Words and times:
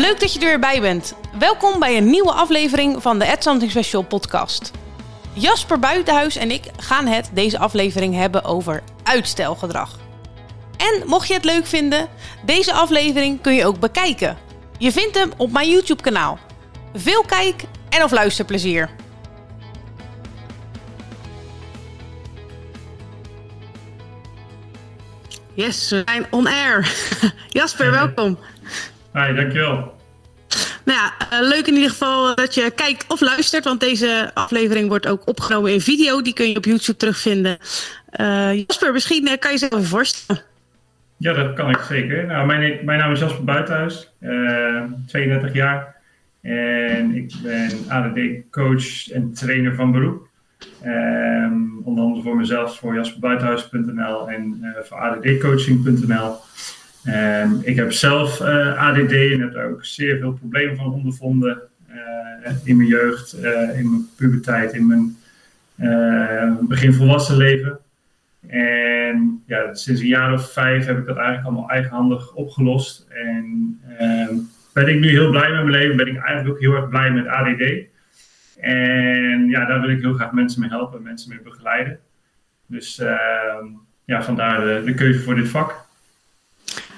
Leuk 0.00 0.20
dat 0.20 0.32
je 0.32 0.40
er 0.40 0.46
weer 0.46 0.58
bij 0.58 0.80
bent. 0.80 1.14
Welkom 1.38 1.78
bij 1.78 1.96
een 1.96 2.10
nieuwe 2.10 2.32
aflevering 2.32 3.02
van 3.02 3.18
de 3.18 3.26
Add 3.26 3.42
Something 3.42 3.70
Special 3.70 4.02
podcast. 4.02 4.70
Jasper 5.32 5.78
Buitenhuis 5.78 6.36
en 6.36 6.50
ik 6.50 6.64
gaan 6.76 7.06
het 7.06 7.30
deze 7.32 7.58
aflevering 7.58 8.14
hebben 8.14 8.44
over 8.44 8.82
uitstelgedrag. 9.02 9.98
En 10.76 11.02
mocht 11.06 11.28
je 11.28 11.34
het 11.34 11.44
leuk 11.44 11.66
vinden, 11.66 12.08
deze 12.44 12.72
aflevering 12.72 13.40
kun 13.40 13.54
je 13.54 13.66
ook 13.66 13.78
bekijken. 13.78 14.38
Je 14.78 14.92
vindt 14.92 15.18
hem 15.18 15.32
op 15.36 15.52
mijn 15.52 15.70
YouTube 15.70 16.02
kanaal. 16.02 16.38
Veel 16.94 17.22
kijk- 17.22 17.64
en 17.88 18.04
of 18.04 18.10
luisterplezier. 18.10 18.90
Yes, 25.54 25.90
we 25.90 26.02
zijn 26.04 26.26
on 26.30 26.46
air. 26.46 26.92
Jasper, 27.48 27.90
welkom. 27.90 28.38
Hi, 29.12 29.34
dankjewel. 29.34 29.98
Nou 30.84 30.98
ja, 30.98 31.12
eh, 31.30 31.48
leuk 31.48 31.66
in 31.66 31.74
ieder 31.74 31.90
geval 31.90 32.34
dat 32.34 32.54
je 32.54 32.70
kijkt 32.74 33.04
of 33.08 33.20
luistert, 33.20 33.64
want 33.64 33.80
deze 33.80 34.30
aflevering 34.34 34.88
wordt 34.88 35.06
ook 35.06 35.26
opgenomen 35.26 35.72
in 35.72 35.80
video. 35.80 36.22
Die 36.22 36.32
kun 36.32 36.48
je 36.48 36.56
op 36.56 36.64
YouTube 36.64 36.98
terugvinden. 36.98 37.58
Uh, 38.20 38.54
Jasper, 38.54 38.92
misschien 38.92 39.26
eh, 39.26 39.38
kan 39.38 39.52
je 39.52 39.58
jezelf 39.58 39.72
even 39.72 39.84
voorstellen. 39.84 40.42
Ja, 41.16 41.32
dat 41.32 41.54
kan 41.54 41.70
ik 41.70 41.78
zeker. 41.78 42.26
Nou, 42.26 42.46
mijn, 42.46 42.84
mijn 42.84 42.98
naam 42.98 43.12
is 43.12 43.20
Jasper 43.20 43.44
Buitenhuis, 43.44 44.12
uh, 44.20 44.82
32 45.06 45.52
jaar. 45.52 45.96
En 46.42 47.14
ik 47.14 47.32
ben 47.42 47.70
ADD-coach 47.88 49.10
en 49.10 49.32
trainer 49.32 49.74
van 49.74 49.92
beroep. 49.92 50.28
Um, 50.84 51.80
onder 51.84 52.04
andere 52.04 52.22
voor 52.22 52.36
mezelf, 52.36 52.78
voor 52.78 52.94
jasperbuitenhuis.nl 52.94 54.30
en 54.30 54.58
uh, 54.62 54.82
voor 54.82 54.98
addcoaching.nl. 54.98 56.36
Um, 57.06 57.60
ik 57.62 57.76
heb 57.76 57.92
zelf 57.92 58.40
uh, 58.40 58.88
ADD 58.88 59.12
en 59.12 59.40
heb 59.40 59.52
daar 59.52 59.70
ook 59.70 59.84
zeer 59.84 60.18
veel 60.18 60.32
problemen 60.32 60.76
van 60.76 60.92
ondervonden 60.92 61.60
uh, 61.90 62.56
in 62.64 62.76
mijn 62.76 62.88
jeugd, 62.88 63.32
in 63.76 63.90
mijn 63.90 64.08
puberteit, 64.16 64.72
in 64.72 64.86
mijn 64.86 65.16
begin 66.68 66.92
volwassen 66.92 67.36
leven. 67.36 67.78
En 68.46 69.42
ja, 69.46 69.74
sinds 69.74 70.00
een 70.00 70.06
jaar 70.06 70.32
of 70.32 70.52
vijf 70.52 70.86
heb 70.86 70.98
ik 70.98 71.06
dat 71.06 71.16
eigenlijk 71.16 71.46
allemaal 71.46 71.70
eigenhandig 71.70 72.32
opgelost. 72.32 73.06
En 73.08 73.80
um, 74.00 74.48
ben 74.72 74.88
ik 74.88 75.00
nu 75.00 75.08
heel 75.08 75.30
blij 75.30 75.50
met 75.50 75.64
mijn 75.64 75.76
leven, 75.76 75.96
ben 75.96 76.06
ik 76.06 76.16
eigenlijk 76.16 76.48
ook 76.48 76.60
heel 76.60 76.74
erg 76.74 76.88
blij 76.88 77.10
met 77.10 77.26
ADD. 77.26 77.62
En 78.60 79.48
ja, 79.48 79.64
daar 79.64 79.80
wil 79.80 79.90
ik 79.90 80.00
heel 80.00 80.14
graag 80.14 80.32
mensen 80.32 80.60
mee 80.60 80.70
helpen, 80.70 81.02
mensen 81.02 81.30
mee 81.30 81.40
begeleiden. 81.40 81.98
Dus 82.66 82.98
uh, 82.98 83.16
ja, 84.04 84.22
vandaar 84.22 84.84
de, 84.84 84.94
keuze 84.94 85.20
voor 85.20 85.34
dit 85.34 85.48
vak. 85.48 85.88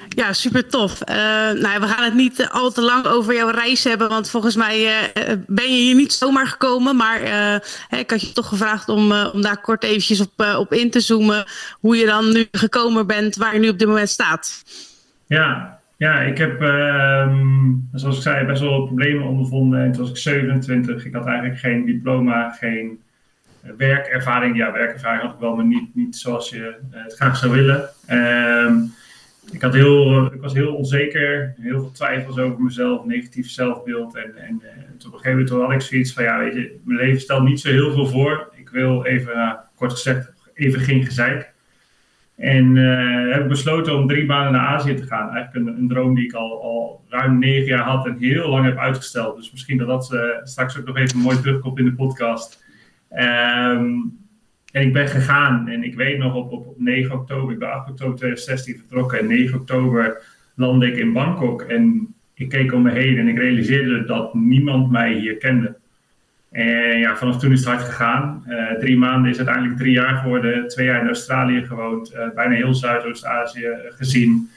Ja, 0.08 0.32
super 0.32 0.68
tof. 0.68 1.00
Uh, 1.08 1.16
nou, 1.62 1.80
we 1.80 1.86
gaan 1.86 2.04
het 2.04 2.14
niet 2.14 2.48
al 2.50 2.70
te 2.70 2.82
lang 2.82 3.06
over 3.06 3.34
jouw 3.34 3.50
reis 3.50 3.84
hebben, 3.84 4.08
want 4.08 4.30
volgens 4.30 4.56
mij 4.56 4.80
uh, 4.80 5.32
ben 5.46 5.64
je 5.64 5.82
hier 5.82 5.94
niet 5.94 6.12
zomaar 6.12 6.46
gekomen. 6.46 6.96
Maar 6.96 7.20
hè, 7.88 7.98
ik 7.98 8.10
had 8.10 8.20
je 8.20 8.32
toch 8.32 8.48
gevraagd 8.48 8.88
om, 8.88 9.12
om 9.12 9.42
daar 9.42 9.60
kort 9.60 9.84
eventjes 9.84 10.20
op, 10.20 10.56
op 10.58 10.72
in 10.72 10.90
te 10.90 11.00
zoomen. 11.00 11.44
Hoe 11.80 11.96
je 11.96 12.06
dan 12.06 12.32
nu 12.32 12.48
gekomen 12.52 13.06
bent, 13.06 13.36
waar 13.36 13.54
je 13.54 13.60
nu 13.60 13.68
op 13.68 13.78
dit 13.78 13.88
moment 13.88 14.08
staat. 14.08 14.62
Ja, 15.26 15.80
ja, 16.02 16.20
ik 16.20 16.38
heb, 16.38 16.62
uh, 16.62 17.36
zoals 17.92 18.16
ik 18.16 18.22
zei, 18.22 18.46
best 18.46 18.62
wel 18.62 18.86
problemen 18.86 19.26
ondervonden. 19.26 19.82
En 19.82 19.92
toen 19.92 20.00
was 20.00 20.10
ik 20.10 20.16
27. 20.16 21.04
Ik 21.04 21.14
had 21.14 21.26
eigenlijk 21.26 21.58
geen 21.58 21.84
diploma, 21.86 22.50
geen 22.50 23.00
werkervaring. 23.76 24.56
Ja, 24.56 24.72
werkervaring 24.72 25.22
had 25.22 25.32
ik 25.32 25.40
wel, 25.40 25.56
maar 25.56 25.64
niet, 25.64 25.94
niet 25.94 26.16
zoals 26.16 26.50
je 26.50 26.74
het 26.90 27.14
graag 27.14 27.36
zou 27.36 27.52
willen. 27.52 27.88
Uh, 28.10 28.72
ik, 29.50 29.62
had 29.62 29.74
heel, 29.74 30.32
ik 30.32 30.40
was 30.40 30.52
heel 30.52 30.74
onzeker, 30.74 31.54
heel 31.60 31.80
veel 31.80 31.90
twijfels 31.90 32.38
over 32.38 32.62
mezelf, 32.62 33.04
negatief 33.04 33.50
zelfbeeld. 33.50 34.16
En, 34.16 34.36
en, 34.36 34.62
en 34.62 34.94
op 35.06 35.12
een 35.12 35.18
gegeven 35.18 35.30
moment 35.30 35.50
had 35.50 35.72
ik 35.72 35.80
zoiets 35.80 36.12
van, 36.12 36.24
ja, 36.24 36.38
weet 36.38 36.54
je, 36.54 36.80
mijn 36.84 36.98
leven 36.98 37.20
stelt 37.20 37.44
niet 37.44 37.60
zo 37.60 37.70
heel 37.70 37.92
veel 37.92 38.06
voor. 38.06 38.52
Ik 38.56 38.68
wil 38.68 39.04
even, 39.04 39.36
uh, 39.36 39.52
kort 39.74 39.92
gezegd, 39.92 40.32
even 40.54 40.80
geen 40.80 41.04
gezeik. 41.04 41.52
En 42.36 42.76
uh, 42.76 43.34
heb 43.34 43.48
besloten 43.48 43.96
om 43.96 44.06
drie 44.06 44.26
maanden 44.26 44.52
naar 44.52 44.66
Azië 44.66 44.94
te 44.94 45.06
gaan. 45.06 45.30
Eigenlijk 45.30 45.66
een, 45.66 45.76
een, 45.76 45.88
droom 45.88 46.14
die 46.14 46.24
ik 46.24 46.32
al, 46.32 46.62
al 46.62 47.04
ruim 47.08 47.38
negen 47.38 47.64
jaar 47.64 47.84
had 47.84 48.06
en 48.06 48.16
heel 48.18 48.48
lang 48.48 48.64
heb 48.64 48.76
uitgesteld. 48.76 49.36
Dus 49.36 49.52
misschien 49.52 49.78
dat 49.78 49.88
dat 49.88 50.10
uh, 50.12 50.20
straks 50.42 50.78
ook 50.78 50.86
nog 50.86 50.96
even 50.96 51.18
mooi 51.18 51.36
terugkomt 51.36 51.78
in 51.78 51.84
de 51.84 51.94
podcast. 51.94 52.64
Um, 53.10 54.21
en 54.72 54.82
ik 54.82 54.92
ben 54.92 55.08
gegaan 55.08 55.68
en 55.68 55.84
ik 55.84 55.94
weet 55.94 56.18
nog 56.18 56.34
op, 56.34 56.52
op, 56.52 56.66
op 56.66 56.80
9 56.80 57.14
oktober, 57.14 57.52
ik 57.52 57.58
ben 57.58 57.72
8 57.72 57.90
oktober 57.90 58.16
2016 58.16 58.76
vertrokken. 58.76 59.18
En 59.18 59.26
9 59.26 59.60
oktober 59.60 60.22
landde 60.54 60.86
ik 60.86 60.96
in 60.96 61.12
Bangkok 61.12 61.62
en 61.62 62.14
ik 62.34 62.48
keek 62.48 62.72
om 62.72 62.82
me 62.82 62.90
heen 62.90 63.18
en 63.18 63.28
ik 63.28 63.38
realiseerde 63.38 64.04
dat 64.04 64.34
niemand 64.34 64.90
mij 64.90 65.12
hier 65.12 65.36
kende. 65.36 65.76
En 66.50 66.98
ja, 66.98 67.16
vanaf 67.16 67.38
toen 67.38 67.52
is 67.52 67.58
het 67.58 67.68
hard 67.68 67.82
gegaan. 67.82 68.44
Uh, 68.48 68.72
drie 68.72 68.96
maanden 68.96 69.30
is 69.30 69.36
uiteindelijk 69.36 69.76
drie 69.76 69.92
jaar 69.92 70.14
geworden. 70.14 70.68
Twee 70.68 70.86
jaar 70.86 71.00
in 71.00 71.06
Australië 71.06 71.66
gewoond. 71.66 72.12
Uh, 72.14 72.30
bijna 72.34 72.54
heel 72.54 72.74
Zuidoost-Azië 72.74 73.68
gezien. 73.88 74.50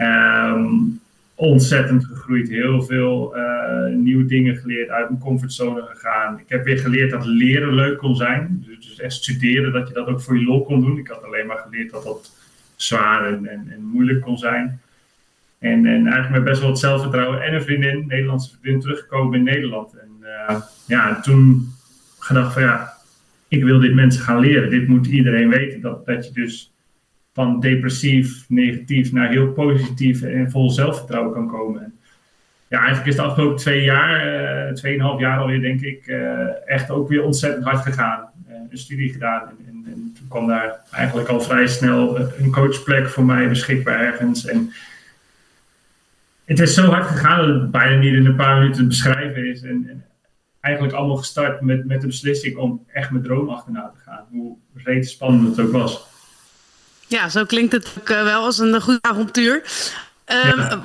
Um, 0.00 1.00
ontzettend 1.38 2.04
gegroeid. 2.04 2.48
Heel 2.48 2.82
veel 2.82 3.36
uh, 3.36 3.94
nieuwe 3.94 4.24
dingen 4.24 4.56
geleerd. 4.56 4.88
Uit 4.88 5.08
mijn 5.08 5.20
comfortzone 5.20 5.82
gegaan. 5.82 6.38
Ik 6.38 6.48
heb 6.48 6.64
weer 6.64 6.78
geleerd 6.78 7.10
dat 7.10 7.26
leren 7.26 7.74
leuk 7.74 7.98
kon 7.98 8.16
zijn. 8.16 8.64
Dus, 8.66 8.86
dus 8.86 9.00
echt 9.00 9.12
studeren, 9.12 9.72
dat 9.72 9.88
je 9.88 9.94
dat 9.94 10.06
ook 10.06 10.20
voor 10.20 10.38
je 10.38 10.44
lol 10.44 10.64
kon 10.64 10.80
doen. 10.80 10.98
Ik 10.98 11.08
had 11.08 11.24
alleen 11.24 11.46
maar 11.46 11.56
geleerd 11.56 11.90
dat 11.90 12.04
dat 12.04 12.36
zwaar 12.76 13.26
en, 13.26 13.46
en, 13.46 13.66
en 13.70 13.84
moeilijk 13.84 14.20
kon 14.20 14.38
zijn. 14.38 14.80
En, 15.58 15.86
en 15.86 16.06
eigenlijk 16.06 16.30
met 16.30 16.44
best 16.44 16.60
wel 16.60 16.70
het 16.70 16.78
zelfvertrouwen 16.78 17.42
en 17.42 17.54
een 17.54 17.62
vriendin, 17.62 18.04
Nederlandse 18.06 18.50
vriendin, 18.50 18.80
teruggekomen 18.80 19.38
in 19.38 19.44
Nederland. 19.44 19.92
En 19.92 20.10
uh, 20.22 20.60
ja, 20.86 21.20
toen 21.20 21.72
gedacht 22.18 22.52
van 22.52 22.62
ja, 22.62 22.92
ik 23.48 23.64
wil 23.64 23.80
dit 23.80 23.94
mensen 23.94 24.22
gaan 24.22 24.40
leren. 24.40 24.70
Dit 24.70 24.88
moet 24.88 25.06
iedereen 25.06 25.48
weten. 25.48 25.80
Dat, 25.80 26.06
dat 26.06 26.26
je 26.26 26.32
dus 26.32 26.72
van 27.38 27.60
depressief, 27.60 28.44
negatief 28.48 29.12
naar 29.12 29.28
heel 29.28 29.52
positief 29.52 30.22
en 30.22 30.50
vol 30.50 30.70
zelfvertrouwen 30.70 31.32
kan 31.32 31.48
komen. 31.48 31.82
En 31.82 31.98
ja, 32.68 32.78
eigenlijk 32.78 33.08
is 33.08 33.16
de 33.16 33.22
afgelopen 33.22 33.56
twee 33.56 33.82
jaar, 33.82 34.26
uh, 34.66 34.72
tweeënhalf 34.72 35.20
jaar 35.20 35.38
alweer 35.38 35.60
denk 35.60 35.80
ik, 35.80 36.06
uh, 36.06 36.68
echt 36.68 36.90
ook 36.90 37.08
weer 37.08 37.24
ontzettend 37.24 37.64
hard 37.64 37.82
gegaan. 37.82 38.30
Uh, 38.48 38.54
een 38.70 38.78
studie 38.78 39.12
gedaan 39.12 39.42
en, 39.42 39.56
en, 39.66 39.92
en, 39.92 40.14
toen 40.18 40.28
kwam 40.28 40.46
daar 40.46 40.80
eigenlijk 40.90 41.28
al 41.28 41.40
vrij 41.40 41.66
snel 41.66 42.18
een 42.18 42.50
coachplek 42.50 43.08
voor 43.08 43.24
mij 43.24 43.48
beschikbaar 43.48 44.00
ergens. 44.00 44.46
En 44.46 44.72
het 46.44 46.60
is 46.60 46.74
zo 46.74 46.90
hard 46.90 47.06
gegaan 47.06 47.46
dat 47.46 47.60
het 47.60 47.70
bijna 47.70 47.98
niet 47.98 48.14
in 48.14 48.26
een 48.26 48.36
paar 48.36 48.58
minuten 48.58 48.80
te 48.82 48.88
beschrijven 48.88 49.50
is. 49.50 49.62
En, 49.62 49.86
en 49.88 50.04
eigenlijk 50.60 50.94
allemaal 50.94 51.16
gestart 51.16 51.60
met, 51.60 51.86
met 51.86 52.00
de 52.00 52.06
beslissing 52.06 52.56
om 52.56 52.84
echt 52.92 53.10
mijn 53.10 53.24
droom 53.24 53.48
achterna 53.48 53.92
te 53.94 54.10
gaan. 54.10 54.24
Hoe 54.30 54.56
reet 54.74 55.08
spannend 55.08 55.56
het 55.56 55.66
ook 55.66 55.72
was. 55.72 56.16
Ja, 57.08 57.28
zo 57.28 57.44
klinkt 57.44 57.72
het 57.72 57.94
ook 57.98 58.08
wel 58.08 58.44
als 58.44 58.58
een 58.58 58.80
goed 58.80 58.98
avontuur. 59.00 59.62
Ja. 60.26 60.82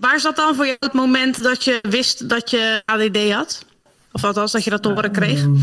Waar 0.00 0.20
zat 0.20 0.36
dan 0.36 0.54
voor 0.54 0.64
jou 0.64 0.76
het 0.80 0.92
moment 0.92 1.42
dat 1.42 1.64
je 1.64 1.78
wist 1.88 2.28
dat 2.28 2.50
je 2.50 2.82
ADD 2.84 3.32
had? 3.32 3.66
Of 4.12 4.24
althans, 4.24 4.52
dat 4.52 4.64
je 4.64 4.70
dat 4.70 4.82
te 4.82 4.88
horen 4.88 5.12
kreeg? 5.12 5.42
Um, 5.42 5.58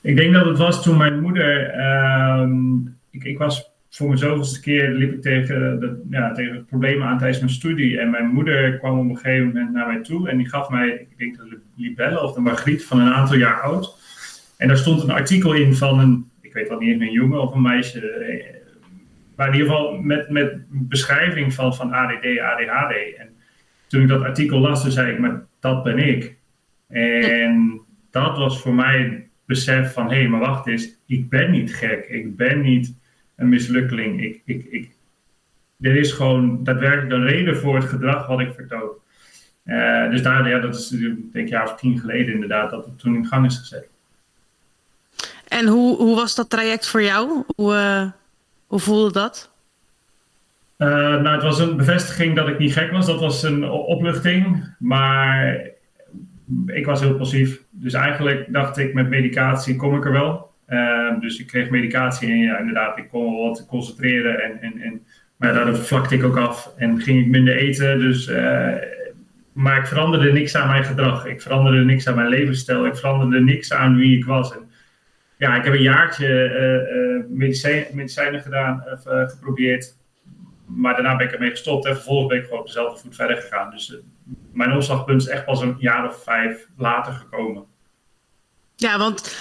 ik 0.00 0.16
denk 0.16 0.32
dat 0.32 0.46
het 0.46 0.58
was 0.58 0.82
toen 0.82 0.96
mijn 0.96 1.20
moeder... 1.20 1.78
Um, 2.40 2.96
ik, 3.10 3.24
ik 3.24 3.38
was 3.38 3.70
voor 3.90 4.06
mijn 4.06 4.18
zoveelste 4.18 4.60
keer 4.60 4.88
liep 4.88 5.12
ik 5.12 5.22
tegen, 5.22 5.80
de, 5.80 6.02
ja, 6.10 6.32
tegen 6.32 6.64
problemen 6.64 7.06
aan 7.06 7.18
tijdens 7.18 7.38
mijn 7.38 7.52
studie. 7.52 7.98
En 7.98 8.10
mijn 8.10 8.26
moeder 8.26 8.78
kwam 8.78 8.98
op 8.98 9.08
een 9.08 9.16
gegeven 9.16 9.46
moment 9.46 9.72
naar 9.72 9.86
mij 9.86 10.02
toe 10.02 10.28
en 10.28 10.36
die 10.36 10.48
gaf 10.48 10.68
mij, 10.68 10.88
ik 10.88 11.18
denk 11.18 11.36
de 11.36 11.58
Libelle 11.76 12.22
of 12.22 12.34
de 12.34 12.40
Margriet 12.40 12.84
van 12.84 13.00
een 13.00 13.12
aantal 13.12 13.36
jaar 13.36 13.60
oud. 13.60 13.96
En 14.56 14.68
daar 14.68 14.76
stond 14.76 15.02
een 15.02 15.10
artikel 15.10 15.52
in 15.52 15.76
van 15.76 15.98
een, 15.98 16.30
ik 16.40 16.52
weet 16.52 16.68
wel 16.68 16.78
niet 16.78 16.90
eens 16.90 17.02
een 17.02 17.12
jongen 17.12 17.40
of 17.40 17.54
een 17.54 17.62
meisje, 17.62 18.00
maar 19.36 19.46
in 19.48 19.52
ieder 19.52 19.68
geval 19.68 19.96
met, 19.96 20.30
met 20.30 20.64
beschrijving 20.68 21.54
van, 21.54 21.74
van 21.74 21.92
ADD, 21.92 22.38
ADHD. 22.38 23.16
En 23.16 23.28
toen 23.86 24.02
ik 24.02 24.08
dat 24.08 24.22
artikel 24.22 24.58
las, 24.58 24.82
toen 24.82 24.90
zei 24.90 25.12
ik, 25.12 25.18
maar 25.18 25.42
dat 25.60 25.82
ben 25.82 25.98
ik. 25.98 26.36
En 26.88 27.80
dat 28.10 28.38
was 28.38 28.60
voor 28.60 28.74
mij 28.74 28.98
het 28.98 29.22
besef 29.44 29.92
van, 29.92 30.10
hé, 30.10 30.16
hey, 30.16 30.28
maar 30.28 30.40
wacht 30.40 30.66
eens, 30.66 30.98
ik 31.06 31.28
ben 31.28 31.50
niet 31.50 31.74
gek, 31.74 32.06
ik 32.08 32.36
ben 32.36 32.60
niet 32.60 32.94
een 33.36 33.48
mislukkeling. 33.48 34.22
Ik, 34.22 34.42
ik, 34.44 34.64
ik, 34.64 34.90
er 35.80 35.96
is 35.96 36.12
gewoon 36.12 36.64
daadwerkelijk 36.64 37.12
een 37.12 37.26
reden 37.26 37.56
voor 37.56 37.74
het 37.74 37.84
gedrag 37.84 38.26
wat 38.26 38.40
ik 38.40 38.52
vertoon. 38.54 38.90
Uh, 39.64 40.10
dus 40.10 40.22
daar, 40.22 40.48
ja, 40.48 40.58
dat 40.58 40.74
is 40.74 40.88
denk 40.88 41.32
ik 41.32 41.48
jaar 41.48 41.64
of 41.64 41.74
tien 41.74 41.98
geleden 41.98 42.34
inderdaad, 42.34 42.70
dat 42.70 42.84
het 42.84 42.98
toen 42.98 43.14
in 43.14 43.26
gang 43.26 43.46
is 43.46 43.58
gezet. 43.58 43.88
En 45.48 45.66
hoe, 45.66 45.96
hoe 45.96 46.16
was 46.16 46.34
dat 46.34 46.50
traject 46.50 46.88
voor 46.88 47.02
jou? 47.02 47.44
Hoe, 47.56 47.72
uh, 47.72 48.10
hoe 48.72 48.80
voelde 48.80 49.12
dat? 49.12 49.50
Uh, 50.78 50.88
nou, 50.88 51.28
het 51.28 51.42
was 51.42 51.58
een 51.58 51.76
bevestiging 51.76 52.36
dat 52.36 52.48
ik 52.48 52.58
niet 52.58 52.72
gek 52.72 52.90
was. 52.90 53.06
Dat 53.06 53.20
was 53.20 53.42
een 53.42 53.70
opluchting. 53.70 54.74
Maar 54.78 55.60
ik 56.66 56.86
was 56.86 57.00
heel 57.00 57.14
passief. 57.14 57.62
Dus 57.70 57.92
eigenlijk 57.92 58.52
dacht 58.52 58.78
ik, 58.78 58.94
met 58.94 59.08
medicatie 59.08 59.76
kom 59.76 59.96
ik 59.96 60.04
er 60.04 60.12
wel. 60.12 60.50
Uh, 60.68 61.20
dus 61.20 61.38
ik 61.38 61.46
kreeg 61.46 61.70
medicatie 61.70 62.30
en 62.30 62.38
ja, 62.38 62.58
inderdaad, 62.58 62.98
ik 62.98 63.08
kon 63.08 63.32
wel 63.32 63.48
wat 63.48 63.66
concentreren. 63.66 64.42
En, 64.42 64.60
en, 64.60 64.80
en, 64.80 65.02
maar 65.36 65.54
daar 65.54 65.74
vlakte 65.76 66.14
ik 66.14 66.24
ook 66.24 66.36
af 66.36 66.72
en 66.76 67.00
ging 67.00 67.20
ik 67.20 67.26
minder 67.26 67.56
eten. 67.56 67.98
Dus 67.98 68.28
uh, 68.28 68.74
maar 69.52 69.78
ik 69.78 69.86
veranderde 69.86 70.32
niks 70.32 70.56
aan 70.56 70.68
mijn 70.68 70.84
gedrag. 70.84 71.26
Ik 71.26 71.42
veranderde 71.42 71.84
niks 71.84 72.08
aan 72.08 72.14
mijn 72.14 72.28
levensstijl. 72.28 72.86
Ik 72.86 72.96
veranderde 72.96 73.40
niks 73.40 73.72
aan 73.72 73.96
wie 73.96 74.16
ik 74.16 74.24
was. 74.24 74.52
En 74.52 74.70
ja, 75.42 75.56
ik 75.56 75.64
heb 75.64 75.72
een 75.72 75.82
jaartje 75.82 76.28
uh, 76.28 77.36
medicijn, 77.38 77.86
medicijnen 77.92 78.40
gedaan, 78.40 78.84
uh, 78.86 79.28
geprobeerd. 79.28 79.96
Maar 80.66 80.94
daarna 80.94 81.16
ben 81.16 81.26
ik 81.26 81.32
ermee 81.32 81.50
gestopt 81.50 81.86
en 81.86 81.94
vervolgens 81.94 82.28
ben 82.28 82.38
ik 82.38 82.44
gewoon 82.44 82.60
op 82.60 82.66
dezelfde 82.66 83.00
voet 83.00 83.14
verder 83.14 83.36
gegaan. 83.36 83.70
Dus 83.70 83.96
mijn 84.52 84.72
omslagpunt 84.72 85.22
is 85.22 85.28
echt 85.28 85.44
pas 85.44 85.60
een 85.60 85.76
jaar 85.78 86.08
of 86.08 86.22
vijf 86.22 86.66
later 86.76 87.12
gekomen. 87.12 87.64
Ja, 88.76 88.98
want 88.98 89.36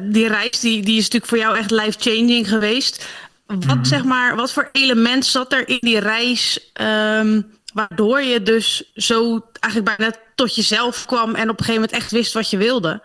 die 0.00 0.28
reis 0.28 0.60
die, 0.60 0.82
die 0.82 0.96
is 0.96 1.02
natuurlijk 1.02 1.26
voor 1.26 1.38
jou 1.38 1.56
echt 1.56 1.70
life-changing 1.70 2.48
geweest. 2.48 3.08
Wat, 3.46 3.64
mhm. 3.64 3.84
zeg 3.84 4.04
maar, 4.04 4.36
wat 4.36 4.52
voor 4.52 4.68
element 4.72 5.26
zat 5.26 5.52
er 5.52 5.68
in 5.68 5.78
die 5.80 5.98
reis 5.98 6.72
um, 6.80 7.58
waardoor 7.72 8.22
je 8.22 8.42
dus 8.42 8.90
zo 8.94 9.46
eigenlijk 9.60 9.96
bijna 9.96 10.14
tot 10.34 10.54
jezelf 10.54 11.06
kwam 11.06 11.34
en 11.34 11.50
op 11.50 11.58
een 11.58 11.64
gegeven 11.64 11.74
moment 11.74 11.92
echt 11.92 12.10
wist 12.10 12.32
wat 12.32 12.50
je 12.50 12.56
wilde? 12.56 13.02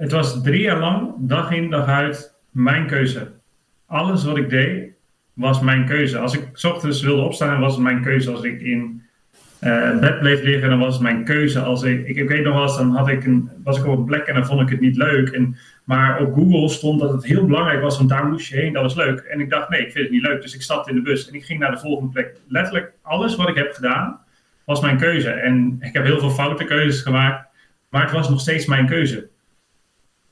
Het 0.00 0.12
was 0.12 0.42
drie 0.42 0.60
jaar 0.60 0.78
lang, 0.78 1.12
dag 1.18 1.50
in, 1.50 1.70
dag 1.70 1.86
uit, 1.86 2.34
mijn 2.50 2.86
keuze. 2.86 3.32
Alles 3.86 4.24
wat 4.24 4.36
ik 4.36 4.50
deed, 4.50 4.92
was 5.32 5.60
mijn 5.60 5.86
keuze. 5.86 6.18
Als 6.18 6.34
ik 6.34 6.48
s 6.52 6.64
ochtends 6.64 7.02
wilde 7.02 7.22
opstaan, 7.22 7.60
was 7.60 7.74
het 7.74 7.82
mijn 7.82 8.02
keuze. 8.02 8.30
Als 8.30 8.42
ik 8.42 8.60
in 8.60 9.02
uh, 9.60 9.98
bed 9.98 10.18
bleef 10.18 10.42
liggen, 10.42 10.70
dan 10.70 10.78
was 10.78 10.94
het 10.94 11.02
mijn 11.02 11.24
keuze. 11.24 11.60
Als 11.60 11.82
ik, 11.82 12.06
ik, 12.06 12.16
ik 12.16 12.28
weet 12.28 12.44
nog 12.44 12.54
wel 12.54 12.62
eens, 12.62 12.76
dan 12.76 12.96
had 12.96 13.08
ik 13.08 13.24
een, 13.24 13.50
was 13.64 13.78
ik 13.78 13.86
op 13.86 13.98
een 13.98 14.04
plek 14.04 14.26
en 14.26 14.34
dan 14.34 14.46
vond 14.46 14.60
ik 14.60 14.68
het 14.68 14.80
niet 14.80 14.96
leuk. 14.96 15.28
En, 15.28 15.56
maar 15.84 16.20
op 16.20 16.34
Google 16.34 16.68
stond 16.68 17.00
dat 17.00 17.12
het 17.12 17.24
heel 17.24 17.46
belangrijk 17.46 17.82
was, 17.82 17.96
want 17.96 18.08
daar 18.08 18.26
moest 18.26 18.48
je 18.48 18.56
heen, 18.56 18.72
dat 18.72 18.82
was 18.82 18.94
leuk. 18.94 19.18
En 19.20 19.40
ik 19.40 19.50
dacht, 19.50 19.68
nee, 19.68 19.80
ik 19.80 19.92
vind 19.92 20.04
het 20.04 20.12
niet 20.12 20.22
leuk. 20.22 20.42
Dus 20.42 20.54
ik 20.54 20.62
stapte 20.62 20.90
in 20.90 20.96
de 20.96 21.02
bus 21.02 21.28
en 21.28 21.34
ik 21.34 21.44
ging 21.44 21.60
naar 21.60 21.70
de 21.70 21.78
volgende 21.78 22.12
plek. 22.12 22.36
Letterlijk 22.48 22.92
alles 23.02 23.36
wat 23.36 23.48
ik 23.48 23.56
heb 23.56 23.72
gedaan, 23.72 24.20
was 24.64 24.80
mijn 24.80 24.98
keuze. 24.98 25.30
En 25.30 25.76
ik 25.80 25.92
heb 25.92 26.04
heel 26.04 26.18
veel 26.18 26.30
foute 26.30 26.64
keuzes 26.64 27.02
gemaakt, 27.02 27.48
maar 27.88 28.02
het 28.02 28.12
was 28.12 28.28
nog 28.28 28.40
steeds 28.40 28.66
mijn 28.66 28.86
keuze. 28.86 29.28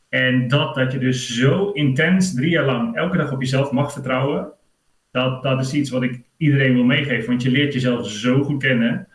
En 0.09 0.49
dat, 0.49 0.75
dat 0.75 0.93
je 0.93 0.99
dus 0.99 1.35
zo 1.37 1.71
intens 1.71 2.35
drie 2.35 2.51
jaar 2.51 2.65
lang 2.65 2.97
elke 2.97 3.17
dag 3.17 3.33
op 3.33 3.41
jezelf 3.41 3.71
mag 3.71 3.93
vertrouwen, 3.93 4.53
dat, 5.11 5.43
dat 5.43 5.61
is 5.61 5.73
iets 5.73 5.91
wat 5.91 6.03
ik 6.03 6.21
iedereen 6.37 6.75
wil 6.75 6.85
meegeven. 6.85 7.29
Want 7.29 7.43
je 7.43 7.51
leert 7.51 7.73
jezelf 7.73 8.11
zo 8.11 8.43
goed 8.43 8.63
kennen 8.63 9.09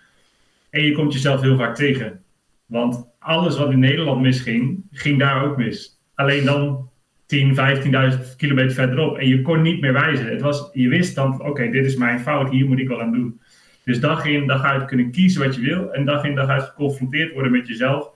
en 0.69 0.83
je 0.83 0.91
komt 0.91 1.13
jezelf 1.13 1.41
heel 1.41 1.57
vaak 1.57 1.75
tegen. 1.75 2.23
Want 2.65 3.07
alles 3.19 3.57
wat 3.57 3.71
in 3.71 3.79
Nederland 3.79 4.21
misging, 4.21 4.83
ging 4.91 5.19
daar 5.19 5.43
ook 5.43 5.57
mis. 5.57 5.99
Alleen 6.15 6.45
dan 6.45 6.89
10, 7.25 7.55
15.000 7.55 8.35
kilometer 8.37 8.73
verderop. 8.73 9.17
En 9.17 9.27
je 9.27 9.41
kon 9.41 9.61
niet 9.61 9.81
meer 9.81 9.93
wijzen. 9.93 10.29
Het 10.29 10.41
was, 10.41 10.69
je 10.73 10.89
wist 10.89 11.15
dan, 11.15 11.41
oké, 11.41 11.69
dit 11.69 11.85
is 11.85 11.95
mijn 11.95 12.19
fout, 12.19 12.49
hier 12.49 12.65
moet 12.65 12.79
ik 12.79 12.87
wel 12.87 13.01
aan 13.01 13.11
doen. 13.11 13.41
Dus 13.83 13.99
dag 13.99 14.25
in, 14.25 14.47
dag 14.47 14.63
uit 14.63 14.85
kunnen 14.85 15.11
kiezen 15.11 15.45
wat 15.45 15.55
je 15.55 15.61
wil. 15.61 15.91
En 15.91 16.05
dag 16.05 16.23
in, 16.23 16.35
dag 16.35 16.47
uit 16.47 16.63
geconfronteerd 16.63 17.33
worden 17.33 17.51
met 17.51 17.67
jezelf 17.67 18.12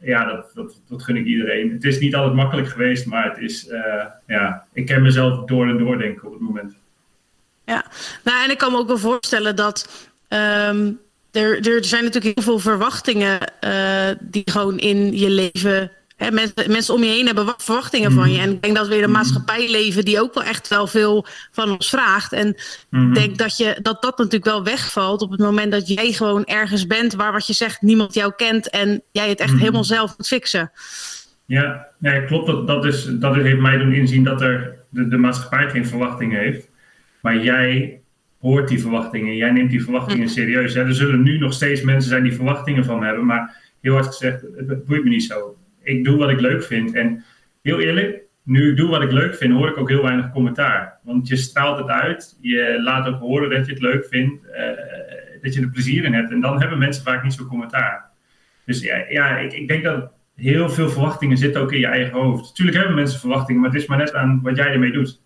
ja, 0.00 0.24
dat, 0.24 0.50
dat, 0.54 0.80
dat 0.88 1.02
gun 1.02 1.16
ik 1.16 1.26
iedereen. 1.26 1.72
Het 1.72 1.84
is 1.84 1.98
niet 1.98 2.14
altijd 2.14 2.34
makkelijk 2.34 2.68
geweest, 2.68 3.06
maar 3.06 3.28
het 3.28 3.38
is, 3.38 3.68
uh, 3.68 4.04
ja, 4.26 4.66
ik 4.72 4.86
ken 4.86 5.02
mezelf 5.02 5.44
door 5.44 5.68
en 5.68 5.78
door, 5.78 5.98
denk 5.98 6.24
op 6.24 6.32
het 6.32 6.40
moment. 6.40 6.74
Ja, 7.64 7.84
nou, 8.24 8.44
en 8.44 8.50
ik 8.50 8.58
kan 8.58 8.72
me 8.72 8.78
ook 8.78 8.86
wel 8.86 8.98
voorstellen 8.98 9.56
dat 9.56 10.08
um, 10.28 11.00
er, 11.30 11.68
er 11.68 11.84
zijn 11.84 12.04
natuurlijk 12.04 12.34
heel 12.34 12.44
veel 12.44 12.58
verwachtingen 12.58 13.52
uh, 13.64 14.08
die 14.20 14.50
gewoon 14.50 14.78
in 14.78 15.18
je 15.18 15.30
leven 15.30 15.90
mensen, 16.16 16.70
mensen 16.70 16.94
om 16.94 17.02
je 17.02 17.10
heen 17.10 17.26
hebben 17.26 17.54
verwachtingen 17.56 18.12
van 18.12 18.30
je. 18.30 18.36
Mhm. 18.36 18.46
En 18.46 18.52
ik 18.52 18.62
denk 18.62 18.76
dat 18.76 18.88
we 18.88 18.96
in 18.96 19.02
een 19.02 19.10
mhm. 19.10 19.18
maatschappij 19.18 19.70
leven 19.70 20.04
die 20.04 20.20
ook 20.20 20.34
wel 20.34 20.44
echt 20.44 20.68
wel 20.68 20.86
veel 20.86 21.26
van 21.50 21.70
ons 21.70 21.88
vraagt. 21.88 22.32
En 22.32 22.48
ik 22.48 22.86
mhm. 22.90 23.12
denk 23.12 23.38
dat, 23.38 23.56
je, 23.56 23.78
dat 23.82 24.02
dat 24.02 24.18
natuurlijk 24.18 24.44
wel 24.44 24.64
wegvalt 24.64 25.22
op 25.22 25.30
het 25.30 25.40
moment 25.40 25.72
dat 25.72 25.88
jij 25.88 26.12
gewoon 26.12 26.44
ergens 26.44 26.86
bent 26.86 27.14
waar 27.14 27.32
wat 27.32 27.46
je 27.46 27.52
zegt 27.52 27.82
niemand 27.82 28.14
jou 28.14 28.32
kent 28.36 28.70
en 28.70 29.02
jij 29.10 29.28
het 29.28 29.40
echt 29.40 29.58
helemaal 29.58 29.84
zelf 29.84 30.14
moet 30.16 30.26
fixen. 30.26 30.70
Ja, 31.44 31.86
ja 32.00 32.20
klopt. 32.20 32.46
Dat, 32.46 32.66
dat, 32.66 32.84
is, 32.84 33.08
dat 33.10 33.34
heeft 33.34 33.58
mij 33.58 33.78
doen 33.78 33.92
inzien 33.92 34.24
dat 34.24 34.42
er 34.42 34.76
de, 34.88 35.08
de 35.08 35.16
maatschappij 35.16 35.70
geen 35.70 35.86
verwachtingen 35.86 36.40
heeft. 36.40 36.68
Maar 37.20 37.42
jij 37.42 38.00
hoort 38.40 38.68
die 38.68 38.80
verwachtingen. 38.80 39.36
Jij 39.36 39.50
neemt 39.50 39.70
die 39.70 39.82
verwachtingen 39.82 40.28
serieus. 40.28 40.74
Er 40.74 40.94
zullen 40.94 41.22
nu 41.22 41.38
nog 41.38 41.52
steeds 41.52 41.82
mensen 41.82 42.10
zijn 42.10 42.22
die 42.22 42.34
verwachtingen 42.34 42.84
van 42.84 42.98
me 42.98 43.06
hebben. 43.06 43.26
Maar 43.26 43.56
heel 43.80 43.94
hard 43.94 44.06
gezegd, 44.06 44.42
het 44.56 44.84
boeit 44.84 45.04
me 45.04 45.10
niet 45.10 45.24
zo 45.24 45.56
ik 45.86 46.04
doe 46.04 46.16
wat 46.16 46.30
ik 46.30 46.40
leuk 46.40 46.64
vind. 46.64 46.94
En 46.94 47.24
heel 47.62 47.80
eerlijk, 47.80 48.20
nu 48.42 48.70
ik 48.70 48.76
doe 48.76 48.88
wat 48.88 49.02
ik 49.02 49.12
leuk 49.12 49.34
vind, 49.34 49.52
hoor 49.52 49.68
ik 49.68 49.76
ook 49.76 49.88
heel 49.88 50.02
weinig 50.02 50.30
commentaar. 50.30 50.98
Want 51.02 51.28
je 51.28 51.36
straalt 51.36 51.78
het 51.78 51.88
uit, 51.88 52.36
je 52.40 52.80
laat 52.82 53.06
ook 53.06 53.20
horen 53.20 53.50
dat 53.50 53.66
je 53.66 53.72
het 53.72 53.82
leuk 53.82 54.06
vindt, 54.10 54.44
uh, 54.44 54.60
dat 55.42 55.54
je 55.54 55.60
er 55.60 55.70
plezier 55.70 56.04
in 56.04 56.14
hebt. 56.14 56.30
En 56.30 56.40
dan 56.40 56.60
hebben 56.60 56.78
mensen 56.78 57.02
vaak 57.02 57.22
niet 57.22 57.32
zo'n 57.32 57.46
commentaar. 57.46 58.10
Dus 58.64 58.80
ja, 58.80 59.04
ja 59.08 59.38
ik, 59.38 59.52
ik 59.52 59.68
denk 59.68 59.84
dat 59.84 60.10
heel 60.36 60.70
veel 60.70 60.90
verwachtingen 60.90 61.38
zitten 61.38 61.60
ook 61.60 61.72
in 61.72 61.80
je 61.80 61.86
eigen 61.86 62.12
hoofd. 62.12 62.54
Tuurlijk 62.54 62.78
hebben 62.78 62.96
mensen 62.96 63.20
verwachtingen, 63.20 63.60
maar 63.60 63.70
het 63.70 63.80
is 63.80 63.86
maar 63.86 63.98
net 63.98 64.14
aan 64.14 64.40
wat 64.42 64.56
jij 64.56 64.72
ermee 64.72 64.92
doet. 64.92 65.20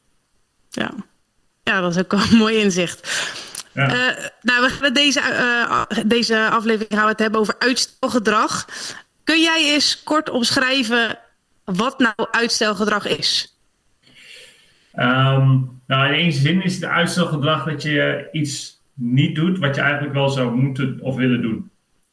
Ja, 0.68 0.90
ja 1.62 1.80
dat 1.80 1.90
is 1.90 1.98
ook 1.98 2.12
wel 2.12 2.20
een 2.20 2.36
mooi 2.36 2.56
inzicht. 2.56 3.28
Ja. 3.72 3.86
Uh, 3.86 4.26
nou, 4.42 4.62
we 4.62 4.68
gaan 4.68 4.92
deze, 4.92 5.20
uh, 5.20 5.82
deze 6.06 6.48
aflevering 6.48 6.92
gaan 6.92 7.04
we 7.04 7.10
het 7.10 7.18
hebben 7.18 7.40
over 7.40 7.54
uitstelgedrag. 7.58 8.66
Kun 9.24 9.40
jij 9.40 9.72
eens 9.72 10.02
kort 10.02 10.30
omschrijven 10.30 11.18
wat 11.64 11.98
nou 11.98 12.28
uitstelgedrag 12.30 13.06
is? 13.06 13.58
Ehm, 14.92 15.58
nou, 15.86 16.06
in 16.06 16.12
één 16.12 16.32
zin 16.32 16.62
is 16.62 16.74
het 16.74 16.84
uitstelgedrag 16.84 17.64
dat 17.64 17.82
je 17.82 18.28
iets 18.32 18.82
niet 18.94 19.34
doet 19.34 19.58
wat 19.58 19.74
je 19.74 19.80
eigenlijk 19.80 20.14
wel 20.14 20.28
zou 20.28 20.56
moeten 20.56 20.98
of 21.00 21.16
willen 21.16 21.42
doen. 21.42 21.70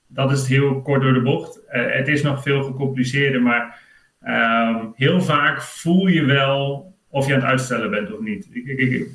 Dat 0.07 0.31
is 0.31 0.47
heel 0.47 0.81
kort 0.81 1.01
door 1.01 1.13
de 1.13 1.21
bocht. 1.21 1.59
Uh, 1.71 1.85
het 1.89 2.07
is 2.07 2.21
nog 2.21 2.41
veel 2.41 2.63
gecompliceerder, 2.63 3.41
maar 3.41 3.79
ehm, 4.21 4.85
heel 4.95 5.21
vaak 5.21 5.61
voel 5.61 6.07
je 6.07 6.25
wel 6.25 6.93
of 7.09 7.27
je 7.27 7.33
aan 7.33 7.39
het 7.39 7.49
uitstellen 7.49 7.89
bent 7.89 8.13
of 8.13 8.19
niet. 8.19 8.47
Ik, 8.51 8.65
ik, 8.65 9.07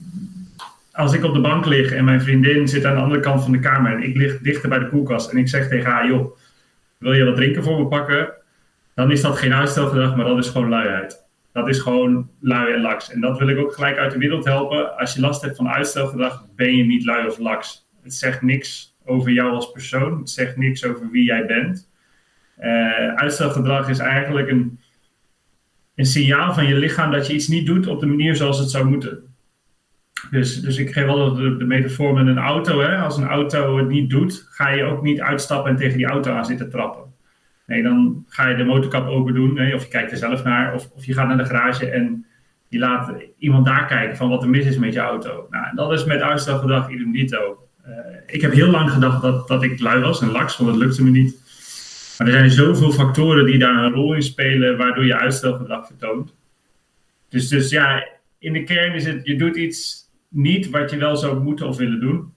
als 0.92 1.12
ik 1.12 1.24
op 1.24 1.34
de 1.34 1.40
bank 1.40 1.66
lig 1.66 1.92
en 1.92 2.04
mijn 2.04 2.22
vriendin 2.22 2.68
zit 2.68 2.84
aan 2.84 2.94
de 2.94 3.02
andere 3.02 3.20
kant 3.20 3.42
van 3.42 3.52
de 3.52 3.58
kamer 3.58 3.92
en 3.92 4.02
ik 4.02 4.16
lig 4.16 4.38
dichter 4.38 4.68
bij 4.68 4.78
de 4.78 4.88
koelkast 4.88 5.30
en 5.30 5.38
ik 5.38 5.48
zeg 5.48 5.68
tegen 5.68 5.90
haar, 5.90 6.06
joh, 6.06 6.36
wil 7.02 7.12
je 7.12 7.24
wat 7.24 7.36
drinken 7.36 7.62
voor 7.62 7.78
me 7.78 7.86
pakken, 7.86 8.32
dan 8.94 9.10
is 9.10 9.20
dat 9.20 9.36
geen 9.36 9.54
uitstelgedrag, 9.54 10.16
maar 10.16 10.26
dat 10.26 10.38
is 10.38 10.48
gewoon 10.48 10.68
luiheid. 10.68 11.26
Dat 11.52 11.68
is 11.68 11.78
gewoon 11.78 12.30
lui 12.40 12.72
en 12.72 12.80
laks. 12.80 13.10
En 13.10 13.20
dat 13.20 13.38
wil 13.38 13.48
ik 13.48 13.58
ook 13.58 13.72
gelijk 13.72 13.96
uit 13.96 14.12
de 14.12 14.18
wereld 14.18 14.44
helpen. 14.44 14.98
Als 14.98 15.14
je 15.14 15.20
last 15.20 15.42
hebt 15.42 15.56
van 15.56 15.68
uitstelgedrag, 15.68 16.46
ben 16.56 16.76
je 16.76 16.84
niet 16.84 17.04
lui 17.04 17.26
of 17.26 17.38
laks. 17.38 17.88
Het 18.02 18.14
zegt 18.14 18.42
niks 18.42 18.96
over 19.04 19.30
jou 19.30 19.52
als 19.52 19.70
persoon. 19.70 20.18
Het 20.18 20.30
zegt 20.30 20.56
niks 20.56 20.84
over 20.84 21.10
wie 21.10 21.24
jij 21.24 21.46
bent. 21.46 21.90
Uh, 22.60 23.14
uitstelgedrag 23.14 23.88
is 23.88 23.98
eigenlijk 23.98 24.48
een, 24.48 24.80
een 25.94 26.06
signaal 26.06 26.54
van 26.54 26.66
je 26.66 26.74
lichaam 26.74 27.10
dat 27.10 27.26
je 27.26 27.34
iets 27.34 27.48
niet 27.48 27.66
doet 27.66 27.86
op 27.86 28.00
de 28.00 28.06
manier 28.06 28.36
zoals 28.36 28.58
het 28.58 28.70
zou 28.70 28.84
moeten. 28.84 29.31
Dus, 30.30 30.60
dus 30.60 30.76
ik 30.76 30.92
geef 30.92 31.06
altijd 31.06 31.58
de, 31.58 31.64
metafoor 31.64 32.14
met 32.14 32.26
een 32.26 32.38
auto. 32.38 32.80
Hè? 32.80 32.96
Als 32.96 33.16
een 33.16 33.28
auto 33.28 33.76
het 33.76 33.88
niet 33.88 34.10
doet, 34.10 34.46
ga 34.50 34.70
je 34.70 34.84
ook 34.84 35.02
niet 35.02 35.20
uitstappen 35.20 35.70
en 35.70 35.76
tegen 35.76 35.96
die 35.96 36.06
auto 36.06 36.32
aan 36.32 36.44
zitten 36.44 36.70
trappen. 36.70 37.02
Nee, 37.66 37.82
dan 37.82 38.24
ga 38.28 38.48
je 38.48 38.56
de 38.56 38.64
motorkap 38.64 39.08
open 39.08 39.34
doen, 39.34 39.58
hè? 39.58 39.74
of 39.74 39.82
je 39.82 39.88
kijkt 39.88 40.10
er 40.10 40.16
zelf 40.16 40.44
naar, 40.44 40.74
of, 40.74 40.90
of 40.94 41.04
je 41.04 41.12
gaat 41.12 41.28
naar 41.28 41.36
de 41.36 41.44
garage 41.44 41.90
en 41.90 42.26
je 42.68 42.78
laat 42.78 43.12
iemand 43.38 43.66
daar 43.66 43.86
kijken 43.86 44.16
van 44.16 44.28
wat 44.28 44.42
er 44.42 44.48
mis 44.48 44.66
is 44.66 44.78
met 44.78 44.92
je 44.92 45.00
auto. 45.00 45.46
Nou, 45.50 45.74
dat 45.74 45.92
is 45.92 46.04
met 46.04 46.20
uitstelgedrag 46.20 46.90
idem 46.90 47.12
dito. 47.12 47.68
Uh, 47.86 47.94
ik 48.26 48.40
heb 48.40 48.52
heel 48.52 48.70
lang 48.70 48.90
gedacht 48.90 49.22
dat, 49.22 49.48
dat 49.48 49.62
ik 49.62 49.80
lui 49.80 50.00
was 50.00 50.20
en 50.20 50.30
laks, 50.30 50.56
want 50.56 50.70
dat 50.70 50.78
lukte 50.78 51.04
me 51.04 51.10
niet. 51.10 51.40
Maar 52.18 52.26
er 52.26 52.32
zijn 52.32 52.50
zoveel 52.50 52.92
factoren 52.92 53.46
die 53.46 53.58
daar 53.58 53.84
een 53.84 53.92
rol 53.92 54.14
in 54.14 54.22
spelen, 54.22 54.76
waardoor 54.76 55.04
je 55.04 55.18
uitstelgedrag 55.18 55.86
vertoont. 55.86 56.34
Dus, 57.28 57.48
dus 57.48 57.70
ja, 57.70 58.08
in 58.38 58.52
de 58.52 58.64
kern 58.64 58.94
is 58.94 59.04
het, 59.04 59.26
je 59.26 59.36
doet 59.36 59.56
iets 59.56 60.01
niet 60.32 60.70
wat 60.70 60.90
je 60.90 60.96
wel 60.96 61.16
zou 61.16 61.40
moeten 61.40 61.68
of 61.68 61.76
willen 61.76 62.00
doen. 62.00 62.34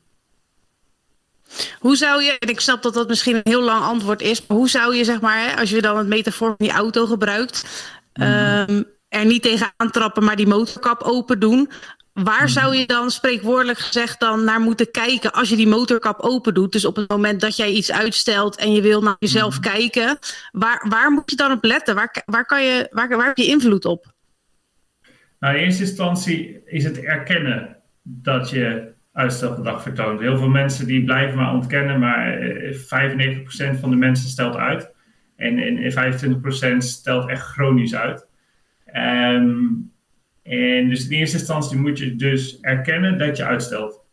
Hoe 1.79 1.95
zou 1.95 2.23
je, 2.23 2.37
en 2.39 2.49
ik 2.49 2.59
snap 2.59 2.81
dat 2.81 2.93
dat 2.93 3.07
misschien 3.07 3.35
een 3.35 3.41
heel 3.43 3.63
lang 3.63 3.83
antwoord 3.83 4.21
is, 4.21 4.47
maar 4.47 4.57
hoe 4.57 4.69
zou 4.69 4.95
je, 4.95 5.03
zeg 5.03 5.21
maar, 5.21 5.57
als 5.57 5.69
je 5.69 5.81
dan 5.81 5.97
het 5.97 6.07
metafoor 6.07 6.47
van 6.47 6.67
die 6.67 6.75
auto 6.75 7.05
gebruikt, 7.05 7.65
um, 8.13 8.85
er 9.07 9.25
niet 9.25 9.41
tegenaan 9.41 9.91
trappen, 9.91 10.23
maar 10.23 10.35
die 10.35 10.47
motorkap 10.47 11.01
open 11.01 11.39
doen? 11.39 11.69
Waar 12.13 12.43
mhm. 12.43 12.47
zou 12.51 12.75
je 12.75 12.85
dan 12.85 13.11
spreekwoordelijk 13.11 13.79
gezegd 13.79 14.19
dan 14.19 14.43
naar 14.43 14.59
moeten 14.59 14.91
kijken 14.91 15.31
als 15.31 15.49
je 15.49 15.55
die 15.55 15.67
motorkap 15.67 16.19
open 16.19 16.53
doet? 16.53 16.71
Dus 16.71 16.85
op 16.85 16.95
het 16.95 17.09
moment 17.09 17.41
dat 17.41 17.55
jij 17.55 17.71
iets 17.71 17.91
uitstelt 17.91 18.55
en 18.55 18.71
je 18.71 18.81
wil 18.81 19.01
naar 19.01 19.15
jezelf 19.19 19.59
mhm. 19.59 19.69
kijken, 19.69 20.17
waar, 20.51 20.85
waar 20.89 21.11
moet 21.11 21.29
je 21.29 21.35
dan 21.35 21.51
op 21.51 21.63
letten? 21.63 21.95
Waar, 21.95 22.23
waar, 22.25 22.45
kan 22.45 22.63
je, 22.63 22.87
waar, 22.91 23.09
waar 23.09 23.27
heb 23.27 23.37
je 23.37 23.45
invloed 23.45 23.85
op? 23.85 24.13
Nou, 25.39 25.55
in 25.57 25.63
eerste 25.63 25.83
instantie 25.83 26.61
is 26.65 26.83
het 26.83 26.97
erkennen 26.97 27.74
dat 28.07 28.49
je 28.49 28.93
uitstelgedrag 29.13 29.81
vertoont. 29.81 30.19
Heel 30.19 30.37
veel 30.37 30.49
mensen 30.49 30.87
die 30.87 31.03
blijven 31.03 31.37
maar 31.37 31.53
ontkennen, 31.53 31.99
maar 31.99 32.39
95% 32.39 32.77
eh, 33.57 33.73
van 33.79 33.89
de 33.89 33.95
mensen 33.95 34.29
stelt 34.29 34.55
uit. 34.55 34.93
En, 35.35 35.57
en 35.59 36.73
25% 36.73 36.77
stelt 36.77 37.29
echt 37.29 37.45
chronisch 37.45 37.95
uit. 37.95 38.27
Um, 38.95 39.91
en 40.43 40.89
dus 40.89 41.07
in 41.07 41.17
eerste 41.17 41.37
instantie 41.37 41.77
moet 41.77 41.99
je 41.99 42.15
dus 42.15 42.59
erkennen 42.61 43.17
dat 43.17 43.37
je 43.37 43.45
uitstelt. 43.45 44.03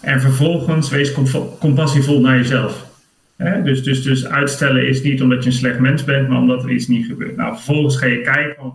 En 0.00 0.20
vervolgens 0.20 0.90
wees 0.90 1.14
compassievol 1.58 2.20
naar 2.20 2.36
jezelf. 2.36 2.90
Dus, 3.64 3.82
dus, 3.82 4.02
dus 4.02 4.26
uitstellen 4.26 4.88
is 4.88 5.02
niet 5.02 5.22
omdat 5.22 5.42
je 5.42 5.50
een 5.50 5.56
slecht 5.56 5.78
mens 5.78 6.04
bent, 6.04 6.28
maar 6.28 6.38
omdat 6.38 6.64
er 6.64 6.70
iets 6.70 6.86
niet 6.86 7.06
gebeurt. 7.06 7.36
Nou, 7.36 7.54
vervolgens 7.54 7.96
ga 7.96 8.06
je 8.06 8.20
kijken, 8.20 8.72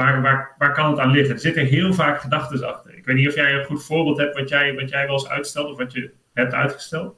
waar, 0.00 0.22
waar, 0.22 0.54
waar 0.58 0.74
kan 0.74 0.90
het 0.90 0.98
aan 0.98 1.10
liggen? 1.10 1.34
Er 1.34 1.40
zitten 1.40 1.66
heel 1.66 1.94
vaak 1.94 2.20
gedachten 2.20 2.68
achter. 2.68 2.96
Ik 2.96 3.04
weet 3.04 3.16
niet 3.16 3.28
of 3.28 3.34
jij 3.34 3.54
een 3.54 3.64
goed 3.64 3.84
voorbeeld 3.84 4.18
hebt 4.18 4.36
wat 4.36 4.48
jij, 4.48 4.74
wat 4.74 4.90
jij 4.90 5.06
wel 5.06 5.14
eens 5.14 5.28
uitstelt 5.28 5.70
of 5.70 5.76
wat 5.76 5.92
je 5.92 6.10
hebt 6.34 6.52
uitgesteld. 6.52 7.14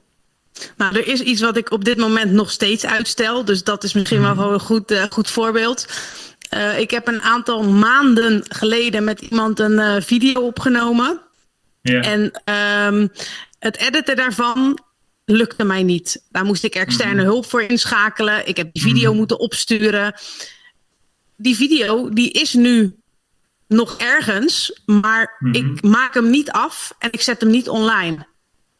Nou, 0.77 0.97
er 0.97 1.07
is 1.07 1.21
iets 1.21 1.41
wat 1.41 1.57
ik 1.57 1.71
op 1.71 1.85
dit 1.85 1.97
moment 1.97 2.33
nog 2.33 2.51
steeds 2.51 2.87
uitstel. 2.87 3.45
Dus 3.45 3.65
dat 3.65 3.85
is 3.85 3.93
misschien 3.93 4.21
wel 4.21 4.35
mhm. 4.35 4.53
een 4.53 4.61
goed, 4.61 4.91
uh, 4.91 5.03
goed 5.11 5.31
voorbeeld. 5.31 5.87
Uh, 6.55 6.79
ik 6.79 6.91
heb 6.91 7.09
een 7.09 7.23
aantal 7.23 7.63
maanden 7.63 8.45
geleden 8.49 9.05
met 9.05 9.21
iemand 9.21 9.59
een 9.59 9.79
uh, 9.79 9.97
video 9.99 10.41
opgenomen. 10.41 11.21
Yeah. 11.83 12.07
En 12.07 12.21
um, 12.89 13.11
het 13.59 13.77
editen 13.77 14.17
daarvan 14.17 14.79
lukte 15.25 15.65
mij 15.65 15.83
niet. 15.83 16.25
Daar 16.31 16.45
moest 16.45 16.65
ik 16.65 16.75
externe 16.75 17.23
mhm. 17.23 17.25
hulp 17.25 17.47
voor 17.47 17.63
inschakelen. 17.63 18.49
Ik 18.49 18.57
heb 18.57 18.73
die 18.73 18.83
video 18.83 19.11
mm. 19.11 19.17
moeten 19.17 19.39
opsturen. 19.39 20.15
Die 21.43 21.57
video 21.57 22.09
die 22.09 22.31
is 22.31 22.55
nu 22.55 22.97
nog 23.69 23.97
ergens, 23.99 24.81
maar 24.87 25.37
mm 25.39 25.53
-hmm. 25.53 25.63
ik 25.63 25.83
maak 25.83 26.15
hem 26.15 26.31
niet 26.31 26.51
af 26.51 26.95
en 26.99 27.13
ik 27.13 27.21
zet 27.21 27.41
hem 27.41 27.51
niet 27.51 27.69
online. 27.69 28.27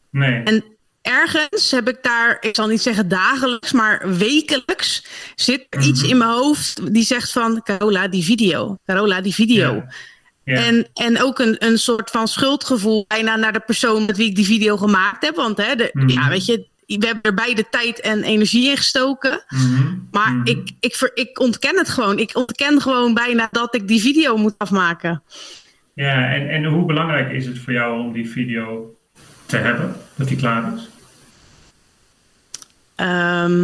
Nee. 0.09 0.43
En 0.43 0.63
ergens 1.01 1.71
heb 1.71 1.89
ik 1.89 1.97
daar, 2.01 2.37
ik 2.39 2.55
zal 2.55 2.67
niet 2.67 2.81
zeggen 2.81 3.07
dagelijks, 3.07 3.71
maar 3.71 4.17
wekelijks 4.17 5.05
zit 5.35 5.65
er 5.69 5.81
iets 5.81 6.01
mhm. 6.01 6.09
in 6.09 6.17
mijn 6.17 6.29
hoofd 6.29 6.93
die 6.93 7.03
zegt 7.03 7.31
van 7.31 7.61
Carola, 7.63 8.07
die 8.07 8.23
video. 8.23 8.77
Carola, 8.85 9.21
die 9.21 9.33
video. 9.33 9.83
Ja. 10.43 10.55
En, 10.55 10.87
en 10.93 11.21
ook 11.21 11.39
een, 11.39 11.65
een 11.65 11.79
soort 11.79 12.09
van 12.09 12.27
schuldgevoel 12.27 13.05
bijna 13.07 13.35
naar 13.35 13.53
de 13.53 13.59
persoon 13.59 14.05
met 14.05 14.17
wie 14.17 14.29
ik 14.29 14.35
die 14.35 14.45
video 14.45 14.77
gemaakt 14.77 15.25
heb. 15.25 15.35
Want 15.35 15.57
hè, 15.57 15.75
de, 15.75 15.89
mhm. 15.93 16.09
ja, 16.09 16.29
weet 16.29 16.45
je, 16.45 16.67
we 16.85 17.05
hebben 17.05 17.21
er 17.21 17.33
beide 17.33 17.69
tijd 17.69 17.99
en 17.99 18.23
energie 18.23 18.69
in 18.69 18.77
gestoken. 18.77 19.43
Mhm. 19.47 19.97
Maar 20.11 20.41
Ik, 20.43 20.69
ik, 20.79 21.11
ik 21.13 21.39
ontken 21.39 21.77
het 21.77 21.89
gewoon. 21.89 22.19
Ik 22.19 22.35
ontken 22.35 22.81
gewoon 22.81 23.13
bijna 23.13 23.47
dat 23.51 23.75
ik 23.75 23.87
die 23.87 24.01
video 24.01 24.37
moet 24.37 24.55
afmaken. 24.57 25.23
Ja, 25.93 26.33
en, 26.33 26.49
en 26.49 26.65
hoe 26.65 26.85
belangrijk 26.85 27.31
is 27.31 27.45
het 27.45 27.59
voor 27.59 27.73
jou 27.73 27.99
om 27.99 28.13
die 28.13 28.29
video 28.29 28.95
te 29.45 29.57
hebben, 29.57 29.95
dat 30.15 30.27
die 30.27 30.37
klaar 30.37 30.73
is? 30.75 30.89
Ehm, 32.95 33.63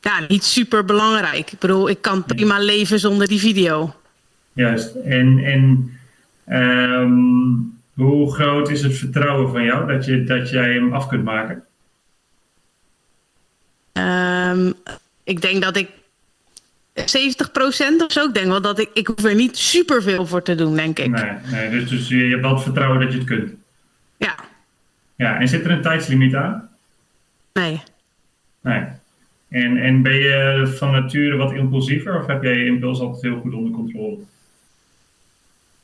ja, 0.00 0.20
niet 0.28 0.44
super 0.44 0.84
belangrijk. 0.84 1.52
Ik 1.52 1.58
bedoel, 1.58 1.88
ik 1.88 2.02
kan 2.02 2.24
prima 2.24 2.58
leven 2.58 3.00
zonder 3.00 3.28
die 3.28 3.40
video. 3.40 3.94
Juist. 4.52 4.94
En, 4.94 5.38
en 5.44 5.92
ehm, 6.44 7.12
hoe 7.94 8.34
groot 8.34 8.70
is 8.70 8.82
het 8.82 8.96
vertrouwen 8.96 9.50
van 9.50 9.64
jou 9.64 9.92
dat, 9.92 10.04
je, 10.04 10.24
dat 10.24 10.50
jij 10.50 10.72
hem 10.72 10.92
af 10.92 11.06
kunt 11.06 11.24
maken? 11.24 11.65
Um, 13.98 14.74
ik 15.24 15.40
denk 15.40 15.62
dat 15.62 15.76
ik 15.76 15.88
70% 16.94 17.02
of 17.98 18.12
zo. 18.12 18.24
Ik 18.24 18.34
denk 18.34 18.46
wel 18.46 18.60
dat 18.60 18.78
ik, 18.78 18.90
ik 18.94 19.06
hoef 19.06 19.24
er 19.24 19.34
niet 19.34 19.56
super 19.56 20.02
veel 20.02 20.26
voor 20.26 20.42
te 20.42 20.54
doen, 20.54 20.76
denk 20.76 20.98
ik. 20.98 21.10
Nee, 21.10 21.32
nee 21.50 21.70
dus, 21.70 21.88
dus 21.88 22.08
je 22.08 22.16
hebt 22.16 22.42
wel 22.42 22.54
het 22.54 22.62
vertrouwen 22.62 23.00
dat 23.00 23.12
je 23.12 23.18
het 23.18 23.26
kunt. 23.26 23.52
Ja. 24.16 24.34
Ja, 25.16 25.40
en 25.40 25.48
zit 25.48 25.64
er 25.64 25.70
een 25.70 25.82
tijdslimiet 25.82 26.34
aan? 26.34 26.68
Nee. 27.52 27.82
Nee. 28.60 28.84
En, 29.48 29.76
en 29.76 30.02
ben 30.02 30.14
je 30.14 30.72
van 30.76 30.90
nature 30.90 31.36
wat 31.36 31.52
impulsiever 31.52 32.18
of 32.18 32.26
heb 32.26 32.42
jij 32.42 32.56
je 32.56 32.66
impuls 32.66 33.00
altijd 33.00 33.22
heel 33.22 33.40
goed 33.40 33.54
onder 33.54 33.72
controle? 33.72 34.18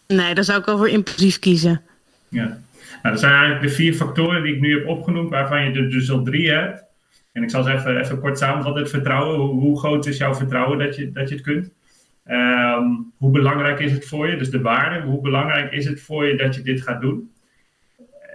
Nee, 0.07 0.35
dan 0.35 0.45
zou 0.45 0.61
ik 0.61 0.69
over 0.69 0.89
impulsief 0.89 1.39
kiezen. 1.39 1.83
Ja. 2.29 2.45
Nou, 3.03 3.15
dat 3.15 3.21
zijn 3.21 3.33
eigenlijk 3.33 3.63
de 3.63 3.75
vier 3.75 3.95
factoren 3.95 4.43
die 4.43 4.55
ik 4.55 4.61
nu 4.61 4.79
heb 4.79 4.89
opgenoemd, 4.89 5.31
waarvan 5.31 5.65
je 5.65 5.71
er 5.71 5.91
dus 5.91 6.11
al 6.11 6.23
drie 6.23 6.51
hebt. 6.51 6.83
En 7.33 7.43
ik 7.43 7.51
zal 7.51 7.69
eens 7.69 7.81
even, 7.81 8.01
even 8.01 8.21
kort 8.21 8.39
samenvatten. 8.39 8.83
Het 8.83 8.91
vertrouwen. 8.91 9.39
Hoe, 9.39 9.79
groot 9.79 10.07
is 10.07 10.17
jouw 10.17 10.35
vertrouwen 10.35 10.79
dat 10.79 10.97
je, 10.97 11.13
dat 11.13 11.29
je 11.29 11.35
het 11.35 11.45
kunt? 11.45 11.73
Um, 12.27 13.13
hoe 13.17 13.31
belangrijk 13.31 13.81
is 13.81 13.93
het 13.93 14.07
voor 14.07 14.29
je? 14.29 14.37
Dus 14.37 14.51
de 14.51 14.61
waarde. 14.61 15.07
Hoe 15.07 15.21
belangrijk 15.21 15.73
is 15.73 15.85
het 15.85 16.01
voor 16.01 16.27
je 16.27 16.37
dat 16.37 16.55
je 16.55 16.63
dit 16.63 16.83
gaat 16.83 17.01
doen? 17.01 17.32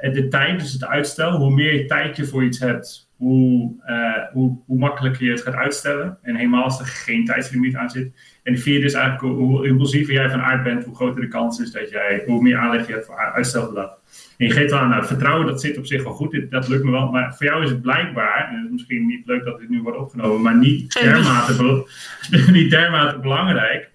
De 0.01 0.27
tijd, 0.27 0.60
dus 0.60 0.74
het 0.74 0.86
uitstel. 0.86 1.38
Hoe 1.38 1.54
meer 1.54 1.88
tijd 1.88 2.18
je 2.18 2.25
voor 2.25 2.44
iets 2.44 2.60
hebt, 2.60 3.10
hoe, 3.16 3.74
uh, 3.88 4.34
hoe, 4.34 4.58
hoe 4.66 4.77
makkelijker 4.77 5.25
je 5.25 5.32
het 5.32 5.42
gaat 5.42 5.54
uitstellen. 5.54 6.18
En 6.22 6.36
helemaal 6.36 6.63
als 6.63 6.80
er 6.80 6.86
geen 6.86 7.25
tijdslimiet 7.25 7.75
aan 7.75 7.89
zit. 7.89 8.39
En 8.44 8.54
de 8.54 8.60
vierde 8.60 8.86
is 8.86 8.94
eigenlijk 8.94 9.36
hoe 9.36 9.68
impulsiever 9.68 10.13
jij 10.13 10.30
van 10.30 10.42
aard 10.42 10.63
bent, 10.63 10.84
hoe 10.84 10.96
groter 10.96 11.22
de 11.22 11.27
kans 11.27 11.60
is 11.60 11.72
dat 11.72 11.89
jij, 11.89 12.24
hoe 12.25 12.42
meer 12.42 12.58
aanleg 12.58 12.88
je 12.88 12.94
hebt 12.94 13.06
voor 13.06 13.16
uitstelgedrag. 13.16 13.89
En 14.38 14.46
je 14.48 14.51
geeft 14.51 14.72
aan, 14.72 14.89
nou, 14.89 15.06
vertrouwen, 15.06 15.48
dat 15.48 15.62
zit 15.62 15.77
op 15.77 15.86
zich 15.86 16.04
wel 16.04 16.13
goed, 16.13 16.46
dat 16.50 16.68
lukt 16.68 16.84
me 16.84 16.92
wel. 16.92 17.12
Maar 17.12 17.36
voor 17.36 17.46
jou 17.46 17.63
is 17.63 17.70
het 17.70 17.82
blijkbaar, 17.82 18.48
en 18.50 18.56
het 18.56 18.66
is 18.66 18.72
misschien 18.72 19.06
niet 19.06 19.25
leuk 19.25 19.46
dat 19.46 19.60
dit 19.60 19.70
nu 19.70 19.82
wordt 19.82 19.98
opgenomen, 19.98 20.42
maar 20.42 20.58
niet 20.58 20.94
dermate, 20.94 21.86
niet 22.51 22.70
dermate 22.70 23.20
belangrijk, 23.20 23.89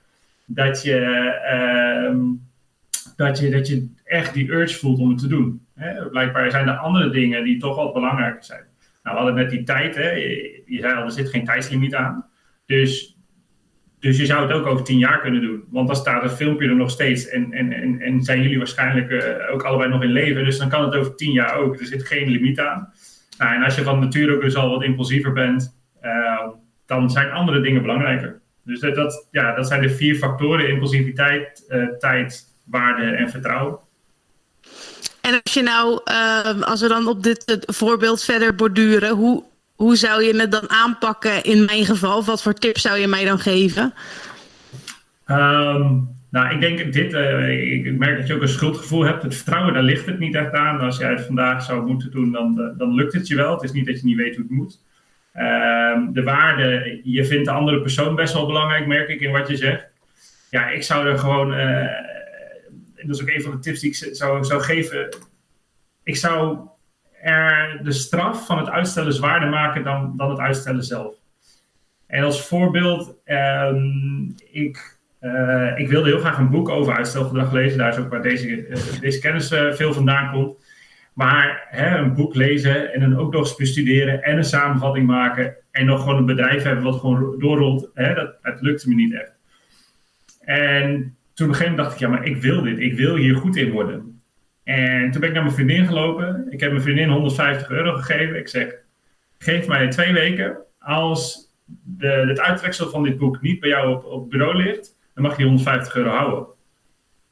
dat 0.46 0.82
je, 0.82 0.98
uh, 2.10 2.18
dat, 3.16 3.38
je, 3.38 3.50
dat 3.50 3.68
je 3.68 3.88
echt 4.04 4.34
die 4.34 4.50
urge 4.50 4.78
voelt 4.78 4.98
om 4.98 5.08
het 5.08 5.18
te 5.18 5.28
doen. 5.28 5.61
Hè? 5.82 6.08
Blijkbaar 6.08 6.50
zijn 6.50 6.68
er 6.68 6.76
andere 6.76 7.10
dingen 7.10 7.44
die 7.44 7.58
toch 7.58 7.76
wat 7.76 7.92
belangrijker 7.92 8.44
zijn. 8.44 8.64
Nou, 9.02 9.16
we 9.16 9.22
hadden 9.22 9.42
net 9.42 9.50
die 9.50 9.62
tijd, 9.62 9.94
hè? 9.94 10.10
Je, 10.10 10.78
zei 10.80 10.94
al, 10.94 11.04
er 11.04 11.10
zit 11.10 11.28
geen 11.28 11.44
tijdslimiet 11.44 11.94
aan. 11.94 12.26
Dus 12.66 13.16
dus 14.02 14.16
je 14.16 14.26
zou 14.26 14.42
het 14.42 14.52
ook 14.52 14.66
over 14.66 14.84
tien 14.84 14.98
jaar 14.98 15.20
kunnen 15.20 15.40
doen. 15.40 15.64
Want 15.70 15.86
dan 15.86 15.96
staat 15.96 16.22
het 16.22 16.32
filmpje 16.32 16.68
er 16.68 16.76
nog 16.76 16.90
steeds. 16.90 17.28
En, 17.28 17.52
en, 17.52 17.72
en, 17.72 18.00
en 18.00 18.22
zijn 18.22 18.42
jullie 18.42 18.58
waarschijnlijk 18.58 19.10
uh, 19.10 19.52
ook 19.52 19.62
allebei 19.62 19.90
nog 19.90 20.02
in 20.02 20.12
leven. 20.12 20.44
Dus 20.44 20.58
dan 20.58 20.68
kan 20.68 20.84
het 20.84 20.94
over 20.94 21.14
tien 21.14 21.32
jaar 21.32 21.56
ook. 21.56 21.80
Er 21.80 21.86
zit 21.86 22.06
geen 22.06 22.28
limiet 22.28 22.60
aan. 22.60 22.92
Nou, 23.38 23.54
en 23.54 23.62
als 23.62 23.74
je 23.74 23.82
van 23.82 23.98
nature 23.98 24.34
ook 24.34 24.40
dus 24.40 24.56
al 24.56 24.70
wat 24.70 24.82
impulsiever 24.82 25.32
bent, 25.32 25.78
uh, 26.02 26.48
dan 26.86 27.10
zijn 27.10 27.30
andere 27.30 27.60
dingen 27.60 27.82
belangrijker. 27.82 28.40
Dus 28.64 28.80
dat, 28.80 29.28
ja, 29.30 29.54
dat 29.54 29.66
zijn 29.66 29.82
de 29.82 29.90
vier 29.90 30.14
factoren: 30.14 30.68
impulsiviteit, 30.68 31.64
uh, 31.68 31.88
tijd, 31.88 32.44
waarde 32.66 33.02
en 33.02 33.30
vertrouwen. 33.30 33.78
En 35.22 35.40
als 35.42 35.54
je 35.54 35.62
nou, 35.62 36.00
als 36.60 36.80
we 36.80 36.88
dan 36.88 37.06
op 37.06 37.22
dit 37.22 37.64
voorbeeld 37.66 38.24
verder 38.24 38.54
borduren, 38.54 39.10
hoe, 39.10 39.42
hoe 39.74 39.96
zou 39.96 40.22
je 40.22 40.36
het 40.36 40.52
dan 40.52 40.70
aanpakken 40.70 41.42
in 41.42 41.64
mijn 41.64 41.84
geval? 41.84 42.24
Wat 42.24 42.42
voor 42.42 42.54
tips 42.54 42.82
zou 42.82 42.98
je 42.98 43.06
mij 43.06 43.24
dan 43.24 43.38
geven? 43.38 43.94
Um, 45.26 46.08
nou, 46.30 46.54
ik 46.54 46.60
denk 46.60 46.92
dit, 46.92 47.12
uh, 47.12 47.72
ik 47.72 47.98
merk 47.98 48.18
dat 48.18 48.26
je 48.26 48.34
ook 48.34 48.42
een 48.42 48.48
schuldgevoel 48.48 49.04
hebt. 49.04 49.22
Het 49.22 49.34
vertrouwen, 49.34 49.74
daar 49.74 49.82
ligt 49.82 50.06
het 50.06 50.18
niet 50.18 50.34
echt 50.34 50.52
aan. 50.52 50.80
Als 50.80 50.98
jij 50.98 51.10
het 51.10 51.26
vandaag 51.26 51.62
zou 51.62 51.86
moeten 51.86 52.10
doen, 52.10 52.32
dan, 52.32 52.74
dan 52.78 52.94
lukt 52.94 53.12
het 53.12 53.28
je 53.28 53.36
wel. 53.36 53.54
Het 53.54 53.62
is 53.62 53.72
niet 53.72 53.86
dat 53.86 54.00
je 54.00 54.06
niet 54.06 54.16
weet 54.16 54.34
hoe 54.34 54.44
het 54.44 54.52
moet. 54.52 54.80
Uh, 55.36 55.98
de 56.12 56.22
waarde, 56.22 57.00
je 57.04 57.24
vindt 57.24 57.44
de 57.44 57.50
andere 57.50 57.80
persoon 57.80 58.14
best 58.14 58.34
wel 58.34 58.46
belangrijk, 58.46 58.86
merk 58.86 59.08
ik 59.08 59.20
in 59.20 59.32
wat 59.32 59.48
je 59.48 59.56
zegt. 59.56 59.86
Ja, 60.50 60.68
ik 60.68 60.82
zou 60.82 61.06
er 61.06 61.18
gewoon, 61.18 61.54
en 63.02 63.08
dat 63.08 63.16
is 63.16 63.22
ook 63.22 63.34
een 63.34 63.42
van 63.42 63.50
de 63.50 63.58
tips 63.58 63.80
die 63.80 63.90
ik 63.90 64.14
zou, 64.14 64.44
zou 64.44 64.62
geven. 64.62 65.16
Ik 66.02 66.16
zou 66.16 66.58
er 67.22 67.80
de 67.82 67.92
straf 67.92 68.46
van 68.46 68.58
het 68.58 68.68
uitstellen 68.68 69.12
zwaarder 69.12 69.48
maken 69.48 69.84
dan, 69.84 70.14
dan 70.16 70.30
het 70.30 70.38
uitstellen 70.38 70.84
zelf. 70.84 71.14
En 72.06 72.24
als 72.24 72.46
voorbeeld, 72.46 73.16
um, 73.26 74.34
ik, 74.50 74.98
uh, 75.20 75.72
ik 75.76 75.88
wilde 75.88 76.08
heel 76.08 76.18
graag 76.18 76.38
een 76.38 76.50
boek 76.50 76.68
over 76.68 76.94
uitstelgedrag 76.94 77.52
lezen. 77.52 77.78
Daar 77.78 77.88
is 77.88 77.98
ook 77.98 78.10
waar 78.10 78.22
deze, 78.22 78.48
uh, 78.48 78.76
deze 79.00 79.20
kennis 79.20 79.52
uh, 79.52 79.72
veel 79.72 79.92
vandaan 79.92 80.32
komt. 80.32 80.56
Maar 81.12 81.66
hè, 81.70 81.98
een 81.98 82.14
boek 82.14 82.34
lezen 82.34 82.92
en 82.92 83.00
dan 83.00 83.18
ook 83.18 83.32
nog 83.32 83.56
bestuderen 83.56 84.22
en 84.22 84.36
een 84.36 84.44
samenvatting 84.44 85.06
maken. 85.06 85.56
En 85.70 85.86
nog 85.86 86.00
gewoon 86.00 86.16
een 86.16 86.26
bedrijf 86.26 86.62
hebben 86.62 86.84
wat 86.84 87.00
gewoon 87.00 87.38
doorrolt. 87.38 87.90
Hè, 87.94 88.14
dat, 88.14 88.42
dat 88.42 88.60
lukte 88.60 88.88
me 88.88 88.94
niet 88.94 89.14
echt. 89.14 89.32
En 90.40 91.16
toen 91.34 91.48
moment 91.48 91.76
dacht 91.76 91.92
ik, 91.92 91.98
ja, 91.98 92.08
maar 92.08 92.24
ik 92.24 92.36
wil 92.36 92.62
dit. 92.62 92.78
Ik 92.78 92.94
wil 92.94 93.16
hier 93.16 93.36
goed 93.36 93.56
in 93.56 93.70
worden. 93.70 94.20
En 94.64 95.10
toen 95.10 95.20
ben 95.20 95.28
ik 95.28 95.34
naar 95.34 95.44
mijn 95.44 95.54
vriendin 95.54 95.86
gelopen. 95.86 96.46
Ik 96.50 96.60
heb 96.60 96.70
mijn 96.70 96.82
vriendin 96.82 97.08
150 97.08 97.70
euro 97.70 97.96
gegeven. 97.96 98.36
Ik 98.36 98.48
zeg, 98.48 98.74
geef 99.38 99.66
mij 99.66 99.88
twee 99.88 100.12
weken. 100.12 100.56
Als 100.78 101.52
de, 101.82 102.08
het 102.08 102.40
uittreksel 102.40 102.90
van 102.90 103.02
dit 103.02 103.18
boek 103.18 103.40
niet 103.40 103.60
bij 103.60 103.68
jou 103.68 103.94
op, 103.94 104.04
op 104.04 104.30
bureau 104.30 104.56
ligt, 104.56 104.98
dan 105.14 105.22
mag 105.22 105.36
je 105.36 105.44
150 105.44 105.94
euro 105.94 106.10
houden. 106.10 106.46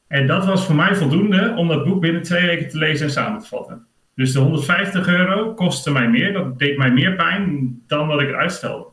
En 0.07 0.26
dat 0.26 0.45
was 0.45 0.66
voor 0.66 0.75
mij 0.75 0.95
voldoende 0.95 1.54
om 1.57 1.69
dat 1.69 1.85
boek 1.85 2.00
binnen 2.00 2.23
twee 2.23 2.47
weken 2.47 2.69
te 2.69 2.78
lezen 2.78 3.07
en 3.07 3.12
samen 3.12 3.40
te 3.40 3.47
vatten. 3.47 3.87
Dus 4.14 4.33
de 4.33 4.38
150 4.38 5.09
euro 5.09 5.54
kostte 5.54 5.92
mij 5.92 6.09
meer. 6.09 6.33
Dat 6.33 6.59
deed 6.59 6.76
mij 6.76 6.90
meer 6.90 7.14
pijn 7.14 7.78
dan 7.87 8.09
dat 8.09 8.21
ik 8.21 8.26
het 8.26 8.37
uitstelde. 8.37 8.87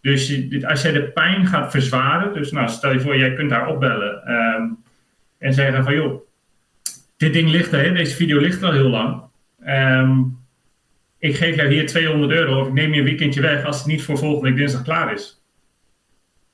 Dus 0.00 0.40
als 0.64 0.82
jij 0.82 0.92
de 0.92 1.02
pijn 1.02 1.46
gaat 1.46 1.70
verzwaren, 1.70 2.34
dus 2.34 2.52
nou, 2.52 2.68
stel 2.68 2.92
je 2.92 3.00
voor, 3.00 3.18
jij 3.18 3.34
kunt 3.34 3.50
haar 3.50 3.68
opbellen 3.68 4.32
um, 4.32 4.78
en 5.38 5.54
zeggen 5.54 5.84
van 5.84 5.94
joh, 5.94 6.20
dit 7.16 7.32
ding 7.32 7.50
ligt 7.50 7.72
er, 7.72 7.94
deze 7.94 8.16
video 8.16 8.40
ligt 8.40 8.62
al 8.62 8.72
heel 8.72 8.88
lang. 8.88 9.22
Um, 9.66 10.38
ik 11.18 11.36
geef 11.36 11.56
jou 11.56 11.68
hier 11.68 11.86
200 11.86 12.32
euro 12.32 12.60
of 12.60 12.66
ik 12.66 12.72
neem 12.72 12.92
je 12.92 12.98
een 12.98 13.04
weekendje 13.04 13.40
weg 13.40 13.64
als 13.64 13.78
het 13.78 13.86
niet 13.86 14.02
voor 14.02 14.18
volgende 14.18 14.48
week 14.48 14.58
dinsdag 14.58 14.82
klaar 14.82 15.12
is. 15.12 15.42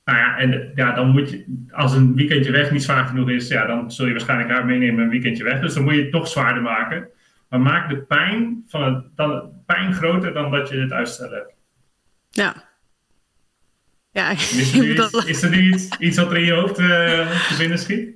Nou 0.05 0.19
ja, 0.19 0.37
en 0.37 0.71
ja, 0.75 0.91
dan 0.91 1.09
moet 1.09 1.29
je, 1.29 1.65
als 1.71 1.93
een 1.93 2.15
weekendje 2.15 2.51
weg 2.51 2.71
niet 2.71 2.83
zwaar 2.83 3.05
genoeg 3.05 3.29
is, 3.29 3.47
ja, 3.47 3.65
dan 3.65 3.91
zul 3.91 4.05
je 4.05 4.11
waarschijnlijk 4.11 4.49
haar 4.49 4.65
meenemen 4.65 5.03
een 5.03 5.09
weekendje 5.09 5.43
weg. 5.43 5.59
Dus 5.59 5.73
dan 5.73 5.83
moet 5.83 5.93
je 5.93 6.01
het 6.01 6.11
toch 6.11 6.27
zwaarder 6.27 6.61
maken. 6.61 7.07
Maar 7.49 7.61
maak 7.61 7.89
de 7.89 7.97
pijn, 7.97 8.63
van 8.67 8.83
het, 8.83 9.05
dan, 9.15 9.51
pijn 9.65 9.93
groter 9.93 10.33
dan 10.33 10.51
dat 10.51 10.69
je 10.69 10.77
het 10.77 10.91
uitstel 10.91 11.31
hebt. 11.31 11.53
Ja. 12.29 12.66
Ja, 14.17 14.29
is 14.29 14.73
er, 14.73 14.79
nu 14.81 14.93
iets, 14.93 15.25
is 15.25 15.41
er 15.41 15.49
nu 15.49 15.73
iets, 15.73 15.87
iets 15.99 16.17
wat 16.17 16.31
er 16.31 16.37
in 16.37 16.45
je 16.45 16.53
hoofd 16.53 16.79
uh, 16.79 16.87
te 17.47 17.55
binnen 17.57 17.79
schiet? 17.79 18.09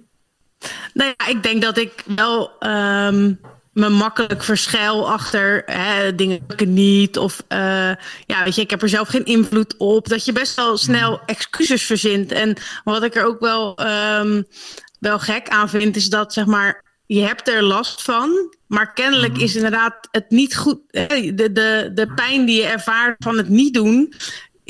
Nou 0.93 1.13
ja, 1.17 1.27
ik 1.27 1.43
denk 1.43 1.61
dat 1.61 1.77
ik 1.77 2.03
wel 2.15 2.51
um, 2.59 3.39
me 3.73 3.89
makkelijk 3.89 4.43
verschuil 4.43 5.09
achter 5.09 5.63
hè, 5.65 6.15
dingen 6.15 6.43
ik 6.47 6.65
niet. 6.67 7.17
Of 7.17 7.43
uh, 7.49 7.57
ja, 8.25 8.43
weet 8.43 8.55
je, 8.55 8.61
ik 8.61 8.69
heb 8.69 8.81
er 8.81 8.89
zelf 8.89 9.07
geen 9.07 9.25
invloed 9.25 9.77
op. 9.77 10.07
Dat 10.07 10.25
je 10.25 10.31
best 10.31 10.55
wel 10.55 10.77
snel 10.77 11.17
hmm. 11.17 11.25
excuses 11.25 11.83
verzint. 11.83 12.31
En 12.31 12.57
wat 12.83 13.03
ik 13.03 13.15
er 13.15 13.25
ook 13.25 13.39
wel, 13.39 13.79
um, 14.19 14.45
wel 14.99 15.19
gek 15.19 15.49
aan 15.49 15.69
vind, 15.69 15.95
is 15.95 16.09
dat 16.09 16.33
zeg 16.33 16.45
maar, 16.45 16.83
je 17.05 17.21
hebt 17.21 17.47
er 17.47 17.63
last 17.63 18.01
van. 18.01 18.55
Maar 18.67 18.93
kennelijk 18.93 19.33
hmm. 19.33 19.43
is 19.43 19.55
inderdaad 19.55 20.07
het 20.11 20.29
niet 20.29 20.55
goed. 20.55 20.79
De, 20.91 21.49
de, 21.51 21.91
de 21.93 22.11
pijn 22.15 22.45
die 22.45 22.61
je 22.61 22.67
ervaart 22.67 23.15
van 23.19 23.37
het 23.37 23.49
niet 23.49 23.73
doen, 23.73 24.13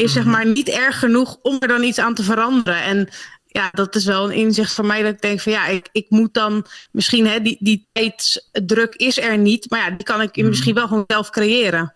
is 0.02 0.14
zeg 0.14 0.24
hmm. 0.24 0.32
maar 0.32 0.46
niet 0.46 0.70
erg 0.70 1.00
genoeg 1.00 1.38
om 1.42 1.58
er 1.60 1.68
dan 1.68 1.84
iets 1.84 2.00
aan 2.00 2.14
te 2.14 2.24
veranderen. 2.24 2.84
En 2.84 3.10
ja, 3.46 3.70
dat 3.72 3.96
is 3.96 4.06
wel 4.06 4.26
een 4.26 4.38
inzicht 4.38 4.74
voor 4.74 4.86
mij 4.86 5.04
dat 5.04 5.14
ik 5.14 5.22
denk 5.22 5.40
van 5.40 5.52
ja, 5.52 5.68
ik, 5.68 5.90
ik 5.92 6.06
moet 6.10 6.34
dan 6.34 6.66
misschien, 6.92 7.28
hè, 7.28 7.42
die, 7.42 7.58
die 7.60 7.88
tijdsdruk 7.92 8.96
is 8.96 9.20
er 9.20 9.38
niet, 9.38 9.70
maar 9.70 9.80
ja, 9.80 9.90
die 9.90 10.04
kan 10.04 10.22
ik 10.22 10.36
mm. 10.36 10.48
misschien 10.48 10.74
wel 10.74 10.88
gewoon 10.88 11.04
zelf 11.08 11.30
creëren. 11.30 11.94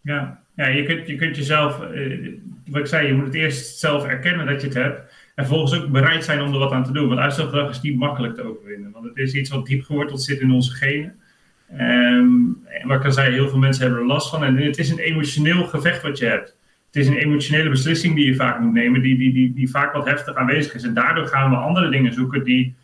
Ja, 0.00 0.40
ja 0.56 0.66
je, 0.66 0.84
kunt, 0.84 1.06
je 1.06 1.16
kunt 1.16 1.36
jezelf, 1.36 1.80
uh, 1.94 2.32
wat 2.66 2.80
ik 2.80 2.86
zei, 2.86 3.06
je 3.06 3.14
moet 3.14 3.26
het 3.26 3.34
eerst 3.34 3.78
zelf 3.78 4.04
erkennen 4.04 4.46
dat 4.46 4.60
je 4.60 4.66
het 4.66 4.76
hebt. 4.76 5.14
En 5.34 5.46
vervolgens 5.46 5.80
ook 5.80 5.90
bereid 5.90 6.24
zijn 6.24 6.42
om 6.42 6.52
er 6.52 6.58
wat 6.58 6.72
aan 6.72 6.84
te 6.84 6.92
doen. 6.92 7.08
Want 7.08 7.20
uitstelgedrag 7.20 7.70
is 7.70 7.80
niet 7.80 7.96
makkelijk 7.96 8.34
te 8.34 8.42
overwinnen. 8.42 8.90
Want 8.92 9.04
het 9.04 9.16
is 9.16 9.32
iets 9.32 9.50
wat 9.50 9.66
diep 9.66 9.84
geworteld 9.84 10.22
zit 10.22 10.40
in 10.40 10.50
onze 10.50 10.72
genen. 10.72 11.20
Um, 11.72 12.62
en 12.64 12.88
wat 12.88 12.98
ik 12.98 13.04
al 13.04 13.12
zei, 13.12 13.32
heel 13.32 13.48
veel 13.48 13.58
mensen 13.58 13.82
hebben 13.82 14.00
er 14.00 14.06
last 14.06 14.30
van. 14.30 14.44
En 14.44 14.56
het 14.56 14.78
is 14.78 14.90
een 14.90 14.98
emotioneel 14.98 15.64
gevecht 15.64 16.02
wat 16.02 16.18
je 16.18 16.26
hebt 16.26 16.56
is 16.96 17.06
een 17.06 17.16
emotionele 17.16 17.68
beslissing 17.68 18.14
die 18.14 18.26
je 18.26 18.34
vaak 18.34 18.60
moet 18.60 18.72
nemen, 18.72 19.02
die, 19.02 19.18
die, 19.18 19.32
die, 19.32 19.54
die 19.54 19.70
vaak 19.70 19.92
wat 19.92 20.06
heftig 20.06 20.34
aanwezig 20.34 20.74
is. 20.74 20.82
En 20.82 20.94
daardoor 20.94 21.26
gaan 21.26 21.50
we 21.50 21.56
andere 21.56 21.88
dingen 21.88 22.12
zoeken 22.12 22.44
die 22.44 22.76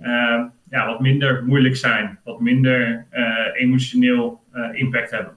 uh, 0.00 0.42
ja, 0.70 0.86
wat 0.86 1.00
minder 1.00 1.44
moeilijk 1.44 1.76
zijn, 1.76 2.18
wat 2.24 2.40
minder 2.40 3.06
uh, 3.12 3.62
emotioneel 3.62 4.42
uh, 4.54 4.78
impact 4.80 5.10
hebben. 5.10 5.32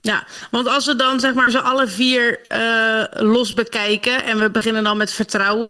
Ja, 0.00 0.26
want 0.50 0.68
als 0.68 0.86
we 0.86 0.96
dan 0.96 1.20
zeg 1.20 1.34
maar 1.34 1.50
zo 1.50 1.58
alle 1.58 1.86
vier 1.88 2.40
los 3.12 3.54
bekijken 3.54 4.24
en 4.24 4.38
we 4.38 4.50
beginnen 4.50 4.84
dan 4.84 4.96
met 4.96 5.12
vertrouwen. 5.12 5.68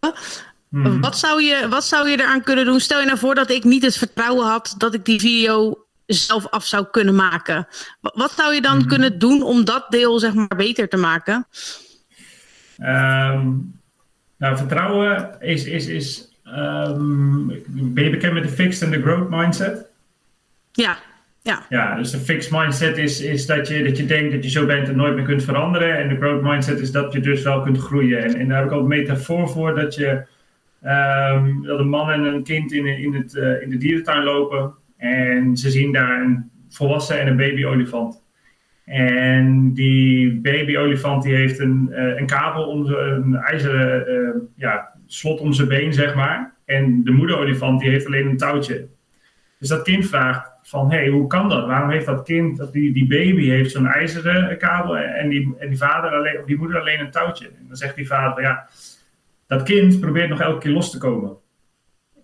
Mm. 0.68 1.00
Wat, 1.00 1.18
zou 1.18 1.42
je, 1.42 1.66
wat 1.68 1.84
zou 1.84 2.08
je 2.08 2.20
eraan 2.20 2.42
kunnen 2.42 2.64
doen? 2.64 2.80
Stel 2.80 3.00
je 3.00 3.06
nou 3.06 3.18
voor 3.18 3.34
dat 3.34 3.50
ik 3.50 3.64
niet 3.64 3.82
het 3.82 3.96
vertrouwen 3.96 4.46
had 4.46 4.74
dat 4.78 4.94
ik 4.94 5.04
die 5.04 5.20
video 5.20 5.83
zelf 6.06 6.46
af 6.48 6.66
zou 6.66 6.86
kunnen 6.90 7.14
maken. 7.14 7.66
Wat 8.00 8.30
zou 8.30 8.54
je 8.54 8.60
dan 8.60 8.78
mhm. 8.78 8.88
kunnen 8.88 9.18
doen 9.18 9.42
om 9.42 9.64
dat 9.64 9.86
deel 9.88 10.18
zeg 10.18 10.34
maar 10.34 10.56
beter 10.56 10.88
te 10.88 10.96
maken? 10.96 11.46
Um, 12.80 13.80
nou, 14.36 14.56
vertrouwen 14.56 15.36
is. 15.40 15.64
is, 15.64 15.86
is 15.86 16.32
um, 16.46 17.46
ben 17.72 18.04
je 18.04 18.10
bekend 18.10 18.32
met 18.32 18.42
de 18.42 18.48
fixed 18.48 18.82
en 18.82 18.90
de 18.90 19.02
growth 19.02 19.30
mindset? 19.30 19.86
Ja. 20.72 20.96
Ja. 21.42 21.66
ja, 21.68 21.96
dus 21.96 22.10
de 22.10 22.18
fixed 22.18 22.52
mindset 22.52 22.98
is, 22.98 23.20
is 23.20 23.46
dat, 23.46 23.68
je, 23.68 23.82
dat 23.82 23.96
je 23.96 24.06
denkt 24.06 24.32
dat 24.32 24.44
je 24.44 24.50
zo 24.50 24.66
bent 24.66 24.88
en 24.88 24.96
nooit 24.96 25.14
meer 25.14 25.24
kunt 25.24 25.44
veranderen. 25.44 25.98
En 25.98 26.08
de 26.08 26.16
growth 26.16 26.42
mindset 26.42 26.80
is 26.80 26.92
dat 26.92 27.12
je 27.12 27.20
dus 27.20 27.42
wel 27.42 27.62
kunt 27.62 27.78
groeien. 27.78 28.24
En, 28.24 28.34
en 28.34 28.48
daar 28.48 28.56
heb 28.56 28.66
ik 28.66 28.72
ook 28.72 28.82
een 28.82 28.88
metafoor 28.88 29.48
voor 29.48 29.74
dat 29.74 29.94
je 29.94 30.08
um, 30.84 31.62
dat 31.62 31.78
een 31.78 31.88
man 31.88 32.10
en 32.10 32.24
een 32.24 32.42
kind 32.42 32.72
in, 32.72 32.86
in, 32.86 33.14
het, 33.14 33.34
uh, 33.34 33.62
in 33.62 33.70
de 33.70 33.76
dierentuin 33.76 34.24
lopen. 34.24 34.74
En 35.04 35.56
ze 35.56 35.70
zien 35.70 35.92
daar 35.92 36.20
een 36.20 36.50
volwassen 36.68 37.20
en 37.20 37.26
een 37.26 37.36
baby-olifant. 37.36 38.22
En 38.84 39.72
die 39.72 40.40
baby-olifant 40.40 41.22
die 41.22 41.34
heeft 41.34 41.58
een, 41.58 41.88
uh, 41.90 42.18
een 42.18 42.26
kabel 42.26 42.66
om 42.66 42.86
een 42.86 43.34
ijzeren 43.34 44.08
uh, 44.08 44.42
ja, 44.56 44.92
slot 45.06 45.40
om 45.40 45.52
zijn 45.52 45.68
been, 45.68 45.92
zeg 45.92 46.14
maar. 46.14 46.54
En 46.64 47.04
de 47.04 47.10
moeder-olifant 47.10 47.80
die 47.80 47.90
heeft 47.90 48.06
alleen 48.06 48.26
een 48.26 48.36
touwtje. 48.36 48.88
Dus 49.58 49.68
dat 49.68 49.82
kind 49.82 50.06
vraagt 50.06 50.52
van, 50.62 50.90
hé, 50.90 50.96
hey, 50.96 51.08
hoe 51.08 51.26
kan 51.26 51.48
dat? 51.48 51.66
Waarom 51.66 51.90
heeft 51.90 52.06
dat 52.06 52.22
kind, 52.22 52.56
dat 52.56 52.72
die, 52.72 52.92
die 52.92 53.06
baby 53.06 53.48
heeft 53.48 53.70
zo'n 53.70 53.86
ijzeren 53.86 54.58
kabel 54.58 54.96
en 54.96 55.28
die, 55.28 55.54
en 55.58 55.68
die 55.68 55.78
vader 55.78 56.10
alleen, 56.10 56.40
die 56.46 56.56
moeder 56.56 56.80
alleen 56.80 57.00
een 57.00 57.10
touwtje? 57.10 57.46
En 57.46 57.64
dan 57.66 57.76
zegt 57.76 57.96
die 57.96 58.06
vader, 58.06 58.42
ja, 58.42 58.68
dat 59.46 59.62
kind 59.62 60.00
probeert 60.00 60.28
nog 60.28 60.40
elke 60.40 60.58
keer 60.58 60.72
los 60.72 60.90
te 60.90 60.98
komen. 60.98 61.42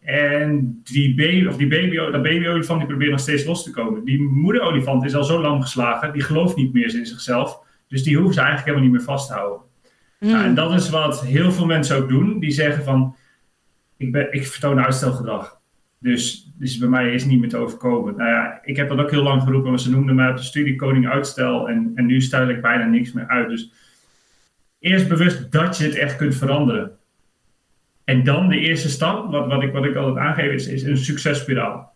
En 0.01 0.81
die 0.85 1.15
baby, 1.15 1.47
of 1.47 1.57
die 1.57 1.69
baby, 1.69 1.97
dat 1.97 2.23
babyolifant 2.23 2.79
die 2.79 2.89
probeert 2.89 3.11
nog 3.11 3.21
steeds 3.21 3.45
los 3.45 3.65
te 3.65 3.71
komen. 3.71 4.05
Die 4.05 4.23
moederolifant 4.23 5.05
is 5.05 5.15
al 5.15 5.25
zo 5.25 5.41
lang 5.41 5.63
geslagen, 5.63 6.13
die 6.13 6.23
gelooft 6.23 6.57
niet 6.57 6.73
meer 6.73 6.95
in 6.95 7.07
zichzelf. 7.07 7.61
Dus 7.89 8.03
die 8.03 8.17
hoeven 8.17 8.35
ze 8.35 8.41
eigenlijk 8.41 8.69
helemaal 8.69 8.91
niet 8.91 8.99
meer 8.99 9.15
vast 9.15 9.29
te 9.29 9.35
houden. 9.35 9.61
Hmm. 10.19 10.31
Nou, 10.31 10.45
en 10.45 10.55
dat 10.55 10.73
is 10.73 10.91
wat 10.91 11.25
heel 11.25 11.53
veel 11.53 11.67
mensen 11.67 11.97
ook 11.97 12.09
doen. 12.09 12.39
Die 12.39 12.51
zeggen 12.51 12.85
van, 12.85 13.17
ik, 13.97 14.13
ben, 14.13 14.33
ik 14.33 14.47
vertoon 14.47 14.81
uitstelgedrag. 14.81 15.61
Dus, 15.99 16.53
dus 16.59 16.79
bij 16.79 16.89
mij 16.89 17.15
is 17.15 17.25
niet 17.25 17.41
meer 17.41 17.49
te 17.49 17.57
overkomen. 17.57 18.17
Nou 18.17 18.31
ja, 18.31 18.61
ik 18.65 18.77
heb 18.77 18.89
dat 18.89 18.99
ook 18.99 19.11
heel 19.11 19.23
lang 19.23 19.43
geroepen, 19.43 19.71
maar 19.71 19.81
ze 19.81 19.91
noemden 19.91 20.15
mij 20.15 20.31
op 20.31 20.37
de 20.37 20.43
studie 20.43 20.77
koning 20.77 21.09
uitstel. 21.09 21.69
En, 21.69 21.93
en 21.95 22.07
nu 22.07 22.21
stel 22.21 22.49
ik 22.49 22.63
bijna 22.63 22.85
niks 22.85 23.13
meer 23.13 23.27
uit. 23.27 23.49
Dus 23.49 23.73
eerst 24.79 25.09
bewust 25.09 25.53
dat 25.53 25.79
je 25.79 25.85
het 25.85 25.95
echt 25.95 26.17
kunt 26.17 26.37
veranderen. 26.37 26.99
En 28.11 28.25
dan 28.25 28.49
de 28.49 28.59
eerste 28.59 28.89
stap, 28.89 29.31
wat, 29.31 29.47
wat, 29.47 29.63
ik, 29.63 29.73
wat 29.73 29.85
ik 29.85 29.95
altijd 29.95 30.27
aangeef, 30.27 30.53
is, 30.53 30.67
is 30.67 30.83
een 30.83 30.97
successpiraal. 30.97 31.95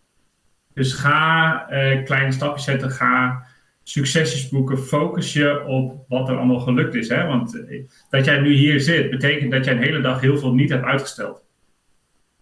Dus 0.73 0.93
ga 0.93 1.67
uh, 1.71 2.03
kleine 2.03 2.31
stapjes 2.31 2.63
zetten, 2.63 2.91
ga 2.91 3.45
succesjes 3.83 4.49
boeken, 4.49 4.77
focus 4.77 5.33
je 5.33 5.65
op 5.65 6.05
wat 6.07 6.29
er 6.29 6.37
allemaal 6.37 6.59
gelukt 6.59 6.95
is. 6.95 7.09
Hè? 7.09 7.25
Want 7.25 7.55
uh, 7.55 7.83
dat 8.09 8.25
jij 8.25 8.39
nu 8.39 8.53
hier 8.53 8.79
zit, 8.79 9.09
betekent 9.09 9.51
dat 9.51 9.65
jij 9.65 9.73
een 9.73 9.83
hele 9.83 10.01
dag 10.01 10.21
heel 10.21 10.37
veel 10.37 10.53
niet 10.53 10.69
hebt 10.69 10.85
uitgesteld. 10.85 11.43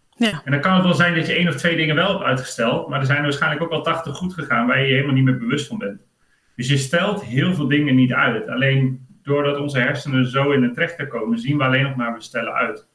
Ja. 0.10 0.42
En 0.46 0.52
dan 0.52 0.62
kan 0.62 0.74
het 0.74 0.84
wel 0.84 0.94
zijn 0.94 1.16
dat 1.16 1.28
je 1.28 1.34
één 1.34 1.48
of 1.48 1.56
twee 1.56 1.76
dingen 1.76 1.96
wel 1.96 2.12
hebt 2.12 2.24
uitgesteld, 2.24 2.90
maar 2.90 3.00
er 3.00 3.06
zijn 3.06 3.18
er 3.18 3.24
waarschijnlijk 3.24 3.64
ook 3.64 3.70
wel 3.70 3.82
tachtig 3.82 4.16
goed 4.16 4.34
gegaan 4.34 4.68
waar 4.68 4.82
je 4.82 4.88
je 4.88 4.94
helemaal 4.94 5.16
niet 5.16 5.26
meer 5.26 5.38
bewust 5.38 5.68
van 5.68 5.78
bent. 5.78 6.02
Dus 6.56 6.68
je 6.68 6.78
stelt 6.78 7.24
heel 7.24 7.54
veel 7.54 7.68
dingen 7.68 7.96
niet 7.96 8.14
uit. 8.14 8.48
Alleen 8.48 9.08
doordat 9.24 9.58
onze 9.58 9.80
hersenen 9.80 10.28
zo 10.28 10.52
in 10.52 10.62
de 10.62 10.72
trechter 10.72 11.08
komen, 11.08 11.40
zien 11.40 11.58
we 11.58 11.64
alleen 11.64 11.84
nog 11.84 11.96
maar 11.96 12.14
we 12.14 12.22
stellen 12.22 12.54
uit. 12.54 12.92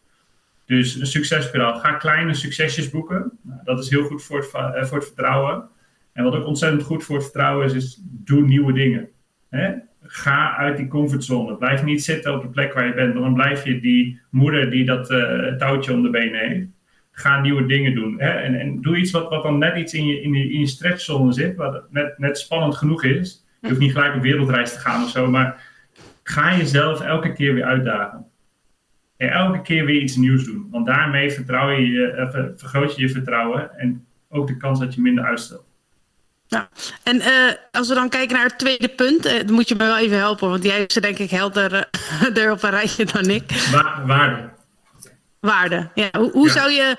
Dus 0.69 0.95
een 0.95 1.07
successpiraal. 1.07 1.75
Ga 1.75 1.93
kleine 1.93 2.35
succesjes 2.35 2.91
boeken. 2.91 3.39
Nou, 3.43 3.61
dat 3.65 3.79
is 3.79 3.91
heel 3.91 4.05
goed 4.05 4.23
voor 4.23 4.39
het, 4.39 4.51
eh, 4.53 4.85
voor 4.85 4.97
het 4.97 5.07
vertrouwen. 5.07 5.69
En 6.13 6.25
wat 6.25 6.35
ook 6.35 6.47
ontzettend 6.47 6.83
goed 6.83 7.05
voor 7.05 7.15
het 7.15 7.25
vertrouwen 7.25 7.67
is, 7.67 7.73
is 7.73 8.03
doe 8.03 8.43
nieuwe 8.43 8.73
dingen. 8.73 9.09
Hè? 9.49 9.75
Ga 10.03 10.57
uit 10.57 10.77
die 10.77 10.89
comfortzone. 10.89 11.57
Blijf 11.57 11.85
niet 11.85 12.05
zitten 12.05 12.35
op 12.35 12.43
de 12.43 12.49
plek 12.49 12.73
waar 12.73 12.87
je 12.87 12.95
bent, 12.95 13.13
want 13.13 13.25
dan 13.25 13.35
blijf 13.35 13.65
je 13.65 13.81
die 13.81 14.21
moeder 14.31 14.71
die 14.71 14.85
dat 14.85 15.11
uh, 15.11 15.55
touwtje 15.57 15.93
om 15.93 16.03
de 16.03 16.11
benen 16.11 16.49
heeft. 16.49 16.67
Ga 17.11 17.41
nieuwe 17.41 17.67
dingen 17.67 17.95
doen. 17.95 18.21
Hè? 18.21 18.31
En, 18.31 18.55
en 18.55 18.81
doe 18.81 18.97
iets 18.97 19.11
wat, 19.11 19.29
wat 19.29 19.43
dan 19.43 19.59
net 19.59 19.77
iets 19.77 19.95
in 19.95 20.07
je, 20.07 20.21
in 20.21 20.33
je, 20.35 20.53
in 20.53 20.61
je 20.61 20.67
stretchzone 20.67 21.33
zit, 21.33 21.57
wat 21.57 21.83
net, 21.91 22.19
net 22.19 22.39
spannend 22.39 22.77
genoeg 22.77 23.05
is. 23.05 23.45
Je 23.61 23.69
hoeft 23.69 23.81
niet 23.81 23.93
gelijk 23.93 24.15
op 24.15 24.23
wereldreis 24.23 24.73
te 24.73 24.79
gaan 24.79 25.05
of 25.05 25.11
zo, 25.11 25.31
maar 25.31 25.65
ga 26.23 26.57
jezelf 26.57 27.01
elke 27.01 27.33
keer 27.33 27.55
weer 27.55 27.65
uitdagen 27.65 28.19
en 28.19 28.38
elke 29.27 29.63
keer 29.63 29.85
weer 29.85 30.01
iets 30.01 30.17
nieuws 30.17 30.45
doen. 30.45 30.69
Want 30.71 30.87
daarmee 30.87 31.31
vertrouw 31.31 31.71
je, 31.71 31.87
je 31.87 32.53
vergroot 32.57 32.97
je 32.97 33.03
je 33.03 33.09
vertrouwen 33.09 33.79
en 33.79 34.07
ook 34.29 34.47
de 34.47 34.57
kans 34.57 34.81
dat 34.81 34.95
je 34.95 35.01
minder 35.01 35.25
uitstelt. 35.25 35.67
Ja, 36.47 36.69
en 37.03 37.17
uh, 37.17 37.53
als 37.71 37.89
we 37.89 37.95
dan 37.95 38.09
kijken 38.09 38.37
naar 38.37 38.45
het 38.45 38.59
tweede 38.59 38.89
punt, 38.89 39.27
uh, 39.27 39.33
dan 39.33 39.53
moet 39.53 39.69
je 39.69 39.75
me 39.75 39.85
wel 39.85 39.99
even 39.99 40.17
helpen, 40.17 40.49
want 40.49 40.65
jij 40.65 40.85
is 40.85 40.97
er 40.97 41.03
denk 41.03 41.19
ik 41.19 41.31
helder 41.31 41.73
uh, 42.23 42.37
er 42.37 42.51
op 42.51 42.63
een 42.63 42.71
rijtje 42.71 43.05
dan 43.05 43.25
ik. 43.25 43.69
Wa 43.73 44.07
waarde. 44.07 44.51
Waarde, 45.41 45.91
ja. 45.95 46.09
Hoe, 46.13 46.31
hoe 46.31 46.47
ja. 46.47 46.53
zou 46.53 46.71
je, 46.71 46.97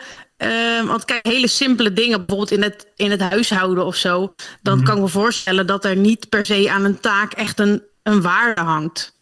want 0.86 1.06
kijk, 1.06 1.26
hele 1.28 1.48
simpele 1.48 1.94
dingen, 1.94 2.26
bijvoorbeeld 2.26 2.52
in 2.52 2.64
het, 2.64 2.88
in 2.96 3.12
het 3.12 3.22
huishouden 3.22 3.86
of 3.86 3.96
zo, 3.96 4.34
dan 4.62 4.74
mm 4.74 4.80
-hmm. 4.80 4.84
kan 4.84 4.96
ik 4.96 5.02
me 5.02 5.08
voorstellen 5.08 5.68
dat 5.68 5.86
er 5.86 5.96
niet 5.96 6.30
per 6.30 6.46
se 6.46 6.72
aan 6.72 6.86
een 6.86 7.00
taak 7.00 7.34
echt 7.34 7.60
een, 7.60 7.84
een 8.04 8.22
waarde 8.22 8.62
hangt. 8.62 9.19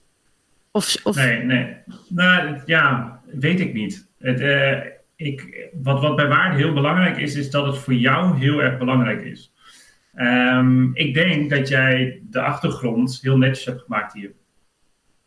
Of, 0.77 0.95
of... 1.03 1.15
Nee, 1.15 1.43
nee. 1.43 1.75
Nou 2.09 2.59
ja, 2.65 3.19
weet 3.25 3.59
ik 3.59 3.73
niet. 3.73 4.09
Het, 4.19 4.41
uh, 4.41 4.77
ik, 5.15 5.69
wat, 5.73 6.01
wat 6.01 6.15
bij 6.15 6.27
waarde 6.27 6.55
heel 6.55 6.73
belangrijk 6.73 7.17
is, 7.17 7.35
is 7.35 7.51
dat 7.51 7.65
het 7.65 7.77
voor 7.77 7.93
jou 7.93 8.37
heel 8.37 8.61
erg 8.61 8.77
belangrijk 8.77 9.21
is. 9.21 9.53
Um, 10.15 10.95
ik 10.95 11.13
denk 11.13 11.49
dat 11.49 11.67
jij 11.67 12.21
de 12.29 12.41
achtergrond 12.41 13.19
heel 13.21 13.37
netjes 13.37 13.65
hebt 13.65 13.81
gemaakt 13.81 14.13
hier. 14.13 14.31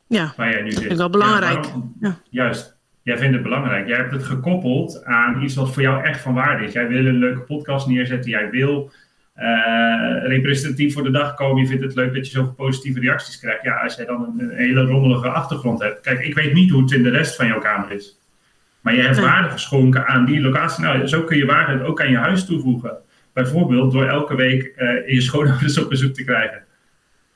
Ja, 0.06 0.32
waar 0.36 0.50
jij 0.50 0.62
nu 0.62 0.70
zit. 0.70 0.82
Dat 0.82 0.92
is 0.92 0.98
wel 0.98 1.10
belangrijk. 1.10 1.64
Ja, 1.64 1.82
ja. 2.00 2.18
Juist. 2.30 2.78
Jij 3.02 3.18
vindt 3.18 3.34
het 3.34 3.42
belangrijk. 3.42 3.86
Jij 3.88 3.96
hebt 3.96 4.12
het 4.12 4.22
gekoppeld 4.22 5.04
aan 5.04 5.42
iets 5.42 5.54
wat 5.54 5.72
voor 5.72 5.82
jou 5.82 6.04
echt 6.04 6.20
van 6.20 6.34
waarde 6.34 6.64
is. 6.64 6.72
Jij 6.72 6.88
wil 6.88 7.06
een 7.06 7.18
leuke 7.18 7.40
podcast 7.40 7.86
neerzetten. 7.86 8.30
Jij 8.30 8.50
wil 8.50 8.90
representatief 10.22 10.92
voor 10.94 11.02
de 11.02 11.10
dag 11.10 11.34
komen. 11.34 11.62
Je 11.62 11.68
vindt 11.68 11.84
het 11.84 11.94
leuk 11.94 12.14
dat 12.14 12.26
je 12.26 12.32
zoveel 12.32 12.52
positieve 12.52 13.00
reacties 13.00 13.38
krijgt. 13.38 13.62
Ja, 13.62 13.74
als 13.74 13.94
jij 13.94 14.04
dan 14.04 14.22
een, 14.22 14.50
een, 14.50 14.56
hele 14.56 14.82
rommelige 14.82 15.28
achtergrond 15.28 15.80
hebt. 15.80 16.00
Kijk, 16.00 16.24
ik 16.24 16.34
weet 16.34 16.52
niet 16.52 16.70
hoe 16.70 16.82
het 16.82 16.92
in 16.92 17.02
de 17.02 17.10
rest 17.10 17.36
van 17.36 17.46
jouw 17.46 17.58
kamer 17.58 17.90
is. 17.90 18.18
Maar 18.80 18.94
je 18.94 19.02
hebt 19.02 19.18
waarde 19.18 19.50
geschonken 19.50 20.06
aan 20.06 20.24
die 20.24 20.40
locatie. 20.40 20.84
Nou, 20.84 21.06
zo 21.06 21.22
kun 21.22 21.36
je 21.36 21.46
waarde 21.46 21.84
ook 21.84 22.00
aan 22.00 22.10
je 22.10 22.16
huis 22.16 22.44
toevoegen. 22.44 22.96
Bijvoorbeeld 23.32 23.92
door 23.92 24.06
elke 24.06 24.34
week 24.34 24.64
in 25.06 25.14
je 25.14 25.20
schoonouders 25.20 25.78
op 25.82 25.88
bezoek 25.88 26.14
te 26.14 26.24
krijgen. 26.24 26.64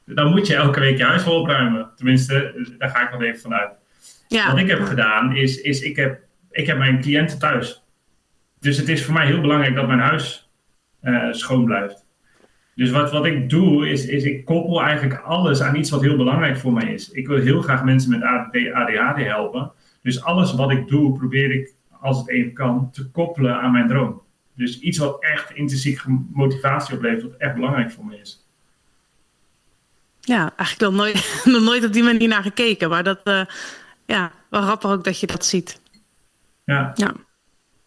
Dan 0.06 0.30
moet 0.30 0.46
je 0.46 0.54
elke 0.54 0.80
week 0.80 0.98
je 0.98 1.04
huis 1.04 1.24
wel 1.24 1.40
opruimen. 1.40 1.90
Tenminste, 1.96 2.66
daar 2.78 2.88
ga 2.88 3.02
ik 3.02 3.10
nog 3.10 3.22
even 3.22 3.40
vanuit. 3.40 3.70
Ja. 4.28 4.50
Wat 4.50 4.60
ik 4.60 4.68
heb 4.68 4.82
gedaan 4.82 5.36
is, 5.36 5.60
is 5.60 5.80
ik, 5.80 5.96
heb, 5.96 6.20
ik 6.50 6.66
heb 6.66 6.78
mijn 6.78 7.00
cliënten 7.00 7.38
thuis. 7.38 7.82
Dus 8.60 8.76
het 8.76 8.88
is 8.88 9.04
voor 9.04 9.14
mij 9.14 9.26
heel 9.26 9.40
belangrijk 9.40 9.74
dat 9.74 9.86
mijn 9.86 9.98
huis 9.98 10.43
schoon 11.30 11.64
blijft. 11.64 12.04
Dus 12.74 12.90
wat, 12.90 13.10
wat 13.10 13.26
ik 13.26 13.50
doe, 13.50 13.88
is, 13.88 14.06
is 14.06 14.24
ik 14.24 14.44
koppel 14.44 14.82
eigenlijk 14.82 15.20
alles 15.20 15.62
aan 15.62 15.76
iets 15.76 15.90
wat 15.90 16.02
heel 16.02 16.16
belangrijk 16.16 16.56
voor 16.56 16.72
mij 16.72 16.92
is. 16.92 17.10
Ik 17.10 17.26
wil 17.26 17.38
heel 17.38 17.62
graag 17.62 17.84
mensen 17.84 18.10
met 18.10 18.22
ADHD 18.72 19.16
helpen. 19.16 19.72
Dus 20.02 20.22
alles 20.22 20.54
wat 20.54 20.70
ik 20.70 20.88
doe, 20.88 21.18
probeer 21.18 21.50
ik, 21.50 21.74
als 22.00 22.18
het 22.18 22.28
even 22.28 22.52
kan, 22.52 22.90
te 22.92 23.10
koppelen 23.10 23.60
aan 23.60 23.72
mijn 23.72 23.88
droom. 23.88 24.22
Dus 24.54 24.80
iets 24.80 24.98
wat 24.98 25.22
echt 25.22 25.50
intrinsieke 25.50 26.18
motivatie 26.32 26.94
oplevert, 26.94 27.22
wat 27.22 27.34
echt 27.38 27.54
belangrijk 27.54 27.90
voor 27.90 28.04
me 28.04 28.20
is. 28.20 28.46
Ja, 30.20 30.52
eigenlijk 30.56 30.92
nog 30.92 31.04
nooit, 31.04 31.40
nog 31.54 31.62
nooit 31.62 31.84
op 31.84 31.92
die 31.92 32.02
manier 32.02 32.28
naar 32.28 32.42
gekeken. 32.42 32.88
Maar 32.88 33.04
dat, 33.04 33.20
uh, 33.24 33.44
ja, 34.06 34.32
wel 34.50 34.62
grappig 34.62 34.90
ook 34.90 35.04
dat 35.04 35.20
je 35.20 35.26
dat 35.26 35.44
ziet. 35.44 35.80
Ja. 36.64 36.92
ja. 36.94 37.14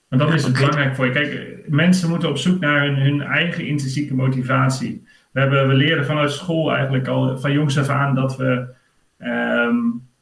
Maar 0.09 0.19
dat 0.19 0.33
is 0.33 0.43
het 0.43 0.53
belangrijk 0.53 0.95
voor 0.95 1.05
je. 1.05 1.11
Kijk, 1.11 1.59
mensen 1.67 2.09
moeten 2.09 2.29
op 2.29 2.37
zoek 2.37 2.59
naar 2.59 2.85
hun, 2.85 2.95
hun 2.95 3.21
eigen 3.21 3.65
intrinsieke 3.65 4.15
motivatie. 4.15 5.03
We, 5.31 5.39
hebben, 5.39 5.67
we 5.67 5.73
leren 5.73 6.05
vanuit 6.05 6.31
school 6.31 6.73
eigenlijk 6.73 7.07
al 7.07 7.37
van 7.37 7.51
jongs 7.51 7.77
af 7.77 7.89
aan 7.89 8.15
dat 8.15 8.37
we, 8.37 8.67
ehm, 9.17 9.75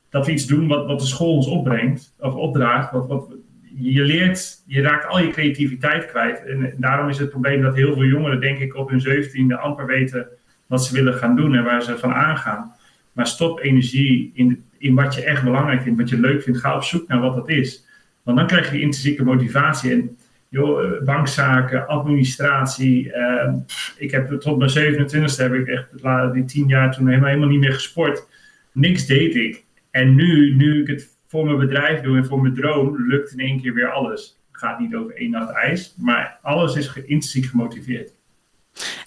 dat 0.09 0.25
we 0.25 0.31
iets 0.31 0.47
doen 0.47 0.67
wat, 0.67 0.85
wat 0.85 0.99
de 0.99 1.05
school 1.05 1.35
ons 1.35 1.47
opbrengt, 1.47 2.15
of 2.19 2.33
opdraagt. 2.33 2.91
Wat, 2.91 3.07
wat, 3.07 3.33
je 3.77 4.01
leert, 4.01 4.63
je 4.67 4.81
raakt 4.81 5.07
al 5.07 5.19
je 5.19 5.29
creativiteit 5.29 6.05
kwijt. 6.05 6.45
En, 6.45 6.73
daarom 6.77 7.09
is 7.09 7.17
het 7.17 7.29
probleem 7.29 7.61
dat 7.61 7.75
heel 7.75 7.93
veel 7.93 8.05
jongeren, 8.05 8.39
denk 8.39 8.59
ik, 8.59 8.75
op 8.75 8.89
hun 8.89 9.01
zeventiende 9.01 9.57
amper 9.57 9.85
weten 9.85 10.27
wat 10.65 10.85
ze 10.85 10.93
willen 10.93 11.13
gaan 11.13 11.35
doen 11.35 11.55
en 11.55 11.63
waar 11.63 11.81
ze 11.81 11.97
van 11.97 12.13
aangaan. 12.13 12.73
Maar 13.11 13.27
stop 13.27 13.59
energie 13.59 14.31
in, 14.33 14.63
in 14.77 14.95
wat 14.95 15.15
je 15.15 15.23
echt 15.23 15.43
belangrijk 15.43 15.81
vindt, 15.81 15.99
wat 15.99 16.09
je 16.09 16.19
leuk 16.19 16.41
vindt. 16.41 16.59
Ga 16.59 16.75
op 16.75 16.83
zoek 16.83 17.07
naar 17.07 17.19
wat 17.19 17.35
dat 17.35 17.49
is. 17.49 17.84
Want 18.25 18.37
dan 18.37 18.47
krijg 18.47 18.71
je 18.71 18.81
intrinsieke 18.81 19.23
motivatie. 19.23 19.91
En 19.91 20.17
joh, 20.49 20.83
eh, 20.83 21.03
bankzaken, 21.03 21.87
administratie. 21.87 23.05
Uh, 23.05 23.53
ik 23.97 24.11
heb 24.11 24.39
tot 24.39 24.57
mijn 24.57 24.69
27e 24.69 25.41
heb 25.41 25.53
ik 25.53 25.67
echt 25.67 25.87
die 26.33 26.45
tien 26.45 26.67
jaar 26.67 26.91
toen 26.91 27.07
helemaal, 27.07 27.27
helemaal 27.27 27.49
niet 27.49 27.59
meer 27.59 27.73
gesport. 27.73 28.27
Niks 28.71 29.05
deed 29.05 29.35
ik. 29.35 29.63
En 29.91 30.15
nu, 30.15 30.55
nu 30.55 30.81
ik 30.81 30.87
het 30.87 31.17
voor 31.27 31.45
mijn 31.45 31.57
bedrijf 31.57 32.01
doe 32.01 32.17
en 32.17 32.25
voor 32.25 32.41
mijn 32.41 32.53
droom, 32.53 33.07
lukt 33.07 33.31
in 33.31 33.39
één 33.39 33.61
keer 33.61 33.73
weer 33.73 33.91
alles. 33.91 34.39
Het 34.51 34.61
gaat 34.61 34.79
niet 34.79 34.95
over 34.95 35.15
één 35.15 35.31
nacht 35.31 35.53
ijs, 35.53 35.95
maar 35.97 36.39
alles 36.41 36.75
is 36.75 36.95
intrinsiek 36.95 37.45
gemotiveerd. 37.45 38.13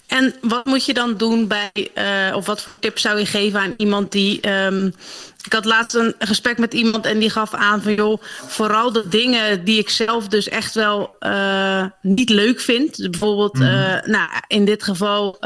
En 0.09 0.35
wat 0.41 0.65
moet 0.65 0.85
je 0.85 0.93
dan 0.93 1.17
doen 1.17 1.47
bij, 1.47 1.71
uh, 1.73 2.35
of 2.35 2.45
wat 2.45 2.61
voor 2.61 2.71
tips 2.79 3.01
zou 3.01 3.19
je 3.19 3.25
geven 3.25 3.59
aan 3.59 3.73
iemand 3.77 4.11
die. 4.11 4.49
Um, 4.49 4.93
ik 5.45 5.53
had 5.53 5.65
laatst 5.65 5.95
een 5.95 6.15
gesprek 6.19 6.57
met 6.57 6.73
iemand 6.73 7.05
en 7.05 7.19
die 7.19 7.29
gaf 7.29 7.53
aan 7.53 7.81
van 7.81 7.93
joh, 7.93 8.21
vooral 8.47 8.91
de 8.91 9.07
dingen 9.07 9.63
die 9.63 9.79
ik 9.79 9.89
zelf 9.89 10.27
dus 10.27 10.47
echt 10.47 10.73
wel 10.73 11.15
uh, 11.19 11.85
niet 12.01 12.29
leuk 12.29 12.59
vind. 12.59 12.97
Dus 12.97 13.09
bijvoorbeeld, 13.09 13.53
mm 13.53 13.61
uh, 13.61 14.01
nou, 14.03 14.29
in 14.47 14.65
dit 14.65 14.83
geval 14.83 15.37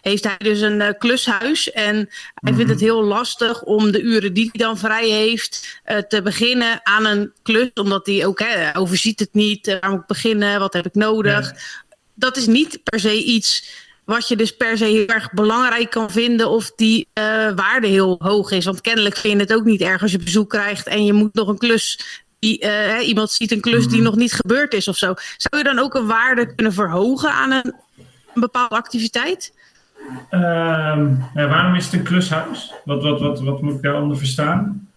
heeft 0.00 0.24
hij 0.24 0.36
dus 0.38 0.60
een 0.60 0.94
klushuis 0.98 1.72
en 1.72 1.94
hij 2.34 2.54
vindt 2.54 2.70
het 2.70 2.80
mhm. 2.80 2.88
heel 2.88 3.04
lastig 3.04 3.62
om 3.62 3.90
de 3.90 4.00
uren 4.00 4.32
die 4.32 4.50
hij 4.52 4.66
dan 4.66 4.78
vrij 4.78 5.08
heeft 5.08 5.80
te 6.08 6.22
beginnen 6.22 6.80
aan 6.82 7.06
een 7.06 7.32
klus, 7.42 7.70
omdat 7.74 8.06
hij 8.06 8.26
ook 8.26 8.38
hè, 8.38 8.76
overziet 8.76 9.20
het 9.20 9.32
niet, 9.34 9.78
waar 9.80 9.90
moet 9.90 10.00
ik 10.00 10.06
beginnen, 10.06 10.60
wat 10.60 10.72
heb 10.72 10.86
ik 10.86 10.94
nodig. 10.94 11.52
Dat 12.14 12.36
is 12.36 12.46
niet 12.46 12.80
per 12.82 13.00
se 13.00 13.24
iets 13.24 13.86
wat 14.08 14.28
je 14.28 14.36
dus 14.36 14.56
per 14.56 14.76
se 14.76 14.84
heel 14.84 15.06
erg 15.06 15.32
belangrijk 15.32 15.90
kan 15.90 16.10
vinden 16.10 16.48
of 16.48 16.72
die 16.76 17.08
uh, 17.14 17.24
waarde 17.54 17.86
heel 17.86 18.16
hoog 18.18 18.50
is. 18.50 18.64
Want 18.64 18.80
kennelijk 18.80 19.16
vind 19.16 19.34
je 19.34 19.40
het 19.40 19.54
ook 19.54 19.64
niet 19.64 19.80
erg 19.80 20.02
als 20.02 20.12
je 20.12 20.18
bezoek 20.18 20.50
krijgt 20.50 20.86
en 20.86 21.04
je 21.04 21.12
moet 21.12 21.34
nog 21.34 21.48
een 21.48 21.58
klus. 21.58 22.00
Die, 22.38 22.64
uh, 22.64 23.08
iemand 23.08 23.30
ziet 23.30 23.52
een 23.52 23.60
klus 23.60 23.86
die 23.86 23.96
mhm. 23.96 24.04
nog 24.04 24.16
niet 24.16 24.32
gebeurd 24.32 24.74
is 24.74 24.88
of 24.88 24.96
zo. 24.96 25.14
Zou 25.36 25.56
je 25.56 25.64
dan 25.64 25.78
ook 25.78 25.94
een 25.94 26.06
waarde 26.06 26.54
kunnen 26.54 26.72
verhogen 26.72 27.32
aan 27.32 27.50
een, 27.50 27.74
een 28.34 28.40
bepaalde 28.40 28.74
activiteit? 28.74 29.52
Ja, 30.30 30.96
waarom 31.34 31.74
is 31.74 31.84
het 31.84 31.94
een 31.94 32.02
klushuis? 32.02 32.72
Wat, 32.84 33.02
wat, 33.02 33.20
wat, 33.20 33.40
wat 33.40 33.62
moet 33.62 33.74
ik 33.74 33.82
daaronder 33.82 34.16
verstaan? 34.16 34.88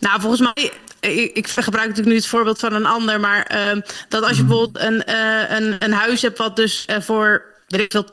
Nou, 0.00 0.20
volgens 0.20 0.40
mij, 0.40 0.72
ik, 1.00 1.36
ik, 1.36 1.48
gebruik 1.48 1.88
natuurlijk 1.88 2.06
nu 2.06 2.14
het 2.14 2.26
voorbeeld 2.26 2.58
van 2.58 2.72
een 2.72 2.86
ander, 2.86 3.20
maar 3.20 3.52
uh, 3.54 3.82
dat 4.08 4.22
als 4.22 4.36
je 4.36 4.42
mhm. 4.42 4.46
bijvoorbeeld 4.46 4.84
een, 4.84 5.02
uh, 5.08 5.58
een, 5.58 5.76
een 5.78 5.92
huis 5.92 6.22
hebt 6.22 6.38
wat 6.38 6.56
dus 6.56 6.86
uh, 6.90 7.00
voor 7.00 7.49
weet 7.70 7.80
ik 7.80 7.90
veel, 7.92 8.04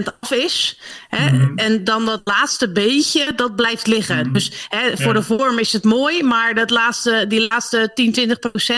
80% 0.00 0.18
af 0.20 0.32
is. 0.32 0.80
Hè, 1.08 1.30
mhm. 1.30 1.56
En 1.56 1.84
dan 1.84 2.04
dat 2.04 2.20
laatste 2.24 2.72
beetje, 2.72 3.34
dat 3.36 3.56
blijft 3.56 3.86
liggen. 3.86 4.18
Mhm. 4.24 4.32
Dus 4.32 4.66
hè, 4.68 4.96
voor 4.96 5.14
de 5.14 5.22
vorm 5.22 5.58
is 5.58 5.72
het 5.72 5.84
mooi, 5.84 6.22
maar 6.22 6.54
dat 6.54 6.70
laatste, 6.70 7.24
die 7.28 7.46
laatste 7.48 7.90
10, 7.94 8.14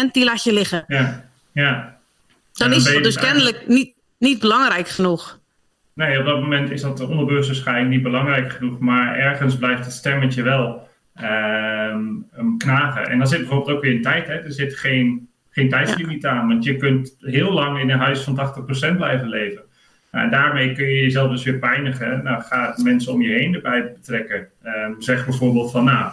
20%, 0.08 0.10
die 0.12 0.24
laat 0.24 0.44
je 0.44 0.52
liggen. 0.52 0.84
Ja, 0.86 1.24
ja. 1.52 1.98
Dan, 2.52 2.72
is 2.72 2.88
het 2.88 3.04
dus 3.04 3.18
kennelijk 3.18 3.66
niet, 3.66 3.92
niet 4.18 4.40
belangrijk 4.40 4.88
genoeg. 4.88 5.38
Nee, 5.94 6.18
op 6.18 6.24
dat 6.24 6.40
moment 6.40 6.70
is 6.70 6.82
dat 6.82 7.00
onderbewust 7.00 7.48
waarschijnlijk 7.48 7.88
niet 7.88 8.02
belangrijk 8.02 8.52
genoeg, 8.52 8.78
maar 8.78 9.16
ergens 9.16 9.56
blijft 9.56 9.84
het 9.84 9.94
stemmetje 9.94 10.42
wel 10.42 10.88
uh, 11.22 11.96
knagen. 12.58 13.06
En 13.08 13.18
dan 13.18 13.26
zit 13.26 13.38
bijvoorbeeld 13.38 13.76
ook 13.76 13.82
weer 13.82 13.92
in 13.92 14.02
tijd, 14.02 14.26
hè. 14.26 14.34
er 14.34 14.52
zit 14.52 14.76
geen, 14.76 15.28
geen 15.50 15.68
tijdslimiet 15.68 16.26
aan, 16.26 16.48
want 16.48 16.64
je 16.64 16.76
kunt 16.76 17.16
heel 17.18 17.52
lang 17.52 17.80
in 17.80 17.90
een 17.90 17.98
huis 17.98 18.20
van 18.20 18.54
80% 18.92 18.96
blijven 18.96 19.28
leven. 19.28 19.62
Nou, 20.14 20.30
daarmee 20.30 20.72
kun 20.72 20.86
je 20.86 21.02
jezelf 21.02 21.30
dus 21.30 21.44
weer 21.44 21.58
pijnigen. 21.58 22.22
Nou, 22.22 22.42
ga 22.42 22.74
mensen 22.82 23.12
om 23.12 23.22
je 23.22 23.32
heen 23.32 23.54
erbij 23.54 23.92
betrekken. 23.92 24.48
Ehm, 24.62 24.92
zeg 24.98 25.24
bijvoorbeeld 25.24 25.70
van, 25.70 25.84
nou, 25.84 26.12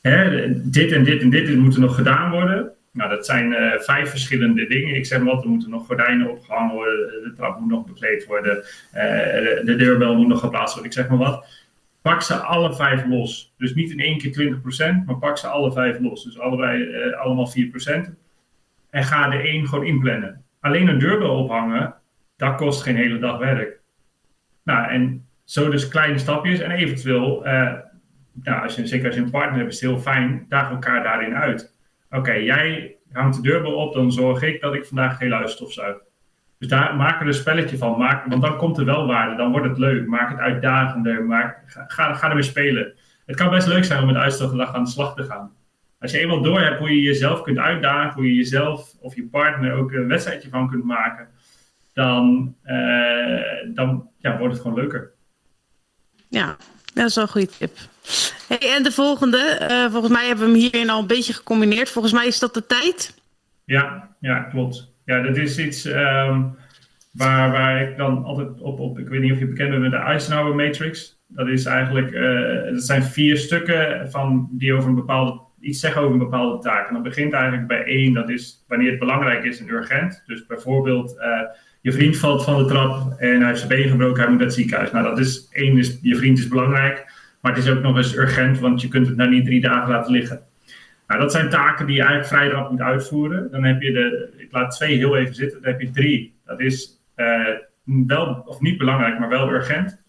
hè, 0.00 0.46
dit 0.70 0.92
en 0.92 1.04
dit 1.04 1.22
en 1.22 1.30
dit 1.30 1.56
moet 1.56 1.74
er 1.74 1.80
nog 1.80 1.94
gedaan 1.94 2.30
worden. 2.30 2.70
Nou, 2.92 3.10
dat 3.10 3.26
zijn 3.26 3.52
uh, 3.52 3.72
vijf 3.72 4.10
verschillende 4.10 4.66
dingen. 4.66 4.94
Ik 4.94 5.06
zeg 5.06 5.18
maar 5.18 5.34
wat, 5.34 5.44
er 5.44 5.50
moeten 5.50 5.70
nog 5.70 5.86
gordijnen 5.86 6.30
opgehangen 6.30 6.74
worden, 6.74 6.96
de 6.96 7.32
trap 7.36 7.60
moet 7.60 7.70
nog 7.70 7.86
bekleed 7.86 8.26
worden, 8.26 8.56
uh, 8.56 8.62
de, 8.92 9.62
de, 9.64 9.76
deurbel 9.76 10.16
moet 10.16 10.28
nog 10.28 10.40
geplaatst 10.40 10.74
worden, 10.74 10.90
ik 10.90 10.96
zeg 10.96 11.08
maar 11.08 11.18
wat. 11.18 11.46
Pak 12.02 12.22
ze 12.22 12.34
alle 12.34 12.74
vijf 12.74 13.06
los. 13.06 13.54
Dus 13.58 13.74
niet 13.74 13.90
in 13.90 14.00
één 14.00 14.18
keer 14.18 14.60
20%, 15.02 15.06
maar 15.06 15.16
pak 15.16 15.38
ze 15.38 15.46
alle 15.46 15.72
vijf 15.72 15.98
los. 16.00 16.24
Dus 16.24 16.38
allebei, 16.38 16.82
uh, 16.82 17.20
allemaal 17.20 17.52
4%. 18.06 18.10
En 18.90 19.04
ga 19.04 19.28
de 19.28 19.36
één 19.36 19.68
gewoon 19.68 19.86
inplannen. 19.86 20.44
Alleen 20.60 20.88
een 20.88 20.98
deurbel 20.98 21.42
ophangen, 21.42 21.94
dat 22.44 22.56
kost 22.56 22.82
geen 22.82 22.96
hele 22.96 23.18
dag 23.18 23.38
werk. 23.38 23.80
Nou, 24.64 24.90
en 24.90 25.26
zo 25.44 25.70
dus 25.70 25.88
kleine 25.88 26.18
stapjes 26.18 26.60
en 26.60 26.70
eventueel, 26.70 27.46
uh, 27.46 27.72
nou, 28.32 28.62
als 28.62 28.74
je, 28.76 28.86
zeker 28.86 29.06
als 29.06 29.14
je 29.14 29.20
een 29.20 29.30
partner 29.30 29.58
hebt, 29.58 29.72
is 29.72 29.80
het 29.80 29.90
heel 29.90 30.00
fijn, 30.00 30.46
daag 30.48 30.70
elkaar 30.70 31.02
daarin 31.02 31.34
uit. 31.34 31.76
Oké, 32.10 32.32
jij 32.32 32.96
hangt 33.12 33.36
de 33.36 33.42
deurbel 33.42 33.74
op, 33.74 33.94
dan 33.94 34.12
zorg 34.12 34.42
ik 34.42 34.60
dat 34.60 34.74
ik 34.74 34.84
vandaag 34.84 35.16
geen 35.16 35.32
huis 35.32 35.52
stofzuig. 35.52 35.96
Dus 36.58 36.68
daar 36.68 36.96
maken 36.96 37.20
we 37.20 37.26
een 37.26 37.38
spelletje 37.38 37.78
van, 37.78 37.98
maak, 37.98 38.26
want 38.26 38.42
dan 38.42 38.56
komt 38.56 38.78
er 38.78 38.84
wel 38.84 39.06
waarde, 39.06 39.36
dan 39.36 39.50
wordt 39.50 39.66
het 39.66 39.78
leuk. 39.78 40.06
Maak 40.06 40.30
het 40.30 40.38
uitdagender, 40.38 41.24
maak, 41.24 41.62
ga, 41.66 42.14
ga 42.14 42.28
ermee 42.28 42.42
spelen. 42.42 42.94
Het 43.26 43.36
kan 43.36 43.50
best 43.50 43.66
leuk 43.66 43.84
zijn 43.84 44.00
om 44.00 44.06
met 44.06 44.16
uitstelgedrag 44.16 44.74
aan 44.74 44.84
de 44.84 44.90
slag 44.90 45.14
te 45.14 45.22
gaan. 45.22 45.52
Als 46.00 46.12
je 46.12 46.18
eenmaal 46.18 46.42
door 46.42 46.60
hebt 46.60 46.78
hoe 46.78 46.94
je 46.94 47.02
jezelf 47.02 47.42
kunt 47.42 47.58
uitdagen, 47.58 48.14
hoe 48.14 48.26
je 48.26 48.34
jezelf 48.34 48.94
of 49.00 49.14
je 49.14 49.26
partner 49.26 49.72
ook 49.72 49.92
een 49.92 50.08
wedstrijdje 50.08 50.48
van 50.48 50.70
kunt 50.70 50.84
maken, 50.84 51.28
dan, 51.94 52.54
uh, 52.64 53.74
dan 53.74 54.08
ja, 54.18 54.38
wordt 54.38 54.54
het 54.54 54.62
gewoon 54.62 54.78
leuker. 54.78 55.12
Ja, 56.28 56.56
dat 56.94 57.08
is 57.08 57.14
wel 57.14 57.24
een 57.24 57.30
goede 57.30 57.50
tip. 57.58 57.76
Hey, 58.48 58.74
en 58.76 58.82
de 58.82 58.92
volgende, 58.92 59.58
uh, 59.70 59.90
volgens 59.90 60.12
mij 60.12 60.26
hebben 60.26 60.44
we 60.44 60.50
hem 60.50 60.60
hierin 60.60 60.90
al 60.90 61.00
een 61.00 61.06
beetje 61.06 61.32
gecombineerd. 61.32 61.90
Volgens 61.90 62.14
mij 62.14 62.26
is 62.26 62.38
dat 62.38 62.54
de 62.54 62.66
tijd. 62.66 63.22
Ja, 63.64 64.08
ja 64.20 64.42
klopt. 64.42 64.92
Ja, 65.04 65.22
dat 65.22 65.36
is 65.36 65.58
iets 65.58 65.84
um, 65.84 66.56
waar, 67.12 67.50
waar 67.50 67.82
ik 67.82 67.96
dan 67.96 68.24
altijd 68.24 68.60
op, 68.60 68.80
op, 68.80 68.98
ik 68.98 69.08
weet 69.08 69.20
niet 69.20 69.32
of 69.32 69.38
je 69.38 69.46
bekend 69.46 69.70
bent 69.70 69.82
met 69.82 69.90
de 69.90 69.96
Eisenhower 69.96 70.54
Matrix. 70.54 71.22
Dat 71.26 71.48
is 71.48 71.64
eigenlijk, 71.64 72.10
uh, 72.10 72.72
dat 72.72 72.82
zijn 72.82 73.02
vier 73.02 73.36
stukken 73.36 74.10
van, 74.10 74.48
die 74.50 74.74
over 74.74 74.88
een 74.88 74.94
bepaalde, 74.94 75.40
iets 75.60 75.80
zeggen 75.80 76.00
over 76.00 76.12
een 76.12 76.18
bepaalde 76.18 76.62
taak. 76.62 76.88
En 76.88 76.94
dat 76.94 77.02
begint 77.02 77.32
eigenlijk 77.32 77.66
bij 77.66 77.84
één, 77.84 78.12
dat 78.12 78.28
is 78.28 78.64
wanneer 78.68 78.90
het 78.90 78.98
belangrijk 78.98 79.44
is 79.44 79.60
en 79.60 79.68
urgent. 79.68 80.22
Dus 80.26 80.46
bijvoorbeeld, 80.46 81.16
uh, 81.18 81.40
je 81.84 81.92
vriend 81.92 82.16
valt 82.16 82.44
van 82.44 82.58
de 82.58 82.64
trap 82.64 83.14
en 83.18 83.38
hij 83.38 83.46
heeft 83.46 83.58
zijn 83.58 83.68
been 83.68 83.88
gebroken, 83.88 84.20
hij 84.22 84.30
moet 84.30 84.38
naar 84.38 84.46
het 84.46 84.56
ziekenhuis. 84.56 84.90
Nou, 84.90 85.04
dat 85.04 85.18
is 85.18 85.48
één, 85.50 85.78
is, 85.78 85.98
je 86.02 86.16
vriend 86.16 86.38
is 86.38 86.48
belangrijk, 86.48 87.12
maar 87.40 87.54
het 87.54 87.64
is 87.64 87.70
ook 87.70 87.82
nog 87.82 87.96
eens 87.96 88.16
urgent, 88.16 88.58
want 88.58 88.80
je 88.80 88.88
kunt 88.88 89.06
het 89.06 89.16
nou 89.16 89.30
niet 89.30 89.44
drie 89.44 89.60
dagen 89.60 89.90
laten 89.90 90.12
liggen. 90.12 90.40
Nou, 91.06 91.20
dat 91.20 91.32
zijn 91.32 91.50
taken 91.50 91.86
die 91.86 91.94
je 91.94 92.02
eigenlijk 92.02 92.30
vrij 92.30 92.48
rap 92.48 92.70
moet 92.70 92.80
uitvoeren. 92.80 93.50
Dan 93.50 93.64
heb 93.64 93.82
je 93.82 93.92
de, 93.92 94.34
ik 94.36 94.48
laat 94.50 94.76
twee 94.76 94.96
heel 94.96 95.16
even 95.16 95.34
zitten, 95.34 95.62
dan 95.62 95.70
heb 95.70 95.80
je 95.80 95.90
drie. 95.90 96.34
Dat 96.44 96.60
is 96.60 97.02
uh, 97.16 97.48
wel, 98.06 98.42
of 98.46 98.60
niet 98.60 98.78
belangrijk, 98.78 99.18
maar 99.18 99.28
wel 99.28 99.50
urgent. 99.50 100.02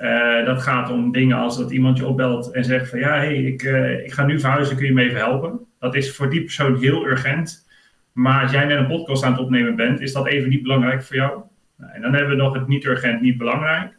Uh, 0.00 0.44
dat 0.44 0.62
gaat 0.62 0.90
om 0.90 1.12
dingen 1.12 1.36
als 1.36 1.58
dat 1.58 1.70
iemand 1.70 1.98
je 1.98 2.06
opbelt 2.06 2.50
en 2.50 2.64
zegt 2.64 2.88
van 2.88 2.98
ja, 2.98 3.14
hey, 3.14 3.36
ik, 3.36 3.62
uh, 3.62 4.04
ik 4.04 4.12
ga 4.12 4.26
nu 4.26 4.40
verhuizen, 4.40 4.76
kun 4.76 4.86
je 4.86 4.92
me 4.92 5.02
even 5.02 5.18
helpen? 5.18 5.60
Dat 5.78 5.94
is 5.94 6.14
voor 6.14 6.30
die 6.30 6.42
persoon 6.42 6.78
heel 6.78 7.06
urgent. 7.06 7.68
Maar 8.12 8.42
als 8.42 8.52
jij 8.52 8.64
net 8.64 8.78
een 8.78 8.86
podcast 8.86 9.22
aan 9.22 9.32
het 9.32 9.40
opnemen 9.40 9.76
bent, 9.76 10.00
is 10.00 10.12
dat 10.12 10.26
even 10.26 10.48
niet 10.48 10.62
belangrijk 10.62 11.02
voor 11.02 11.16
jou. 11.16 11.40
Nou, 11.76 11.92
en 11.92 12.02
dan 12.02 12.14
hebben 12.14 12.36
we 12.36 12.42
nog 12.42 12.54
het 12.54 12.68
niet 12.68 12.84
urgent, 12.84 13.20
niet 13.20 13.38
belangrijk. 13.38 13.98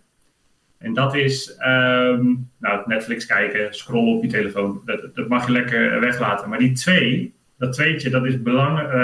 En 0.78 0.94
dat 0.94 1.16
is 1.16 1.56
ehm, 1.56 2.26
nou, 2.58 2.82
Netflix 2.86 3.26
kijken, 3.26 3.74
scrollen 3.74 4.16
op 4.16 4.24
je 4.24 4.30
telefoon. 4.30 4.82
Dat, 4.86 5.16
dat, 5.16 5.28
mag 5.28 5.46
je 5.46 5.52
lekker 5.52 6.00
weglaten. 6.00 6.50
Maar 6.50 6.60
die 6.60 6.72
twee, 6.72 7.34
dat 7.58 7.74
tweetje, 7.74 8.10
dat 8.10 8.26
is 8.26 8.34
uh, 8.34 8.42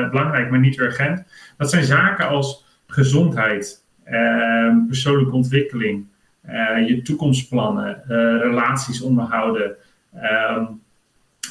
belangrijk, 0.10 0.50
maar 0.50 0.60
niet 0.60 0.80
urgent. 0.80 1.24
Dat 1.58 1.70
zijn 1.70 1.84
zaken 1.84 2.28
als 2.28 2.66
gezondheid, 2.88 3.86
uh, 4.08 4.76
persoonlijke 4.88 5.36
ontwikkeling, 5.36 6.06
uh, 6.50 6.88
je 6.88 7.02
toekomstplannen, 7.02 8.02
uh, 8.04 8.18
relaties 8.42 9.02
onderhouden. 9.02 9.76
Ehm, 10.14 10.66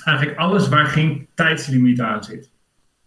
eigenlijk 0.05 0.39
alles 0.39 0.69
waar 0.69 0.87
geen 0.87 1.27
tijdslimiet 1.35 2.01
aan 2.01 2.25
zit. 2.25 2.51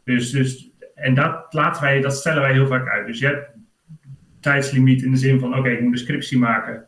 Dus, 0.10 0.32
dus, 0.32 0.70
en 0.96 1.14
dat, 1.14 1.46
laten 1.50 1.84
wij, 1.84 2.02
dat 2.02 2.16
stellen 2.16 2.42
wij 2.42 2.52
heel 2.52 2.68
vaak 2.68 2.88
uit. 2.88 3.08
Dus 3.08 3.20
je 3.20 3.26
hebt 3.26 3.50
tijdslimiet 4.40 5.02
in 5.02 5.12
de 5.12 5.18
zin 5.18 5.40
van: 5.40 5.58
oké, 5.58 5.70
ik 5.70 5.82
moet 5.82 5.92
een 5.92 5.98
scriptie 5.98 6.38
maken 6.38 6.88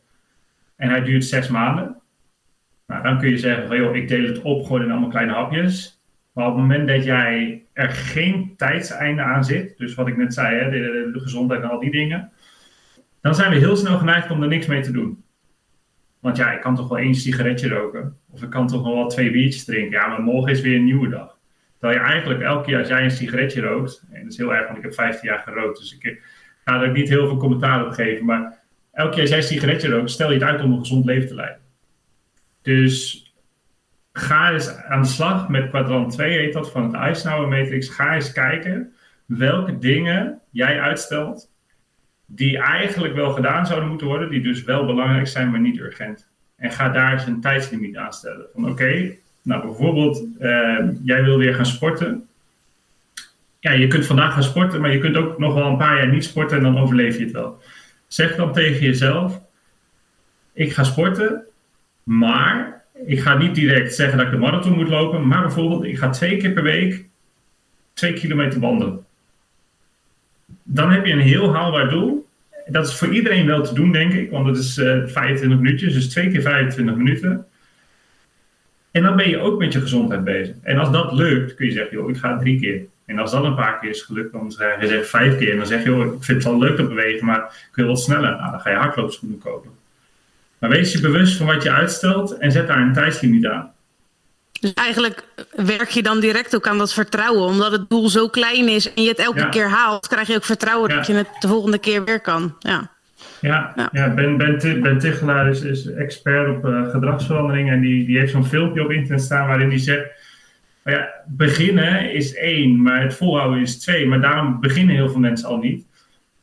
en 0.75 0.89
hij 0.89 1.03
duurt 1.03 1.25
zes 1.25 1.47
maanden. 1.47 1.95
Nou, 2.88 3.03
dan 3.03 3.19
kun 3.19 3.29
je 3.29 3.38
zeggen: 3.38 3.67
van, 3.67 3.77
joh, 3.77 3.95
ik 3.95 4.07
deel 4.07 4.25
het 4.25 4.41
op 4.41 4.65
gewoon 4.65 4.81
in 4.81 4.91
allemaal 4.91 5.10
kleine 5.10 5.34
hapjes. 5.34 6.01
Maar 6.31 6.45
op 6.45 6.53
het 6.53 6.62
moment 6.62 6.88
dat 6.88 7.03
jij 7.03 7.65
er 7.73 7.89
geen 7.89 8.53
tijdseinde 8.57 9.21
aan 9.21 9.43
zit, 9.43 9.77
dus 9.77 9.95
wat 9.95 10.07
ik 10.07 10.17
net 10.17 10.34
zei, 10.34 10.55
hè, 10.55 10.69
de, 10.69 11.10
de, 11.13 11.19
gezondheid 11.19 11.62
en 11.62 11.69
al 11.69 11.79
die 11.79 11.91
dingen, 11.91 12.31
dan 13.21 13.36
zijn 13.36 13.51
we 13.51 13.57
heel 13.57 13.75
snel 13.75 13.97
geneigd 13.97 14.31
om 14.31 14.41
er 14.41 14.47
niks 14.47 14.65
mee 14.65 14.81
te 14.81 14.91
doen. 14.91 15.23
Want 16.19 16.38
ja, 16.38 16.51
ik 16.51 16.62
kan 16.62 16.75
toch 16.75 16.89
wel 16.89 16.97
één 16.97 17.15
sigaretje 17.15 17.69
roken, 17.69 18.17
of 18.29 18.43
ik 18.43 18.49
kan 18.49 18.67
toch 18.67 18.84
nog 18.84 18.93
wel 18.93 19.07
twee 19.07 19.31
biertjes 19.31 19.65
drinken. 19.65 19.99
Ja, 19.99 20.07
maar 20.07 20.21
morgen 20.21 20.51
is 20.51 20.62
weer 20.62 20.75
een 20.75 20.84
nieuwe 20.84 21.10
dag. 21.10 21.39
Terwijl 21.82 22.02
je 22.02 22.08
eigenlijk 22.08 22.41
elke 22.41 22.65
keer 22.65 22.78
als 22.78 22.88
jij 22.88 23.04
een 23.04 23.12
sigaretje 23.12 23.62
rookt, 23.62 24.04
en 24.12 24.22
dat 24.22 24.32
is 24.32 24.38
heel 24.38 24.54
erg, 24.54 24.65
want 24.65 24.78
ik 24.78 24.84
heb 24.84 24.94
15 24.94 25.30
jaar 25.30 25.39
gerookt, 25.39 25.80
dus 25.80 25.98
ik 26.00 26.22
ga 26.65 26.82
er 26.82 26.91
niet 26.91 27.10
heel 27.10 27.28
veel 27.28 27.38
commentaar 27.38 27.86
op 27.86 27.91
geven, 27.91 28.26
maar 28.26 28.60
elke 28.91 29.12
keer 29.12 29.22
als 29.22 29.30
jij 29.30 29.38
een 29.38 29.44
sigaretje 29.44 29.89
rookt, 29.89 30.10
stel 30.10 30.28
je 30.28 30.34
het 30.34 30.44
uit 30.44 30.62
om 30.62 30.72
een 30.72 30.80
gezond 30.80 31.06
leven 31.06 31.28
te 31.28 31.36
leiden. 31.36 31.62
Dus 32.62 33.26
ga 34.13 34.52
eens 34.52 34.76
aan 34.76 35.02
de 35.02 35.08
slag 35.08 35.50
met 35.50 35.70
kwadrant 35.70 36.12
2, 36.12 36.38
heet 36.38 36.54
dat, 36.54 36.72
van 36.72 36.84
het 36.84 36.94
Eisenhower 36.94 37.48
Matrix. 37.48 37.89
Ga 37.89 38.15
eens 38.15 38.32
kijken 38.32 38.94
welke 39.26 39.78
dingen 39.78 40.41
jij 40.52 40.80
uitstelt 40.80 41.52
die 42.26 42.58
eigenlijk 42.58 43.13
wel 43.13 43.32
gedaan 43.32 43.65
zouden 43.65 43.89
moeten 43.89 44.08
worden, 44.08 44.30
die 44.30 44.41
dus 44.41 44.63
wel 44.63 44.86
belangrijk 44.86 45.28
zijn, 45.28 45.52
maar 45.52 45.60
niet 45.60 45.80
urgent. 45.80 46.30
En 46.56 46.72
ga 46.72 46.89
daar 46.89 47.13
eens 47.13 47.26
een 47.26 47.41
tijdslimiet 47.41 47.98
aan 47.98 48.13
stellen. 48.13 48.48
Van 48.54 48.70
oké, 48.70 49.15
nou 49.41 49.65
bijvoorbeeld, 49.65 50.23
uh, 50.39 50.80
jij 51.04 51.23
wil 51.23 51.38
weer 51.38 51.56
gaan 51.56 51.65
sporten. 51.65 52.27
Ja, 53.60 53.71
je 53.71 53.88
kunt 53.88 54.06
vandaag 54.06 54.34
gaan 54.34 54.43
sporten, 54.43 54.82
maar 54.82 54.91
je 54.91 54.99
kunt 54.99 55.15
ook 55.15 55.38
nog 55.38 55.54
wel 55.54 55.65
een 55.65 55.77
paar 55.77 55.97
jaar 55.97 56.13
niet 56.13 56.23
sporten 56.23 56.58
en 56.58 56.63
dan 56.63 56.77
overleef 56.77 57.17
je 57.17 57.23
het 57.23 57.34
wel. 57.34 57.62
Zeg 58.08 58.36
dan 58.36 58.54
tegen 58.54 58.86
jezelf: 58.86 59.41
Ik 60.54 60.73
ga 60.73 60.84
sporten, 60.84 61.43
maar 62.04 62.84
ik 63.06 63.19
ga 63.19 63.38
niet 63.38 63.56
direct 63.56 63.95
zeggen 63.95 64.17
dat 64.17 64.25
ik 64.25 64.34
de 64.34 64.39
marathon 64.39 64.75
moet 64.75 64.89
lopen, 64.89 65.27
maar 65.27 65.41
bijvoorbeeld 65.41 65.84
ik 65.84 65.97
ga 65.97 66.10
twee 66.10 66.38
keer 66.38 66.51
per 66.51 66.63
week 66.63 67.10
twee 67.93 68.13
kilometer 68.13 68.60
wandelen. 68.60 69.06
Dan 70.63 70.91
heb 70.91 71.06
je 71.06 71.12
een 71.12 71.19
heel 71.19 71.54
haalbaar 71.54 71.89
doel. 71.89 72.27
Dat 72.67 72.88
is 72.88 72.95
voor 72.95 73.13
iedereen 73.13 73.45
wel 73.45 73.63
te 73.63 73.73
doen, 73.73 73.91
denk 73.91 74.13
ik, 74.13 74.32
want 74.32 74.47
het 74.47 74.58
is 74.58 74.77
uh, 74.77 75.04
eh, 75.04 75.08
25 75.08 75.60
minuutjes, 75.60 75.93
dus 75.93 76.10
twee 76.10 76.32
keer 76.32 76.41
25 76.41 76.95
minuten. 76.95 77.45
En 78.91 79.04
dan 79.04 79.15
ben 79.15 79.30
je 79.30 79.39
ook 79.39 79.60
met 79.60 79.73
je 79.73 79.82
gezondheid 79.82 80.23
bezig. 80.23 80.56
En 80.62 80.77
als 80.77 80.91
dat 80.91 81.12
lukt, 81.12 81.56
kun 81.56 81.65
je 81.65 81.71
zeggen, 81.71 81.97
joh, 81.97 82.10
ik 82.10 82.17
ga 82.17 82.38
drie 82.38 82.60
keer. 82.60 82.82
En 83.06 83.19
als 83.19 83.32
dat 83.32 83.43
een 83.43 83.56
paar 83.56 83.80
keer 83.80 83.89
is 83.89 84.01
gelukt, 84.01 84.32
dan 84.32 84.51
zeg 84.51 84.89
je 84.89 85.04
vijf 85.04 85.38
keer. 85.38 85.51
En 85.51 85.58
dan 85.58 85.67
zeg 85.67 85.84
je, 85.84 85.89
joh, 85.89 86.13
ik 86.13 86.23
vind 86.23 86.43
het 86.43 86.51
wel 86.54 86.60
leuk 86.60 86.75
te 86.75 86.84
bewegen, 86.84 87.25
maar 87.25 87.38
ik 87.39 87.75
wil 87.75 87.88
wat 87.88 87.99
sneller. 87.99 88.36
Nou, 88.36 88.51
dan 88.51 88.60
ga 88.60 88.69
je 88.69 88.75
hardloopschoenen 88.75 89.39
kopen. 89.39 89.71
Maar 90.58 90.69
wees 90.69 90.91
je 90.91 90.99
bewust 90.99 91.38
van 91.38 91.45
wat 91.45 91.63
je 91.63 91.71
uitstelt 91.71 92.38
en 92.38 92.51
zet 92.51 92.67
daar 92.67 92.82
een 92.82 92.93
tijdslimiet 92.93 93.45
aan. 93.45 93.71
Dus 94.60 94.73
eigenlijk 94.73 95.23
werk 95.56 95.89
je 95.89 96.04
dan 96.04 96.19
direct 96.19 96.56
ook 96.56 96.67
aan 96.67 96.77
dat 96.77 96.93
vertrouwen. 96.93 97.43
Omdat 97.43 97.71
het 97.71 97.89
doel 97.89 98.10
zo 98.10 98.27
klein 98.27 98.67
is 98.67 98.93
en 98.93 99.04
je 99.04 99.10
het 99.10 99.19
elke 99.19 99.49
keer 99.49 99.69
haalt, 99.69 100.08
krijg 100.08 100.27
je 100.27 100.36
ook 100.36 100.43
vertrouwen 100.43 100.89
dat 100.89 101.08
je 101.08 101.13
het 101.13 101.27
de 101.39 101.47
volgende 101.47 101.77
keer 101.77 102.04
weer 102.04 102.21
kan. 102.21 102.56
Ja, 102.60 102.91
ja, 103.41 103.73
ja. 103.75 103.89
ja 103.91 104.13
ben, 104.13 104.38
ben, 104.38 104.81
ben 104.81 104.97
Tichelaar 104.97 105.49
is, 105.49 105.62
is 105.62 105.91
expert 105.91 106.57
op 106.57 106.65
uh, 106.65 106.89
gedragsverandering 106.89 107.69
en 107.69 107.81
die, 107.81 108.05
die 108.05 108.17
heeft 108.17 108.31
zo'n 108.31 108.45
filmpje 108.45 108.84
op 108.84 108.91
internet 108.91 109.21
staan 109.21 109.47
waarin 109.47 109.69
hij 109.69 109.79
zegt. 109.79 110.10
ja, 110.84 111.10
beginnen 111.27 112.13
is 112.13 112.36
één, 112.36 112.81
maar 112.81 113.01
het 113.01 113.13
volhouden 113.13 113.62
is 113.62 113.79
twee. 113.79 114.07
Maar 114.07 114.21
daarom 114.21 114.60
beginnen 114.60 114.95
heel 114.95 115.10
veel 115.10 115.19
mensen 115.19 115.47
al 115.47 115.57
niet. 115.57 115.86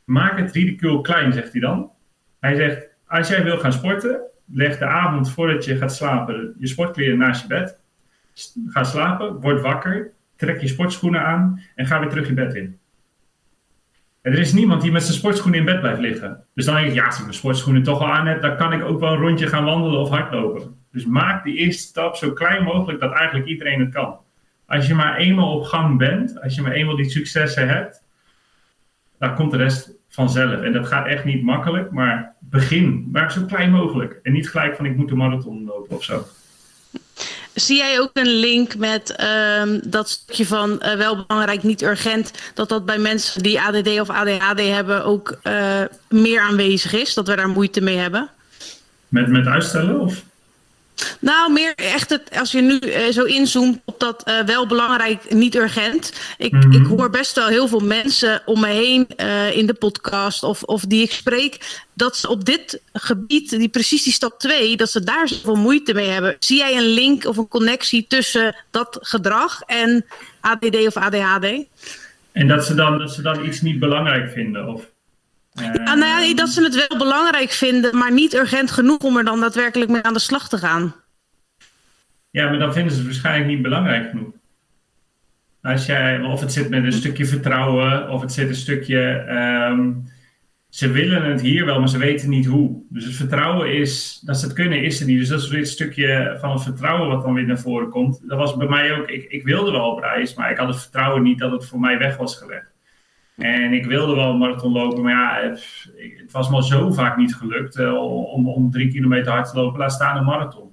Maak 0.04 0.38
het 0.38 0.52
ridicule 0.52 1.00
klein, 1.00 1.32
zegt 1.32 1.52
hij 1.52 1.60
dan. 1.60 1.90
Hij 2.40 2.54
zegt, 2.54 2.88
als 3.06 3.28
jij 3.28 3.44
wil 3.44 3.58
gaan 3.58 3.72
sporten, 3.72 4.20
leg 4.52 4.78
de 4.78 4.84
avond 4.84 5.30
voordat 5.30 5.64
je 5.64 5.76
gaat 5.76 5.94
slapen 5.94 6.54
je 6.58 6.66
sportkleren 6.66 7.18
naast 7.18 7.42
je 7.42 7.48
bed. 7.48 7.78
Ga 8.66 8.84
slapen, 8.84 9.40
word 9.40 9.60
wakker, 9.60 10.12
trek 10.36 10.60
je 10.60 10.68
sportschoenen 10.68 11.24
aan 11.24 11.62
en 11.74 11.86
ga 11.86 12.00
weer 12.00 12.08
terug 12.08 12.26
je 12.26 12.34
bed 12.34 12.54
in. 12.54 12.77
Er 14.28 14.38
is 14.38 14.52
niemand 14.52 14.82
die 14.82 14.92
met 14.92 15.02
zijn 15.02 15.16
sportschoenen 15.16 15.58
in 15.58 15.64
bed 15.64 15.80
blijft 15.80 16.00
liggen. 16.00 16.44
Dus 16.54 16.64
dan 16.64 16.74
denk 16.74 16.86
ik, 16.86 16.94
ja, 16.94 17.06
als 17.06 17.16
ik 17.16 17.22
mijn 17.22 17.34
sportschoenen 17.34 17.82
toch 17.82 18.00
al 18.00 18.12
aan 18.12 18.26
heb, 18.26 18.42
dan 18.42 18.56
kan 18.56 18.72
ik 18.72 18.84
ook 18.84 19.00
wel 19.00 19.12
een 19.12 19.18
rondje 19.18 19.46
gaan 19.46 19.64
wandelen 19.64 20.00
of 20.00 20.08
hardlopen. 20.08 20.76
Dus 20.92 21.04
maak 21.04 21.44
die 21.44 21.56
eerste 21.56 21.82
stap 21.82 22.16
zo 22.16 22.32
klein 22.32 22.64
mogelijk 22.64 23.00
dat 23.00 23.12
eigenlijk 23.12 23.48
iedereen 23.48 23.80
het 23.80 23.92
kan. 23.92 24.16
Als 24.66 24.86
je 24.86 24.94
maar 24.94 25.16
eenmaal 25.16 25.54
op 25.54 25.64
gang 25.64 25.98
bent, 25.98 26.42
als 26.42 26.54
je 26.54 26.62
maar 26.62 26.72
eenmaal 26.72 26.96
die 26.96 27.10
successen 27.10 27.68
hebt, 27.68 28.02
dan 29.18 29.34
komt 29.34 29.50
de 29.50 29.56
rest 29.56 29.90
vanzelf. 30.08 30.60
En 30.60 30.72
dat 30.72 30.86
gaat 30.86 31.06
echt 31.06 31.24
niet 31.24 31.42
makkelijk, 31.42 31.90
maar 31.90 32.34
begin. 32.38 33.08
Maar 33.12 33.32
zo 33.32 33.44
klein 33.44 33.70
mogelijk. 33.70 34.20
En 34.22 34.32
niet 34.32 34.50
gelijk 34.50 34.76
van 34.76 34.86
ik 34.86 34.96
moet 34.96 35.08
de 35.08 35.16
marathon 35.16 35.64
lopen 35.64 35.96
of 35.96 36.04
zo. 36.04 36.22
Zie 37.60 37.76
jij 37.76 38.00
ook 38.00 38.10
een 38.12 38.26
link 38.26 38.76
met 38.76 39.24
um, 39.60 39.80
dat 39.84 40.08
stukje 40.08 40.46
van 40.46 40.82
uh, 40.82 40.94
wel 40.94 41.24
belangrijk, 41.26 41.62
niet 41.62 41.82
urgent, 41.82 42.32
dat 42.54 42.68
dat 42.68 42.86
bij 42.86 42.98
mensen 42.98 43.42
die 43.42 43.60
ADD 43.60 44.00
of 44.00 44.10
ADHD 44.10 44.60
hebben 44.60 45.04
ook 45.04 45.38
uh, 45.42 45.80
meer 46.08 46.40
aanwezig 46.40 46.92
is, 46.92 47.14
dat 47.14 47.26
we 47.26 47.36
daar 47.36 47.48
moeite 47.48 47.80
mee 47.80 47.96
hebben? 47.96 48.28
Met, 49.08 49.28
met 49.28 49.46
uitstellen 49.46 50.00
of? 50.00 50.22
Nou, 51.20 51.52
meer 51.52 51.72
echt 51.74 52.10
het, 52.10 52.38
als 52.38 52.52
je 52.52 52.60
nu 52.60 52.80
uh, 52.80 53.06
zo 53.06 53.24
inzoomt 53.24 53.80
op 53.84 54.00
dat 54.00 54.24
uh, 54.28 54.40
wel 54.40 54.66
belangrijk, 54.66 55.34
niet 55.34 55.54
urgent. 55.54 56.12
Ik, 56.38 56.52
mm 56.52 56.60
-hmm. 56.60 56.72
ik 56.72 56.86
hoor 56.86 57.10
best 57.10 57.34
wel 57.34 57.46
heel 57.46 57.68
veel 57.68 57.80
mensen 57.80 58.42
om 58.44 58.60
me 58.60 58.66
heen 58.66 59.06
uh, 59.16 59.56
in 59.56 59.66
de 59.66 59.74
podcast 59.74 60.42
of, 60.42 60.62
of 60.62 60.82
die 60.82 61.02
ik 61.02 61.12
spreek, 61.12 61.80
dat 61.94 62.16
ze 62.16 62.28
op 62.28 62.44
dit 62.44 62.82
gebied, 62.92 63.50
die 63.50 63.68
precies 63.68 64.02
die 64.02 64.12
stap 64.12 64.38
2, 64.38 64.76
dat 64.76 64.90
ze 64.90 65.04
daar 65.04 65.28
zoveel 65.28 65.56
moeite 65.56 65.94
mee 65.94 66.08
hebben. 66.08 66.36
Zie 66.38 66.58
jij 66.58 66.76
een 66.76 66.88
link 66.88 67.24
of 67.24 67.36
een 67.36 67.48
connectie 67.48 68.06
tussen 68.08 68.56
dat 68.70 68.98
gedrag 69.00 69.60
en 69.60 70.04
ADD 70.40 70.86
of 70.86 70.96
ADHD? 70.96 71.46
En 72.32 72.48
dat 72.48 72.64
ze 72.64 72.74
dan, 72.74 72.98
dat 72.98 73.12
ze 73.12 73.22
dan 73.22 73.44
iets 73.44 73.60
niet 73.60 73.78
belangrijk 73.78 74.30
vinden? 74.32 74.68
Of? 74.68 74.90
Ja, 75.60 75.94
nou 75.94 76.24
ja, 76.24 76.34
dat 76.34 76.48
ze 76.48 76.62
het 76.62 76.88
wel 76.88 76.98
belangrijk 76.98 77.50
vinden, 77.50 77.98
maar 77.98 78.12
niet 78.12 78.34
urgent 78.34 78.70
genoeg 78.70 78.98
om 78.98 79.16
er 79.16 79.24
dan 79.24 79.40
daadwerkelijk 79.40 79.90
mee 79.90 80.02
aan 80.02 80.12
de 80.12 80.18
slag 80.18 80.48
te 80.48 80.58
gaan. 80.58 80.94
Ja, 82.30 82.48
maar 82.48 82.58
dan 82.58 82.72
vinden 82.72 82.92
ze 82.92 82.98
het 82.98 83.06
waarschijnlijk 83.06 83.50
niet 83.50 83.62
belangrijk 83.62 84.10
genoeg. 84.10 84.32
Als 85.62 85.86
jij, 85.86 86.20
of 86.20 86.40
het 86.40 86.52
zit 86.52 86.68
met 86.68 86.84
een 86.84 86.92
stukje 86.92 87.26
vertrouwen, 87.26 88.10
of 88.10 88.20
het 88.20 88.32
zit 88.32 88.48
een 88.48 88.54
stukje. 88.54 89.24
Um, 89.70 90.06
ze 90.68 90.90
willen 90.90 91.24
het 91.24 91.40
hier 91.40 91.64
wel, 91.64 91.78
maar 91.78 91.88
ze 91.88 91.98
weten 91.98 92.28
niet 92.28 92.46
hoe. 92.46 92.82
Dus 92.88 93.04
het 93.04 93.14
vertrouwen 93.14 93.72
is, 93.72 94.22
dat 94.24 94.38
ze 94.38 94.44
het 94.44 94.54
kunnen, 94.54 94.82
is 94.82 95.00
er 95.00 95.06
niet. 95.06 95.18
Dus 95.18 95.28
dat 95.28 95.40
is 95.40 95.48
weer 95.48 95.58
een 95.58 95.66
stukje 95.66 96.36
van 96.40 96.52
het 96.52 96.62
vertrouwen 96.62 97.08
wat 97.08 97.22
dan 97.22 97.34
weer 97.34 97.46
naar 97.46 97.58
voren 97.58 97.88
komt. 97.88 98.28
Dat 98.28 98.38
was 98.38 98.56
bij 98.56 98.68
mij 98.68 98.92
ook, 98.92 99.08
ik, 99.08 99.30
ik 99.30 99.44
wilde 99.44 99.70
wel 99.70 99.90
op 99.90 100.00
reis, 100.00 100.34
maar 100.34 100.50
ik 100.50 100.56
had 100.56 100.68
het 100.68 100.80
vertrouwen 100.80 101.22
niet 101.22 101.38
dat 101.38 101.50
het 101.50 101.66
voor 101.66 101.80
mij 101.80 101.98
weg 101.98 102.16
was 102.16 102.36
gelegd. 102.36 102.77
En 103.38 103.72
ik 103.72 103.86
wilde 103.86 104.14
wel 104.14 104.30
een 104.30 104.38
marathon 104.38 104.72
lopen, 104.72 105.02
maar 105.02 105.12
ja, 105.12 105.48
het, 105.48 106.32
was 106.32 106.50
me 106.50 106.64
zo 106.64 106.92
vaak 106.92 107.16
niet 107.16 107.34
gelukt 107.34 107.78
uh, 107.78 107.94
om, 108.32 108.48
om 108.48 108.70
drie 108.70 108.92
kilometer 108.92 109.32
hard 109.32 109.50
te 109.50 109.56
lopen, 109.56 109.78
laat 109.78 109.92
staan 109.92 110.16
een 110.16 110.24
marathon. 110.24 110.72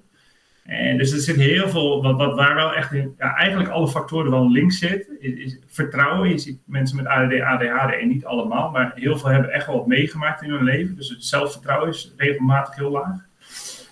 En 0.64 0.98
dus 0.98 1.12
er 1.12 1.18
zit 1.18 1.36
heel 1.36 1.68
veel, 1.68 2.02
wat, 2.02 2.16
wat 2.16 2.34
waar 2.34 2.54
wel 2.54 2.74
echt 2.74 2.92
ja, 3.18 3.34
eigenlijk 3.36 3.70
alle 3.70 3.88
factoren 3.88 4.30
wel 4.30 4.50
links 4.50 4.78
zit, 4.78 5.10
is, 5.18 5.32
is, 5.32 5.58
vertrouwen. 5.66 6.28
Je 6.28 6.38
ziet 6.38 6.60
mensen 6.64 6.96
met 6.96 7.06
ADD, 7.06 7.40
ADHD, 7.40 8.00
en 8.00 8.08
niet 8.08 8.24
allemaal, 8.24 8.70
maar 8.70 8.92
heel 8.94 9.18
veel 9.18 9.30
hebben 9.30 9.50
echt 9.50 9.66
wel 9.66 9.76
wat 9.76 9.86
meegemaakt 9.86 10.42
in 10.42 10.50
hun 10.50 10.64
leven. 10.64 10.96
Dus 10.96 11.08
het 11.08 11.24
zelfvertrouwen 11.24 11.88
is 11.88 12.14
regelmatig 12.16 12.74
heel 12.74 12.90
laag. 12.90 13.24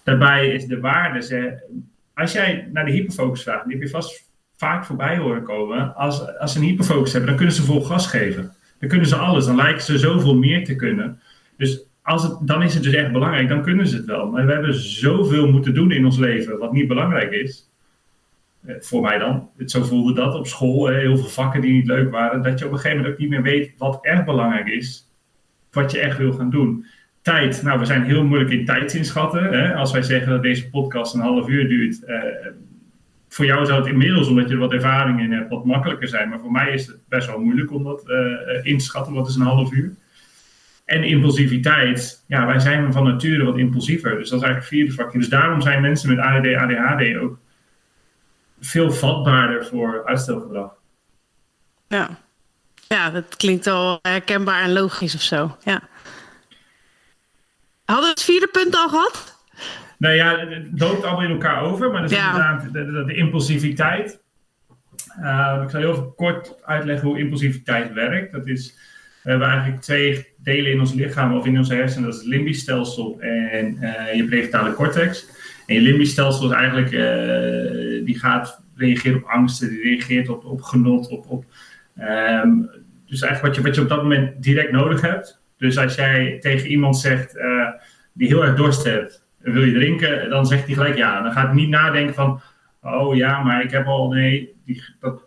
Daarbij 0.05 0.49
is 0.49 0.67
de 0.67 0.81
waarde, 0.81 1.23
ze, 1.23 1.63
als 2.15 2.33
jij 2.33 2.69
naar 2.73 2.85
de 2.85 2.93
hyperfocus 2.93 3.43
vraagt, 3.43 3.65
die 3.65 3.73
heb 3.73 3.83
je 3.83 3.91
vast 3.91 4.31
vaak 4.57 4.85
voorbij 4.85 5.17
horen 5.17 5.43
komen. 5.43 5.95
Als, 5.95 6.39
als 6.39 6.53
ze 6.53 6.59
een 6.59 6.65
hyperfocus 6.65 7.11
hebben, 7.11 7.29
dan 7.29 7.39
kunnen 7.39 7.55
ze 7.55 7.63
vol 7.63 7.83
gas 7.83 8.07
geven. 8.07 8.53
Dan 8.85 8.93
kunnen 8.93 9.13
ze 9.13 9.17
alles, 9.17 9.47
dan 9.47 9.57
lijken 9.57 9.83
ze 9.83 9.99
zoveel 9.99 10.35
meer 10.35 10.65
te 10.65 10.77
kunnen. 10.77 11.21
Dus 11.57 11.85
als 12.03 12.23
het, 12.23 12.39
dan 12.41 12.63
is 12.63 12.75
het 12.75 12.83
dus 12.83 12.93
echt 12.93 13.13
belangrijk, 13.13 13.49
dan 13.49 13.63
kunnen 13.63 13.87
ze 13.87 13.97
het 13.97 14.05
wel. 14.05 14.31
Maar 14.31 14.47
we 14.47 14.53
hebben 14.53 14.75
zoveel 14.75 15.51
moeten 15.51 15.75
doen 15.75 15.91
in 15.91 16.05
ons 16.05 16.19
leven 16.19 16.59
wat 16.59 16.73
niet 16.73 16.89
belangrijk 16.89 17.31
is. 17.33 17.71
Eh, 18.67 18.75
voor 18.79 19.03
mij 19.03 19.19
dan. 19.19 19.49
Zo 19.67 19.83
voelde 19.83 20.15
dat 20.15 20.35
op 20.35 20.47
school. 20.47 20.87
Heel 20.87 21.17
veel 21.17 21.29
vakken 21.29 21.61
die 21.61 21.73
niet 21.73 21.87
leuk 21.87 22.11
waren. 22.11 22.43
Dat 22.43 22.59
je 22.59 22.65
op 22.65 22.71
een 22.71 22.77
gegeven 22.77 22.97
moment 22.97 23.15
ook 23.15 23.21
niet 23.21 23.31
meer 23.31 23.43
weet 23.43 23.75
wat 23.79 23.99
echt 24.05 24.25
belangrijk 24.25 24.69
is. 24.69 25.13
wat 25.71 25.91
je 25.91 25.99
echt 25.99 26.19
wil 26.19 26.33
gaan 26.33 26.51
doen. 26.51 26.87
Tijd, 27.23 27.63
nou, 27.63 27.79
we 27.79 27.85
zijn 27.85 28.05
heel 28.05 28.25
moeilijk 28.25 28.51
in 28.51 28.65
tijd 28.65 28.95
inschatten. 28.95 29.45
Hè? 29.45 29.75
Als 29.75 29.93
wij 29.93 30.03
zeggen 30.03 30.33
dat 30.33 30.43
deze 30.43 30.71
podcast 30.71 31.15
een 31.15 31.21
half 31.21 31.49
uur 31.49 31.69
duurt, 31.69 32.03
uh, 32.07 32.23
voor 33.35 33.45
jou 33.45 33.67
zou 33.67 33.79
het 33.79 33.89
inmiddels, 33.89 34.29
omdat 34.29 34.49
je 34.49 34.55
er 34.55 34.61
wat 34.61 34.73
ervaring 34.73 35.21
in 35.21 35.33
hebt, 35.33 35.51
wat 35.51 35.65
makkelijker 35.65 36.09
zijn. 36.09 36.29
Maar 36.29 36.41
voor 36.41 36.53
mij 36.53 36.73
is 36.73 36.87
het 36.87 37.09
best 37.09 37.27
wel 37.27 37.39
moeilijk 37.39 37.73
om 37.73 37.85
dat 37.85 38.03
uh, 38.07 38.65
in 38.65 38.79
te 38.79 38.85
schatten. 38.85 39.13
Wat 39.13 39.29
is 39.29 39.35
een 39.35 39.43
half 39.43 39.73
uur? 39.73 39.95
En 40.85 41.05
impulsiviteit. 41.05 42.25
Ja, 42.27 42.47
wij 42.47 42.59
zijn 42.59 42.93
van 42.93 43.05
nature 43.05 43.45
wat 43.45 43.59
impulsiever. 43.59 44.19
Dus 44.19 44.29
dat 44.29 44.39
is 44.39 44.45
eigenlijk 44.45 44.75
vierde 44.75 44.93
vakje. 44.93 45.19
Dus 45.19 45.29
daarom 45.29 45.61
zijn 45.61 45.81
mensen 45.81 46.09
met 46.09 46.19
ADD, 46.19 46.55
ADHD 46.55 47.17
ook 47.17 47.39
veel 48.61 48.93
vatbaarder 48.93 49.67
voor 49.67 50.05
uitstelgedrag. 50.05 50.73
Ja. 51.89 52.19
ja, 52.89 53.11
dat 53.11 53.37
klinkt 53.37 53.67
al 53.67 53.99
herkenbaar 54.03 54.63
en 54.63 54.73
logisch 54.73 55.15
of 55.15 55.23
zo. 55.23 55.57
Ja. 55.65 55.81
Hadden 57.85 58.05
we 58.05 58.11
het 58.11 58.23
vierde 58.23 58.49
punt 58.49 58.77
al 58.77 58.89
gehad? 58.89 59.34
Nou 60.05 60.17
ja, 60.17 60.39
het 60.49 60.81
loopt 60.81 61.05
allemaal 61.05 61.25
in 61.25 61.31
elkaar 61.31 61.63
over, 61.63 61.91
maar 61.91 62.01
dat 62.01 62.11
is 62.11 62.17
inderdaad 62.17 62.73
de, 62.73 63.05
de, 63.07 63.15
impulsiviteit. 63.15 64.23
Uh, 65.21 65.61
ik 65.65 65.71
zal 65.71 65.81
heel 65.81 66.13
kort 66.17 66.55
uitleggen 66.65 67.09
hoe 67.09 67.19
impulsiviteit 67.19 67.93
werkt. 67.93 68.33
Dat 68.33 68.47
is, 68.47 68.75
we 69.23 69.31
hebben 69.31 69.49
eigenlijk 69.49 69.83
twee 69.83 70.27
delen 70.37 70.73
in 70.73 70.81
ons 70.81 70.95
lichaam 70.95 71.37
of 71.37 71.47
in 71.47 71.59
onze 71.59 71.75
hersenen. 71.75 72.05
Dat 72.05 72.15
is 72.15 72.21
het 72.21 72.29
limbisch 72.29 72.61
stelsel 72.61 73.21
en 73.21 73.79
uh, 73.81 74.15
je 74.15 74.25
prefrontale 74.25 74.75
cortex. 74.75 75.27
En 75.67 75.75
je 75.75 75.81
limbisch 75.81 76.11
stelsel 76.11 76.51
is 76.51 76.57
eigenlijk, 76.57 76.91
uh, 76.91 78.05
die 78.05 78.19
gaat 78.19 78.63
reageren 78.75 79.19
op 79.19 79.29
angsten, 79.29 79.69
die 79.69 79.83
reageert 79.83 80.29
op, 80.29 80.45
op 80.45 80.63
genot, 80.63 81.09
op, 81.09 81.31
op 81.31 81.45
um, 81.99 82.71
dus 83.07 83.23
eigenlijk 83.23 83.43
wat 83.43 83.55
je, 83.55 83.63
wat 83.63 83.75
je 83.75 83.81
op 83.81 83.89
dat 83.89 84.03
moment 84.03 84.43
direct 84.43 84.73
nodig 84.73 85.01
hebt. 85.01 85.43
Dus 85.59 85.79
als 85.79 85.95
jij 85.95 86.39
tegen 86.41 86.69
iemand 86.69 86.99
zegt 86.99 87.39
die 88.13 88.29
heel 88.29 88.45
erg 88.45 88.57
dorst 88.57 88.85
heeft, 88.85 89.24
wil 89.53 89.65
je 89.65 89.73
drinken? 89.73 90.31
Dan 90.31 90.47
zegt 90.47 90.67
hij 90.67 90.75
gelijk 90.75 90.97
ja. 90.97 91.23
Dan 91.23 91.33
gaat 91.33 91.47
hij 91.47 91.55
niet 91.55 91.69
nadenken 91.69 92.15
van, 92.15 92.41
oh 92.83 93.17
ja, 93.17 93.43
maar 93.43 93.63
ik 93.63 93.71
heb 93.71 93.87
al, 93.87 94.09
nee, 94.09 94.55
die, 94.65 94.83
dat, 95.01 95.23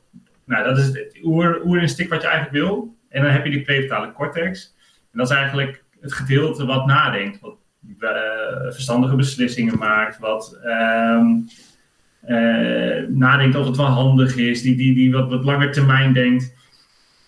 nou, 0.46 0.64
dat 0.64 0.78
is 0.78 0.86
het 0.86 1.20
oer, 1.24 1.62
oerinstinct 1.66 2.12
wat 2.12 2.22
je 2.22 2.28
eigenlijk 2.28 2.66
wil. 2.66 2.96
En 3.10 3.24
dan 3.24 3.32
heb 3.32 3.46
je 3.46 3.52
die 3.52 3.62
prefrontale 3.62 4.12
cortex. 4.12 4.76
En 5.12 5.18
dat 5.18 5.30
is 5.30 5.36
eigenlijk 5.36 5.84
het 6.02 6.14
gedeelte 6.14 6.66
wat 6.66 6.86
nadenkt, 6.86 7.40
wat 7.40 7.56
uh, 8.00 8.72
verstandige 8.72 9.16
beslissingen 9.16 9.78
maakt, 9.78 10.20
wat 10.20 10.60
um, 10.66 11.48
uh, 12.28 13.08
nadenkt 13.08 13.56
of 13.56 13.66
het 13.66 13.78
wel 13.78 13.86
handig 13.86 14.36
is, 14.36 14.62
die, 14.62 14.76
die, 14.76 14.94
die 14.94 15.12
wat, 15.12 15.30
wat 15.30 15.44
langer 15.44 15.72
termijn 15.72 16.14
denkt. 16.14 16.56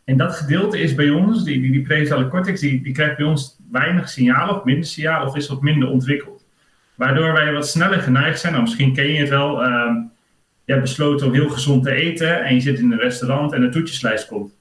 En 0.06 0.18
dat 0.18 0.36
gedeelte 0.36 0.80
is 0.80 0.96
bij 0.96 1.10
ons, 1.10 1.44
die, 1.44 1.62
die, 1.62 1.72
die 1.72 1.82
prefrontale 1.82 2.28
cortex, 2.28 2.60
die, 2.60 2.82
die 2.82 2.94
krijgt 2.94 3.18
bij 3.18 3.26
ons 3.26 3.58
weinig 3.72 4.10
signalen 4.10 4.56
of 4.56 4.64
minder 4.64 4.86
signalen 4.86 5.28
of 5.28 5.36
is 5.36 5.48
wat 5.48 5.62
minder 5.62 5.90
ontwikkeld. 5.90 6.39
Waardoor 7.00 7.34
wij 7.34 7.54
wat 7.54 7.68
sneller 7.68 8.00
geneigd 8.00 8.40
zijn. 8.40 8.52
Nou, 8.54 8.64
misschien 8.64 8.94
ken 8.94 9.08
je 9.08 9.20
het 9.20 9.30
wel. 9.30 9.66
Uh, 9.66 9.96
je 10.66 10.72
hebt 10.72 10.82
besloten 10.82 11.28
om 11.28 11.34
heel 11.34 11.50
gezond 11.50 11.84
te 11.84 11.92
eten. 11.92 12.44
En 12.44 12.54
je 12.54 12.62
zit 12.62 12.80
in 12.80 12.92
een 12.92 13.00
restaurant 13.00 13.54
en 13.54 13.62
een 13.62 13.72
toetjeslijst 13.72 14.28
komt. 14.28 14.54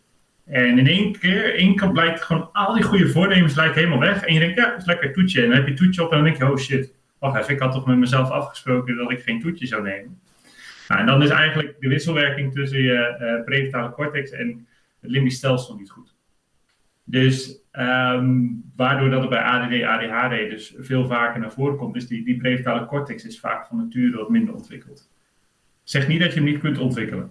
En 0.46 0.79
in 0.79 0.87
één 0.87 1.18
keer, 1.18 1.55
één 1.55 1.77
keer 1.77 1.90
blijkt 1.90 2.22
gewoon 2.22 2.48
al 2.53 2.74
die 2.74 2.83
goede 2.83 3.09
voornemens 3.09 3.55
lijken 3.55 3.74
helemaal 3.74 3.98
weg. 3.98 4.24
En 4.24 4.35
je 4.35 4.40
denkt, 4.40 4.59
ja, 4.59 4.70
het 4.70 4.81
is 4.81 4.87
lekker 4.87 5.12
toetje. 5.12 5.42
En 5.42 5.48
dan 5.48 5.57
heb 5.57 5.68
je 5.68 5.74
toetje 5.74 6.05
op 6.05 6.11
en 6.11 6.16
dan 6.16 6.24
denk 6.24 6.37
je, 6.37 6.51
oh 6.51 6.57
shit. 6.57 6.92
Wacht 7.18 7.38
even, 7.38 7.55
ik 7.55 7.61
had 7.61 7.72
toch 7.72 7.87
met 7.87 7.96
mezelf 7.96 8.31
afgesproken 8.31 8.96
dat 8.96 9.11
ik 9.11 9.22
geen 9.22 9.40
toetje 9.40 9.66
zou 9.66 9.83
nemen. 9.83 10.20
Nou, 10.88 11.01
en 11.01 11.07
dan 11.07 11.22
is 11.22 11.31
eigenlijk 11.31 11.77
de 11.81 11.88
wisselwerking 11.88 12.53
tussen 12.53 12.83
je 12.83 13.18
uh, 13.20 13.44
prefrontale 13.44 13.90
cortex 13.90 14.31
en 14.31 14.66
het 15.01 15.11
limbisch 15.11 15.37
stelsel 15.37 15.77
niet 15.77 15.90
goed. 15.90 16.14
Dus 17.11 17.61
um, 17.73 18.62
waardoor 18.77 19.11
dat 19.11 19.23
er 19.23 19.29
bij 19.29 19.42
ADD, 19.42 19.83
ADHD 19.83 20.51
dus 20.51 20.75
veel 20.79 21.07
vaker 21.07 21.40
naar 21.40 21.53
voren 21.53 21.77
komt, 21.77 21.97
is 21.97 22.07
die, 22.07 22.25
die 22.25 22.37
prefrontale 22.37 22.87
cortex 22.87 23.25
is 23.25 23.40
vaak 23.40 23.66
van 23.66 23.77
nature 23.77 24.16
wat 24.16 24.31
minder 24.31 24.55
ontwikkeld. 24.55 25.11
Zeg 25.83 26.09
niet 26.09 26.21
dat 26.21 26.33
je 26.33 26.40
hem 26.40 26.49
niet 26.49 26.61
kunt 26.61 26.79
ontwikkelen. 26.79 27.31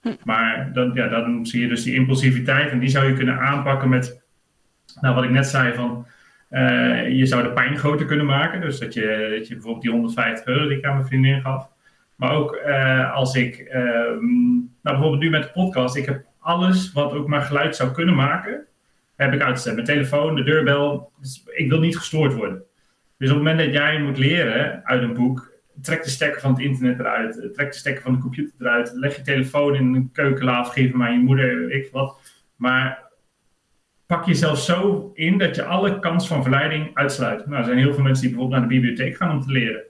Hm. 0.00 0.14
Maar 0.24 0.70
dan, 0.72 0.90
ja, 0.94 1.08
dan 1.08 1.46
zie 1.46 1.60
je 1.60 1.68
dus 1.68 1.82
die 1.82 1.94
impulsiviteit 1.94 2.70
en 2.70 2.78
die 2.78 2.88
zou 2.88 3.06
je 3.06 3.14
kunnen 3.14 3.38
aanpakken 3.38 3.88
met, 3.88 4.22
nou 5.00 5.14
wat 5.14 5.24
ik 5.24 5.30
net 5.30 5.46
zei 5.46 5.74
van, 5.74 6.06
uh, 6.50 7.08
je 7.08 7.26
zou 7.26 7.42
de 7.42 7.52
pijn 7.52 7.76
groter 7.76 8.06
kunnen 8.06 8.26
maken. 8.26 8.60
Dus 8.60 8.78
dat 8.78 8.94
je, 8.94 9.36
dat 9.38 9.48
je 9.48 9.54
bijvoorbeeld 9.54 9.82
die 9.82 9.92
150 9.92 10.46
euro 10.46 10.68
die 10.68 10.78
ik 10.78 10.84
aan 10.84 10.94
mijn 10.94 11.06
vriendin 11.06 11.40
gaf. 11.40 11.68
Maar 12.16 12.32
ook 12.32 12.58
uh, 12.66 13.14
als 13.14 13.34
ik, 13.34 13.58
uh, 13.58 13.74
nou 13.74 14.68
bijvoorbeeld 14.82 15.22
nu 15.22 15.30
met 15.30 15.42
de 15.42 15.50
podcast, 15.52 15.96
ik 15.96 16.06
heb 16.06 16.24
alles 16.38 16.92
wat 16.92 17.12
ook 17.12 17.26
maar 17.26 17.42
geluid 17.42 17.76
zou 17.76 17.90
kunnen 17.90 18.14
maken, 18.14 18.66
heb 19.16 19.32
ik 19.32 19.40
uitgezet. 19.40 19.74
Mijn 19.74 19.86
telefoon, 19.86 20.34
de 20.34 20.42
deurbel. 20.42 21.12
Dus 21.20 21.44
ik 21.46 21.68
wil 21.68 21.80
niet 21.80 21.96
gestoord 21.96 22.34
worden. 22.34 22.62
Dus 23.18 23.30
op 23.30 23.36
het 23.36 23.44
moment 23.44 23.58
dat 23.64 23.74
jij 23.74 24.00
moet 24.02 24.18
leren 24.18 24.84
uit 24.84 25.02
een 25.02 25.14
boek, 25.14 25.52
trek 25.82 26.04
de 26.04 26.10
stekker 26.10 26.40
van 26.40 26.50
het 26.50 26.60
internet 26.60 26.98
eruit, 26.98 27.48
trek 27.52 27.72
de 27.72 27.78
stekker 27.78 28.02
van 28.02 28.12
de 28.12 28.18
computer 28.18 28.54
eruit, 28.60 28.92
leg 28.94 29.16
je 29.16 29.22
telefoon 29.22 29.74
in 29.74 29.94
een 29.94 30.10
keukenla 30.12 30.60
of 30.60 30.72
geef 30.72 30.90
hem 30.90 31.02
aan 31.02 31.12
je 31.12 31.18
moeder, 31.18 31.70
ik 31.70 31.88
wat. 31.92 32.20
Maar 32.56 33.06
pak 34.06 34.26
jezelf 34.26 34.58
zo 34.58 35.10
in 35.14 35.38
dat 35.38 35.54
je 35.54 35.64
alle 35.64 35.98
kans 35.98 36.28
van 36.28 36.42
verleiding 36.42 36.90
uitsluit. 36.94 37.46
Nou, 37.46 37.58
er 37.58 37.64
zijn 37.64 37.78
heel 37.78 37.94
veel 37.94 38.02
mensen 38.02 38.22
die 38.22 38.30
bijvoorbeeld 38.30 38.60
naar 38.60 38.68
de 38.68 38.74
bibliotheek 38.74 39.16
gaan 39.16 39.30
om 39.30 39.40
te 39.40 39.52
leren. 39.52 39.82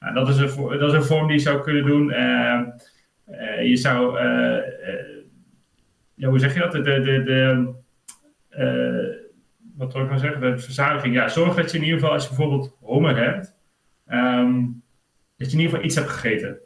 Nou, 0.00 0.14
dat, 0.14 0.28
is 0.28 0.36
een, 0.36 0.78
dat 0.78 0.92
is 0.92 0.92
een 0.92 1.04
vorm 1.04 1.26
die 1.26 1.36
je 1.36 1.42
zou 1.42 1.62
kunnen 1.62 1.86
doen. 1.86 2.10
Uh, 2.10 2.60
uh, 3.30 3.68
je 3.68 3.76
zou, 3.76 4.20
uh, 4.20 4.62
ja, 6.14 6.28
hoe 6.28 6.38
zeg 6.38 6.54
je 6.54 6.60
dat? 6.60 6.72
De, 6.72 6.82
de, 6.82 7.00
de, 7.00 7.72
wat 9.76 9.92
wil 9.92 10.02
ik 10.02 10.08
nou 10.08 10.18
zeggen, 10.18 10.40
de 10.40 10.58
verzadiging. 10.58 11.14
Ja, 11.14 11.28
zorg 11.28 11.54
dat 11.54 11.70
je 11.70 11.78
in 11.78 11.84
ieder 11.84 11.98
geval, 11.98 12.14
als 12.14 12.22
je 12.22 12.28
bijvoorbeeld 12.28 12.76
honger 12.80 13.16
hebt, 13.16 13.54
um, 14.10 14.82
dat 15.36 15.50
je 15.50 15.56
in 15.56 15.62
ieder 15.62 15.70
geval 15.70 15.84
iets 15.84 15.94
hebt 15.94 16.08
gegeten. 16.08 16.58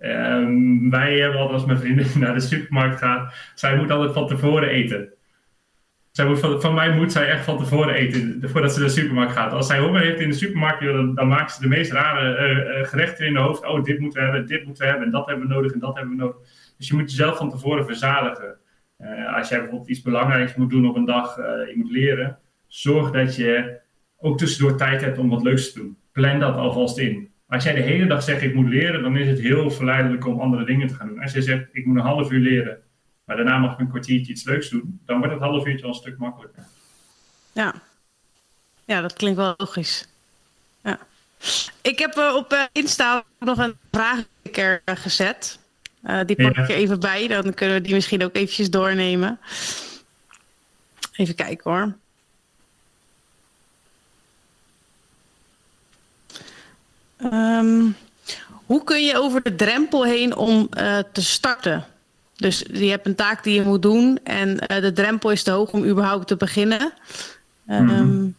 Um, 0.00 0.90
wij 0.90 1.18
hebben 1.18 1.40
altijd 1.40 1.58
als 1.58 1.66
mijn 1.66 1.78
vrienden 1.78 2.06
naar 2.20 2.34
de 2.34 2.40
supermarkt 2.40 2.98
gaan, 2.98 3.30
zij 3.54 3.76
moet 3.76 3.90
altijd 3.90 4.12
van 4.12 4.26
tevoren 4.26 4.68
eten. 4.68 5.12
Zij 6.10 6.36
van, 6.36 6.74
mij 6.74 6.94
moet 6.94 7.12
zij 7.12 7.30
echt 7.30 7.44
van 7.44 7.58
tevoren 7.58 7.94
eten, 7.94 8.40
voordat 8.42 8.72
ze 8.72 8.78
naar 8.78 8.88
de 8.88 8.94
supermarkt 8.94 9.32
gaat. 9.32 9.52
Als 9.52 9.66
zij 9.66 9.78
honger 9.78 10.00
heeft 10.00 10.20
in 10.20 10.28
de 10.28 10.34
supermarkt, 10.34 10.84
dan, 10.84 11.14
dan 11.14 11.28
maakt 11.28 11.52
ze 11.52 11.60
de 11.60 11.68
meest 11.68 11.92
rare 11.92 12.48
uh, 12.80 12.86
gerechten 12.86 13.26
in 13.26 13.32
de 13.32 13.40
hoofd. 13.40 13.66
Oh, 13.66 13.82
dit 13.82 13.98
moeten 13.98 14.20
we 14.20 14.24
hebben, 14.24 14.46
dit 14.46 14.64
moeten 14.64 14.82
we 14.82 14.88
hebben, 14.88 15.06
en 15.06 15.12
dat 15.12 15.26
hebben 15.26 15.48
we 15.48 15.54
nodig, 15.54 15.72
en 15.72 15.78
dat 15.78 15.94
hebben 15.94 16.16
we 16.16 16.22
nodig. 16.22 16.36
Dus 16.76 16.88
je 16.88 16.94
moet 16.94 17.10
jezelf 17.10 17.36
van 17.36 17.50
tevoren 17.50 17.86
verzadigen. 17.86 18.56
Uh, 18.98 19.36
als 19.36 19.48
jij 19.48 19.58
bijvoorbeeld 19.58 19.90
iets 19.90 20.02
belangrijks 20.02 20.54
moet 20.54 20.70
doen 20.70 20.88
op 20.88 20.96
een 20.96 21.04
dag, 21.04 21.38
uh, 21.38 21.44
je 21.44 21.72
moet 21.76 21.90
leren, 21.90 22.38
zorg 22.66 23.10
dat 23.10 23.36
je 23.36 23.80
ook 24.16 24.38
tussendoor 24.38 24.76
tijd 24.76 25.00
hebt 25.00 25.18
om 25.18 25.28
wat 25.28 25.42
leuks 25.42 25.72
te 25.72 25.78
doen. 25.78 25.96
Plan 26.12 26.40
dat 26.40 26.56
alvast 26.56 26.98
in. 26.98 27.32
Als 27.48 27.64
jij 27.64 27.74
de 27.74 27.80
hele 27.80 28.06
dag 28.06 28.22
zegt 28.22 28.42
ik 28.42 28.54
moet 28.54 28.68
leren, 28.68 29.02
dan 29.02 29.16
is 29.16 29.28
het 29.28 29.40
heel 29.40 29.70
verleidelijk 29.70 30.26
om 30.26 30.40
andere 30.40 30.64
dingen 30.64 30.88
te 30.88 30.94
gaan 30.94 31.08
doen. 31.08 31.20
Als 31.20 31.32
je 31.32 31.42
zegt 31.42 31.68
ik 31.72 31.86
moet 31.86 31.96
een 31.96 32.02
half 32.02 32.30
uur 32.30 32.40
leren, 32.40 32.78
maar 33.24 33.36
daarna 33.36 33.58
mag 33.58 33.72
ik 33.72 33.78
een 33.78 33.88
kwartiertje 33.88 34.32
iets 34.32 34.44
leuks 34.44 34.68
doen, 34.68 35.00
dan 35.06 35.18
wordt 35.18 35.32
het 35.32 35.42
half 35.42 35.66
uurtje 35.66 35.84
al 35.84 35.88
een 35.90 35.94
stuk 35.94 36.18
makkelijker. 36.18 36.64
Ja, 37.52 37.74
ja 38.84 39.00
dat 39.00 39.12
klinkt 39.12 39.36
wel 39.36 39.54
logisch. 39.56 40.08
Ja. 40.82 40.98
Ik 41.82 41.98
heb 41.98 42.16
uh, 42.16 42.34
op 42.34 42.68
Insta 42.72 43.24
nog 43.38 43.58
een 43.58 43.74
vraag 43.90 44.24
gezet. 44.84 45.58
Uh, 46.06 46.20
die 46.26 46.36
pak 46.36 46.56
ik 46.56 46.68
er 46.68 46.76
even 46.76 47.00
bij, 47.00 47.28
dan 47.28 47.54
kunnen 47.54 47.76
we 47.76 47.82
die 47.82 47.94
misschien 47.94 48.24
ook 48.24 48.36
eventjes 48.36 48.70
doornemen. 48.70 49.38
Even 51.12 51.34
kijken 51.34 51.70
hoor. 51.70 51.94
Um, 57.32 57.96
hoe 58.66 58.84
kun 58.84 59.04
je 59.04 59.18
over 59.18 59.42
de 59.42 59.54
drempel 59.54 60.04
heen 60.04 60.36
om 60.36 60.68
uh, 60.78 60.98
te 61.12 61.22
starten? 61.22 61.84
Dus 62.36 62.64
je 62.72 62.90
hebt 62.90 63.06
een 63.06 63.14
taak 63.14 63.44
die 63.44 63.54
je 63.54 63.62
moet 63.62 63.82
doen 63.82 64.18
en 64.24 64.48
uh, 64.48 64.80
de 64.80 64.92
drempel 64.92 65.30
is 65.30 65.42
te 65.42 65.50
hoog 65.50 65.70
om 65.70 65.84
überhaupt 65.84 66.26
te 66.26 66.36
beginnen. 66.36 66.92
Um, 67.68 67.82
mm 67.82 67.88
-hmm. 67.88 68.34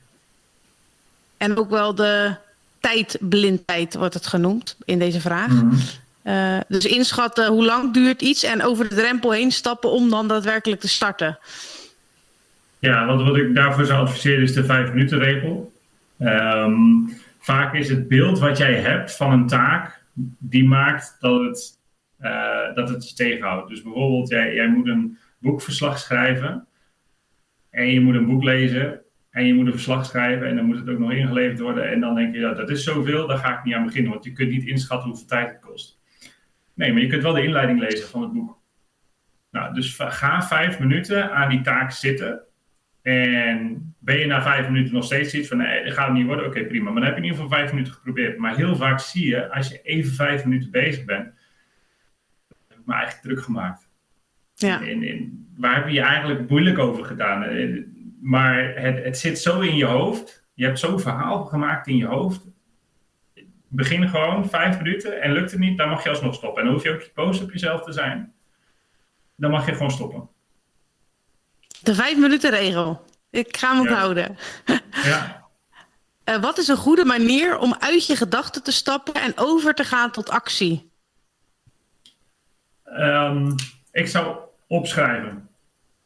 En 1.37 1.57
ook 1.57 1.69
wel 1.69 1.95
de 1.95 2.35
tijdblindheid 2.79 3.95
wordt 3.95 4.13
het 4.13 4.27
genoemd 4.27 4.75
in 4.85 4.99
deze 4.99 5.21
vraag. 5.21 5.51
Mm 5.51 5.59
-hmm. 5.59 5.79
Uh, 6.27 6.59
dus 6.67 6.85
inschatten 6.85 7.47
hoe 7.47 7.65
lang 7.65 7.93
duurt 7.93 8.21
iets 8.21 8.43
en 8.43 8.63
over 8.63 8.89
de 8.89 8.95
drempel 8.95 9.31
heen 9.31 9.51
stappen 9.51 9.89
om 9.89 10.09
dan 10.09 10.27
daadwerkelijk 10.27 10.81
te 10.81 10.87
starten. 10.87 11.39
Ja, 12.79 13.05
wat, 13.05 13.23
wat 13.23 13.37
ik 13.37 13.55
daarvoor 13.55 13.85
zou 13.85 13.99
adviseren 13.99 14.43
is 14.43 14.53
de 14.53 14.65
vijf 14.65 14.89
minuten 14.89 15.19
regel. 15.19 15.73
Um, 16.19 17.17
vaak 17.39 17.73
is 17.73 17.89
het 17.89 18.07
beeld 18.07 18.39
wat 18.39 18.57
jij 18.57 18.73
hebt 18.73 19.15
van 19.15 19.31
een 19.31 19.47
taak, 19.47 20.01
die 20.37 20.63
maakt 20.63 21.15
dat 21.19 21.41
het, 21.41 21.79
uh, 22.21 22.75
dat 22.75 22.89
het 22.89 23.09
je 23.09 23.15
tegenhoudt. 23.15 23.69
Dus 23.69 23.81
bijvoorbeeld, 23.81 24.29
jij, 24.29 24.53
jij 24.53 24.67
moet 24.67 24.87
een 24.87 25.17
boekverslag 25.37 25.99
schrijven 25.99 26.67
en 27.69 27.87
je 27.87 28.01
moet 28.01 28.15
een 28.15 28.25
boek 28.25 28.43
lezen 28.43 29.01
en 29.29 29.45
je 29.45 29.53
moet 29.53 29.65
een 29.65 29.71
verslag 29.71 30.05
schrijven 30.05 30.47
en 30.47 30.55
dan 30.55 30.65
moet 30.65 30.79
het 30.79 30.89
ook 30.89 30.99
nog 30.99 31.11
ingeleverd 31.11 31.59
worden. 31.59 31.91
En 31.91 31.99
dan 31.99 32.15
denk 32.15 32.33
je, 32.33 32.39
ja, 32.39 32.53
dat 32.53 32.69
is 32.69 32.83
zoveel, 32.83 33.27
daar 33.27 33.37
ga 33.37 33.57
ik 33.57 33.63
niet 33.63 33.73
aan 33.73 33.85
beginnen, 33.85 34.11
want 34.11 34.23
je 34.23 34.31
kunt 34.31 34.49
niet 34.49 34.65
inschatten 34.65 35.09
hoeveel 35.09 35.27
tijd 35.27 35.47
het 35.47 35.59
kost. 35.59 35.94
Nee, 36.75 36.93
maar 36.93 37.01
je 37.01 37.07
kunt 37.07 37.23
wel 37.23 37.33
de 37.33 37.43
inleiding 37.43 37.79
lezen 37.79 38.07
van 38.07 38.21
het 38.21 38.31
boek. 38.33 38.59
Nou, 39.51 39.73
dus 39.73 39.95
ga 39.99 40.43
vijf 40.43 40.79
minuten 40.79 41.31
aan 41.31 41.49
die 41.49 41.61
taak 41.61 41.91
zitten. 41.91 42.41
En 43.01 43.95
ben 43.99 44.19
je 44.19 44.25
na 44.25 44.41
vijf 44.41 44.69
minuten 44.69 44.93
nog 44.93 45.03
steeds 45.03 45.33
iets 45.33 45.47
van 45.47 45.57
nee, 45.57 45.83
dat 45.83 45.93
gaat 45.93 46.07
het 46.07 46.15
niet 46.15 46.25
worden, 46.25 46.45
oké 46.45 46.63
prima. 46.65 46.91
Maar 46.91 47.01
dan 47.01 47.03
heb 47.03 47.13
je 47.13 47.23
in 47.23 47.27
ieder 47.27 47.41
geval 47.41 47.57
vijf 47.57 47.71
minuten 47.71 47.93
geprobeerd. 47.93 48.37
Maar 48.37 48.55
heel 48.55 48.75
vaak 48.75 48.99
zie 48.99 49.27
je, 49.27 49.51
als 49.51 49.69
je 49.69 49.81
even 49.81 50.11
vijf 50.11 50.45
minuten 50.45 50.71
bezig 50.71 51.05
bent, 51.05 51.25
heb 52.67 52.77
ik 52.77 52.85
me 52.85 52.93
eigenlijk 52.93 53.23
druk 53.23 53.43
gemaakt. 53.43 53.89
Ja. 54.53 54.79
Waar 55.57 55.75
heb 55.75 55.87
je 55.87 55.93
je 55.93 56.01
eigenlijk 56.01 56.49
moeilijk 56.49 56.79
over 56.79 57.05
gedaan? 57.05 57.43
Eh, 57.43 57.81
maar 58.21 58.73
het, 58.75 59.03
het 59.03 59.17
zit 59.17 59.39
zo 59.39 59.59
in 59.59 59.75
je 59.75 59.85
hoofd. 59.85 60.47
Je 60.53 60.65
hebt 60.65 60.79
zo'n 60.79 60.99
verhaal 60.99 61.45
gemaakt 61.45 61.87
in 61.87 61.97
je 61.97 62.05
hoofd. 62.05 62.47
Begin 63.75 64.09
gewoon 64.09 64.49
vijf 64.49 64.77
minuten 64.77 65.21
en 65.21 65.31
lukt 65.31 65.51
het 65.51 65.59
niet, 65.59 65.77
dan 65.77 65.89
mag 65.89 66.03
je 66.03 66.09
alsnog 66.09 66.35
stoppen. 66.35 66.59
En 66.59 66.65
dan 66.65 66.73
hoef 66.73 66.83
je 66.83 66.93
ook 66.93 67.13
boos 67.13 67.41
op 67.41 67.51
jezelf 67.51 67.81
te 67.81 67.91
zijn. 67.91 68.33
Dan 69.35 69.51
mag 69.51 69.65
je 69.65 69.71
gewoon 69.71 69.91
stoppen. 69.91 70.29
De 71.81 71.95
vijf 71.95 72.17
minuten 72.17 72.49
regel. 72.49 73.05
Ik 73.29 73.57
ga 73.57 73.71
hem 73.71 73.79
onthouden. 73.79 74.37
Ja. 75.03 75.47
Uh, 76.25 76.41
wat 76.47 76.57
is 76.57 76.67
een 76.67 76.77
goede 76.77 77.05
manier 77.05 77.57
om 77.57 77.75
uit 77.79 78.07
je 78.07 78.15
gedachten 78.15 78.63
te 78.63 78.71
stappen 78.71 79.13
en 79.13 79.31
over 79.35 79.73
te 79.73 79.83
gaan 79.83 80.11
tot 80.11 80.29
actie? 80.29 80.91
Um, 82.85 83.55
ik 83.91 84.07
zou 84.07 84.37
opschrijven. 84.67 85.44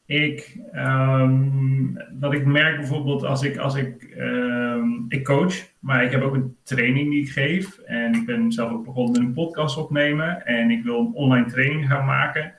Ik, 0.09 0.57
um, 0.75 1.97
wat 2.19 2.33
ik 2.33 2.45
merk 2.45 2.77
bijvoorbeeld 2.77 3.23
als 3.23 3.43
ik, 3.43 3.57
als 3.57 3.75
ik, 3.75 4.15
um, 4.17 5.05
ik 5.09 5.23
coach, 5.23 5.53
maar 5.79 6.03
ik 6.03 6.11
heb 6.11 6.21
ook 6.21 6.33
een 6.33 6.55
training 6.63 7.09
die 7.09 7.21
ik 7.21 7.31
geef. 7.31 7.77
En 7.77 8.13
ik 8.13 8.25
ben 8.25 8.51
zelf 8.51 8.71
ook 8.71 8.85
begonnen 8.85 9.11
met 9.11 9.21
een 9.21 9.33
podcast 9.33 9.77
opnemen. 9.77 10.45
En 10.45 10.71
ik 10.71 10.83
wil 10.83 10.99
een 10.99 11.13
online 11.13 11.45
training 11.45 11.87
gaan 11.87 12.05
maken. 12.05 12.53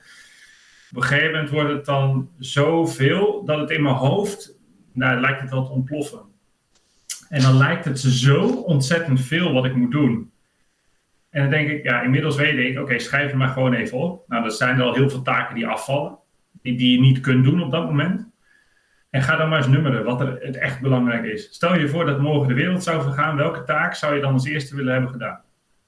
Op 0.91 0.97
een 0.97 1.03
gegeven 1.03 1.31
moment 1.31 1.49
wordt 1.49 1.69
het 1.69 1.85
dan 1.85 2.29
zoveel 2.37 3.43
dat 3.45 3.59
het 3.59 3.69
in 3.69 3.83
mijn 3.83 3.95
hoofd, 3.95 4.59
nou 4.93 5.19
lijkt 5.19 5.41
het 5.41 5.51
wel 5.51 5.65
te 5.65 5.71
ontploffen. 5.71 6.21
En 7.29 7.41
dan 7.41 7.57
lijkt 7.57 7.85
het 7.85 7.99
zo 7.99 8.47
ontzettend 8.47 9.21
veel 9.21 9.53
wat 9.53 9.65
ik 9.65 9.75
moet 9.75 9.91
doen. 9.91 10.31
En 11.29 11.41
dan 11.41 11.49
denk 11.49 11.69
ik, 11.69 11.83
ja, 11.83 12.01
inmiddels 12.01 12.35
weet 12.35 12.57
ik, 12.57 12.79
oké, 12.79 12.99
schrijf 12.99 13.27
het 13.27 13.35
maar 13.35 13.49
gewoon 13.49 13.73
even 13.73 13.97
op. 13.97 14.23
Nou, 14.27 14.43
er 14.43 14.51
zijn 14.51 14.77
er 14.77 14.83
al 14.83 14.93
heel 14.93 15.09
veel 15.09 15.21
taken 15.21 15.55
die 15.55 15.67
afvallen, 15.67 16.17
die, 16.51 16.77
die 16.77 16.91
je 16.91 16.99
niet 16.99 17.19
kunt 17.19 17.43
doen 17.43 17.63
op 17.63 17.71
dat 17.71 17.85
moment. 17.85 18.29
En 19.09 19.21
ga 19.21 19.35
dan 19.35 19.49
maar 19.49 19.57
eens 19.57 19.67
nummeren 19.67 20.03
wat 20.03 20.21
er 20.21 20.37
het 20.41 20.55
echt 20.55 20.81
belangrijk 20.81 21.23
is. 21.23 21.53
Stel 21.53 21.75
je 21.75 21.87
voor 21.87 22.05
dat 22.05 22.21
morgen 22.21 22.47
de 22.47 22.53
wereld 22.53 22.83
zou 22.83 23.01
vergaan, 23.01 23.35
welke 23.35 23.63
taak 23.63 23.93
zou 23.93 24.15
je 24.15 24.21
dan 24.21 24.33
als 24.33 24.45
eerste 24.45 24.75
willen 24.75 24.93
hebben 24.93 25.11
gedaan? 25.11 25.41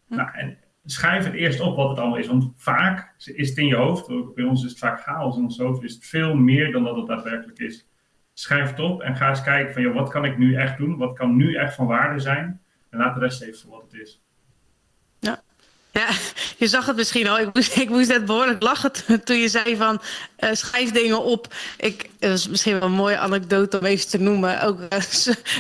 Hm. 0.07 0.16
Nou, 0.16 0.30
en 0.34 0.57
schrijf 0.86 1.26
het 1.26 1.34
eerst 1.34 1.59
op 1.59 1.76
wat 1.76 1.89
het 1.89 1.99
allemaal 1.99 2.18
is. 2.18 2.28
Want 2.28 2.51
vaak 2.55 3.14
is 3.18 3.49
het 3.49 3.57
in 3.57 3.68
je 3.68 3.76
hoofd, 3.76 4.34
bij 4.36 4.43
ons 4.43 4.64
is 4.64 4.70
het 4.70 4.80
vaak 4.80 5.01
chaos 5.01 5.38
in 5.38 5.43
ons 5.43 5.57
hoofd, 5.57 5.84
is 5.84 5.93
het 5.93 6.05
veel 6.05 6.36
meer 6.36 6.72
dan 6.72 6.84
dat 6.84 6.95
het 6.95 7.07
daadwerkelijk 7.07 7.59
is. 7.59 7.88
Schrijf 8.34 8.70
het 8.70 8.80
op 8.80 9.01
en 9.01 9.16
ga 9.16 9.30
eens 9.30 9.43
kijken 9.43 9.74
van, 9.74 9.82
joh, 9.82 9.93
wat 9.93 10.09
kan 10.09 10.26
ik 10.26 10.38
nu 10.38 10.55
echt 10.55 10.78
doen? 10.78 10.97
Wat 10.97 11.18
kan 11.18 11.36
nu 11.36 11.55
echt 11.55 11.76
van 11.76 11.88
waarde 11.88 12.20
zijn? 12.20 12.61
En 12.89 12.97
laat 12.99 13.14
de 13.14 13.20
rest 13.20 13.41
even 13.41 13.59
voor 13.59 13.72
wat 13.72 13.91
het 13.91 14.01
is. 14.01 14.22
Ja, 15.94 16.08
je 16.58 16.68
zag 16.68 16.86
het 16.86 16.96
misschien 16.96 17.28
al. 17.28 17.39
Ik 17.39 17.50
moest, 17.54 17.76
ik 17.76 17.89
moest 17.89 18.08
net 18.08 18.26
behoorlijk 18.26 18.62
lachen 18.62 18.91
toen 19.24 19.38
je 19.38 19.48
zei 19.48 19.76
van 19.76 20.02
uh, 20.39 20.50
schrijf 20.54 20.91
dingen 20.91 21.24
op. 21.24 21.54
Ik, 21.78 22.10
het 22.20 22.30
was 22.30 22.48
misschien 22.48 22.74
wel 22.74 22.82
een 22.82 22.91
mooie 22.91 23.18
anekdote 23.18 23.80
om 23.80 23.86
even 23.86 24.08
te 24.08 24.18
noemen. 24.18 24.62
Ook 24.62 24.80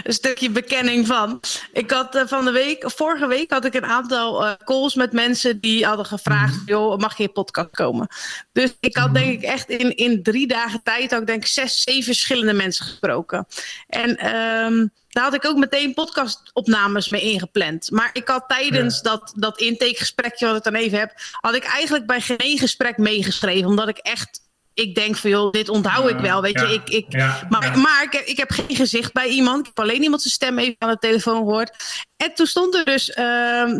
een 0.03 0.13
stukje 0.13 0.49
bekenning 0.49 1.07
van. 1.07 1.39
Ik 1.73 1.91
had 1.91 2.15
uh, 2.15 2.21
van 2.25 2.45
de 2.45 2.51
week, 2.51 2.91
vorige 2.91 3.27
week 3.27 3.51
had 3.51 3.65
ik 3.65 3.73
een 3.73 3.85
aantal 3.85 4.57
calls 4.63 4.95
met 4.95 5.11
mensen 5.11 5.59
die 5.59 5.85
hadden 5.85 6.05
gevraagd: 6.05 6.61
joh, 6.65 6.97
mag 6.97 7.17
je 7.17 7.27
podcast 7.27 7.71
komen? 7.71 8.07
Dus 8.51 8.73
ik 8.79 8.97
had 8.97 9.13
denk 9.13 9.33
ik 9.33 9.43
echt 9.43 9.69
in, 9.69 9.95
in 9.95 10.23
drie 10.23 10.47
dagen 10.47 10.83
tijd, 10.83 11.11
ik 11.11 11.27
denk 11.27 11.45
zes, 11.45 11.81
zeven 11.81 12.03
verschillende 12.03 12.53
mensen 12.53 12.85
gesproken. 12.85 13.47
En 13.87 14.35
um, 14.35 14.91
daar 15.13 15.23
had 15.23 15.33
ik 15.33 15.45
ook 15.45 15.57
meteen 15.57 15.93
podcastopnames 15.93 17.09
mee 17.09 17.21
ingepland. 17.21 17.91
Maar 17.91 18.09
ik 18.13 18.27
had 18.27 18.43
tijdens 18.47 19.01
dat, 19.01 19.33
dat 19.35 19.59
intakegesprekje 19.59 20.45
wat 20.45 20.55
ik 20.55 20.63
dan 20.63 20.75
even 20.75 20.99
heb, 20.99 21.13
had 21.31 21.55
ik 21.55 21.63
eigenlijk 21.63 22.05
bij 22.05 22.21
geen 22.21 22.57
gesprek 22.57 22.97
meegeschreven. 22.97 23.69
Omdat 23.69 23.87
ik 23.87 23.97
echt 23.97 24.41
ik 24.73 24.95
denk 24.95 25.15
van 25.15 25.29
joh, 25.29 25.51
dit 25.51 25.69
onthoud 25.69 26.09
ik 26.09 26.19
wel. 26.19 26.41
Weet 26.41 26.59
je, 26.59 26.73
ik, 26.73 26.89
ik, 26.89 27.17
maar, 27.49 27.77
maar 27.77 28.03
ik, 28.03 28.11
heb, 28.11 28.25
ik 28.25 28.37
heb 28.37 28.51
geen 28.51 28.75
gezicht 28.75 29.13
bij 29.13 29.27
iemand. 29.27 29.59
Ik 29.59 29.65
heb 29.65 29.79
alleen 29.79 30.03
iemand 30.03 30.21
zijn 30.21 30.33
stem 30.33 30.59
even 30.59 30.75
aan 30.77 30.89
de 30.89 30.97
telefoon 30.97 31.37
gehoord. 31.37 32.03
En 32.17 32.33
toen 32.33 32.45
stond 32.45 32.75
er 32.75 32.85
dus, 32.85 33.09
uh, 33.09 33.15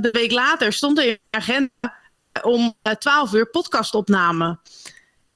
de 0.01 0.09
week 0.11 0.31
later, 0.31 0.73
stond 0.73 0.97
er 0.97 1.05
in 1.05 1.19
de 1.29 1.37
agenda 1.37 1.69
om 2.41 2.73
uh, 2.83 2.93
12 2.93 3.33
uur 3.33 3.49
podcastopname. 3.49 4.59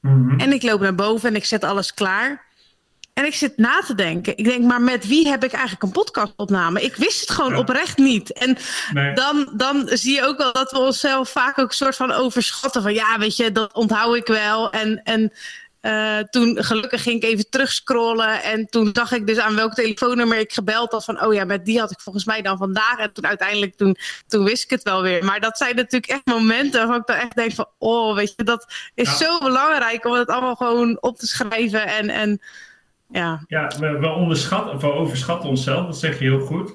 Mm 0.01 0.39
En 0.39 0.53
ik 0.53 0.63
loop 0.63 0.79
naar 0.79 0.95
boven 0.95 1.29
en 1.29 1.35
ik 1.35 1.45
zet 1.45 1.63
alles 1.63 1.93
klaar. 1.93 2.45
En 3.18 3.26
ik 3.26 3.36
zit 3.36 3.57
na 3.57 3.82
te 3.82 3.95
denken. 3.95 4.38
Ik 4.38 4.45
denk, 4.45 4.63
maar 4.63 4.82
met 4.82 5.07
wie 5.07 5.28
heb 5.28 5.43
ik 5.43 5.51
eigenlijk 5.51 5.84
een 5.84 5.91
podcastopname? 5.91 6.82
Ik 6.82 6.95
wist 6.95 7.20
het 7.20 7.30
gewoon 7.30 7.55
oprecht 7.55 7.97
niet. 7.97 8.34
En 8.34 8.57
dan, 9.13 9.51
dan 9.53 9.89
zie 9.93 10.15
je 10.15 10.26
ook 10.26 10.38
wel 10.38 10.53
dat 10.53 10.72
we 10.72 10.78
onszelf 10.78 11.30
vaak 11.30 11.59
ook 11.59 11.70
een 11.70 11.76
soort 11.76 11.95
van 11.95 12.11
overschatten. 12.11 12.82
Van 12.82 12.93
ja, 12.93 13.20
weet 13.20 13.36
je, 13.36 13.51
dat 13.51 13.74
onthoud 13.74 14.15
ik 14.15 14.28
wel. 14.28 14.72
En, 14.72 15.03
en 15.03 15.34
uh, 15.82 16.20
toen 16.20 16.63
gelukkig 16.63 17.03
ging 17.03 17.24
ik 17.24 17.30
even 17.30 17.49
terugscrollen. 17.49 18.43
En 18.43 18.65
toen 18.65 18.91
dacht 18.91 19.11
ik 19.11 19.28
dus 19.28 19.38
aan 19.38 19.55
welk 19.55 19.74
telefoonnummer 19.74 20.38
ik 20.38 20.53
gebeld 20.53 20.91
had. 20.91 21.05
Van 21.05 21.26
oh 21.26 21.34
ja, 21.34 21.45
met 21.45 21.65
die 21.65 21.80
had 21.80 21.91
ik 21.91 21.99
volgens 21.99 22.26
mij 22.26 22.41
dan 22.41 22.57
vandaag. 22.57 22.97
En 22.97 23.13
toen 23.13 23.28
uiteindelijk, 23.28 23.76
toen, 23.76 23.97
toen 24.28 24.43
wist 24.43 24.63
ik 24.63 24.70
het 24.70 24.84
wel 24.84 25.01
weer. 25.01 25.26
Maar 25.26 25.39
dat 25.39 25.57
zijn 25.57 25.76
natuurlijk 25.76 26.11
echt 26.11 26.26
momenten 26.26 26.80
waarvan 26.80 26.99
ik 26.99 27.07
dan 27.07 27.15
echt 27.15 27.36
denk 27.36 27.53
van... 27.53 27.68
Oh, 27.78 28.15
weet 28.15 28.34
je, 28.36 28.43
dat 28.43 28.74
is 28.95 29.18
zo 29.18 29.38
belangrijk 29.38 30.05
om 30.05 30.13
het 30.13 30.30
allemaal 30.30 30.55
gewoon 30.55 30.97
op 31.01 31.18
te 31.18 31.28
schrijven. 31.28 31.88
En... 31.88 32.09
en 32.09 32.41
ja, 33.10 33.43
ja 33.47 33.72
we, 33.80 34.08
onderschatten, 34.08 34.80
we 34.80 34.93
overschatten 34.93 35.49
onszelf, 35.49 35.86
dat 35.86 35.97
zeg 35.97 36.20
je 36.20 36.26
heel 36.26 36.39
goed. 36.39 36.74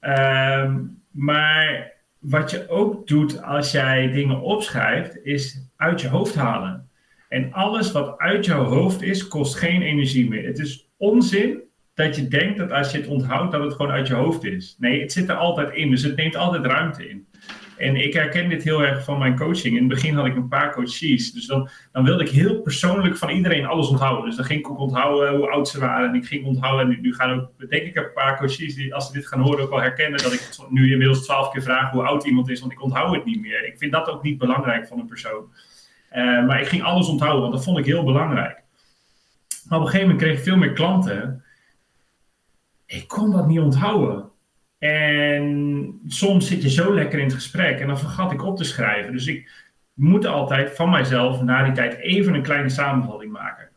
Ehm, 0.00 0.80
maar 1.10 1.92
wat 2.18 2.50
je 2.50 2.68
ook 2.68 3.06
doet 3.06 3.42
als 3.42 3.70
jij 3.70 4.10
dingen 4.10 4.40
opschrijft, 4.40 5.24
is 5.24 5.68
uit 5.76 6.00
je 6.00 6.08
hoofd 6.08 6.34
halen. 6.34 6.88
En 7.28 7.52
alles 7.52 7.92
wat 7.92 8.18
uit 8.18 8.44
jouw 8.44 8.64
hoofd 8.64 9.02
is, 9.02 9.28
kost 9.28 9.56
geen 9.56 9.82
energie 9.82 10.28
meer. 10.28 10.46
Het 10.46 10.58
is 10.58 10.88
onzin 10.96 11.62
dat 11.94 12.16
je 12.16 12.28
denkt 12.28 12.58
dat 12.58 12.70
als 12.70 12.92
je 12.92 12.98
het 12.98 13.06
onthoudt, 13.06 13.52
dat 13.52 13.62
het 13.62 13.72
gewoon 13.72 13.90
uit 13.90 14.06
je 14.06 14.14
hoofd 14.14 14.44
is. 14.44 14.76
Nee, 14.78 15.00
het 15.00 15.12
zit 15.12 15.28
er 15.28 15.34
altijd 15.34 15.74
in. 15.74 15.90
Dus 15.90 16.02
het 16.02 16.16
neemt 16.16 16.36
altijd 16.36 16.66
ruimte 16.66 17.08
in. 17.08 17.26
En 17.76 17.96
ik 17.96 18.12
herken 18.12 18.48
dit 18.48 18.62
heel 18.62 18.82
erg 18.82 19.04
van 19.04 19.18
mijn 19.18 19.36
coaching. 19.36 19.74
In 19.74 19.84
het 19.84 19.88
begin 19.88 20.14
had 20.14 20.26
ik 20.26 20.36
een 20.36 20.48
paar 20.48 20.72
coaches. 20.72 21.32
Dus 21.32 21.46
dan, 21.46 21.68
dan 21.92 22.04
wilde 22.04 22.24
ik 22.24 22.30
heel 22.30 22.60
persoonlijk 22.60 23.16
van 23.16 23.28
iedereen 23.28 23.66
alles 23.66 23.88
onthouden. 23.88 24.24
Dus 24.24 24.36
dan 24.36 24.44
ging 24.44 24.58
ik 24.58 24.70
ook 24.70 24.78
onthouden 24.78 25.36
hoe 25.36 25.50
oud 25.50 25.68
ze 25.68 25.80
waren. 25.80 26.08
En 26.08 26.14
ik 26.14 26.26
ging 26.26 26.46
onthouden. 26.46 26.94
En 26.94 27.00
nu 27.00 27.14
gaan 27.14 27.30
ook, 27.30 27.68
denk 27.68 27.86
ik, 27.86 27.96
een 27.96 28.12
paar 28.14 28.38
coaches 28.38 28.74
die, 28.74 28.94
als 28.94 29.06
ze 29.06 29.12
dit 29.12 29.26
gaan 29.26 29.40
horen, 29.40 29.64
ook 29.64 29.70
wel 29.70 29.80
herkennen. 29.80 30.22
Dat 30.22 30.32
ik 30.32 30.56
nu 30.68 30.90
inmiddels 30.90 31.24
twaalf 31.24 31.50
keer 31.50 31.62
vraag 31.62 31.90
hoe 31.90 32.06
oud 32.06 32.24
iemand 32.24 32.48
is. 32.48 32.60
Want 32.60 32.72
ik 32.72 32.82
onthoud 32.82 33.14
het 33.14 33.24
niet 33.24 33.40
meer. 33.40 33.66
Ik 33.66 33.78
vind 33.78 33.92
dat 33.92 34.08
ook 34.08 34.22
niet 34.22 34.38
belangrijk 34.38 34.86
van 34.86 34.98
een 34.98 35.06
persoon. 35.06 35.52
Uh, 36.12 36.46
maar 36.46 36.60
ik 36.60 36.66
ging 36.66 36.82
alles 36.82 37.08
onthouden, 37.08 37.40
want 37.40 37.52
dat 37.54 37.64
vond 37.64 37.78
ik 37.78 37.84
heel 37.84 38.04
belangrijk. 38.04 38.62
Maar 39.68 39.78
op 39.78 39.84
een 39.84 39.90
gegeven 39.90 40.08
moment 40.08 40.24
kreeg 40.24 40.38
ik 40.38 40.44
veel 40.44 40.56
meer 40.56 40.72
klanten. 40.72 41.44
Ik 42.86 43.08
kon 43.08 43.30
dat 43.30 43.46
niet 43.46 43.60
onthouden. 43.60 44.32
En 44.90 46.00
soms 46.06 46.46
zit 46.46 46.62
je 46.62 46.70
zo 46.70 46.94
lekker 46.94 47.18
in 47.18 47.24
het 47.24 47.34
gesprek 47.34 47.80
en 47.80 47.86
dan 47.86 47.98
vergat 47.98 48.32
ik 48.32 48.44
op 48.44 48.56
te 48.56 48.64
schrijven. 48.64 49.12
Dus 49.12 49.26
ik 49.26 49.50
moet 49.94 50.26
altijd 50.26 50.74
van 50.74 50.90
mijzelf 50.90 51.42
na 51.42 51.64
die 51.64 51.72
tijd 51.72 51.94
even 51.94 52.34
een 52.34 52.42
kleine 52.42 52.68
samenvatting 52.68 53.32
maken. 53.32 53.68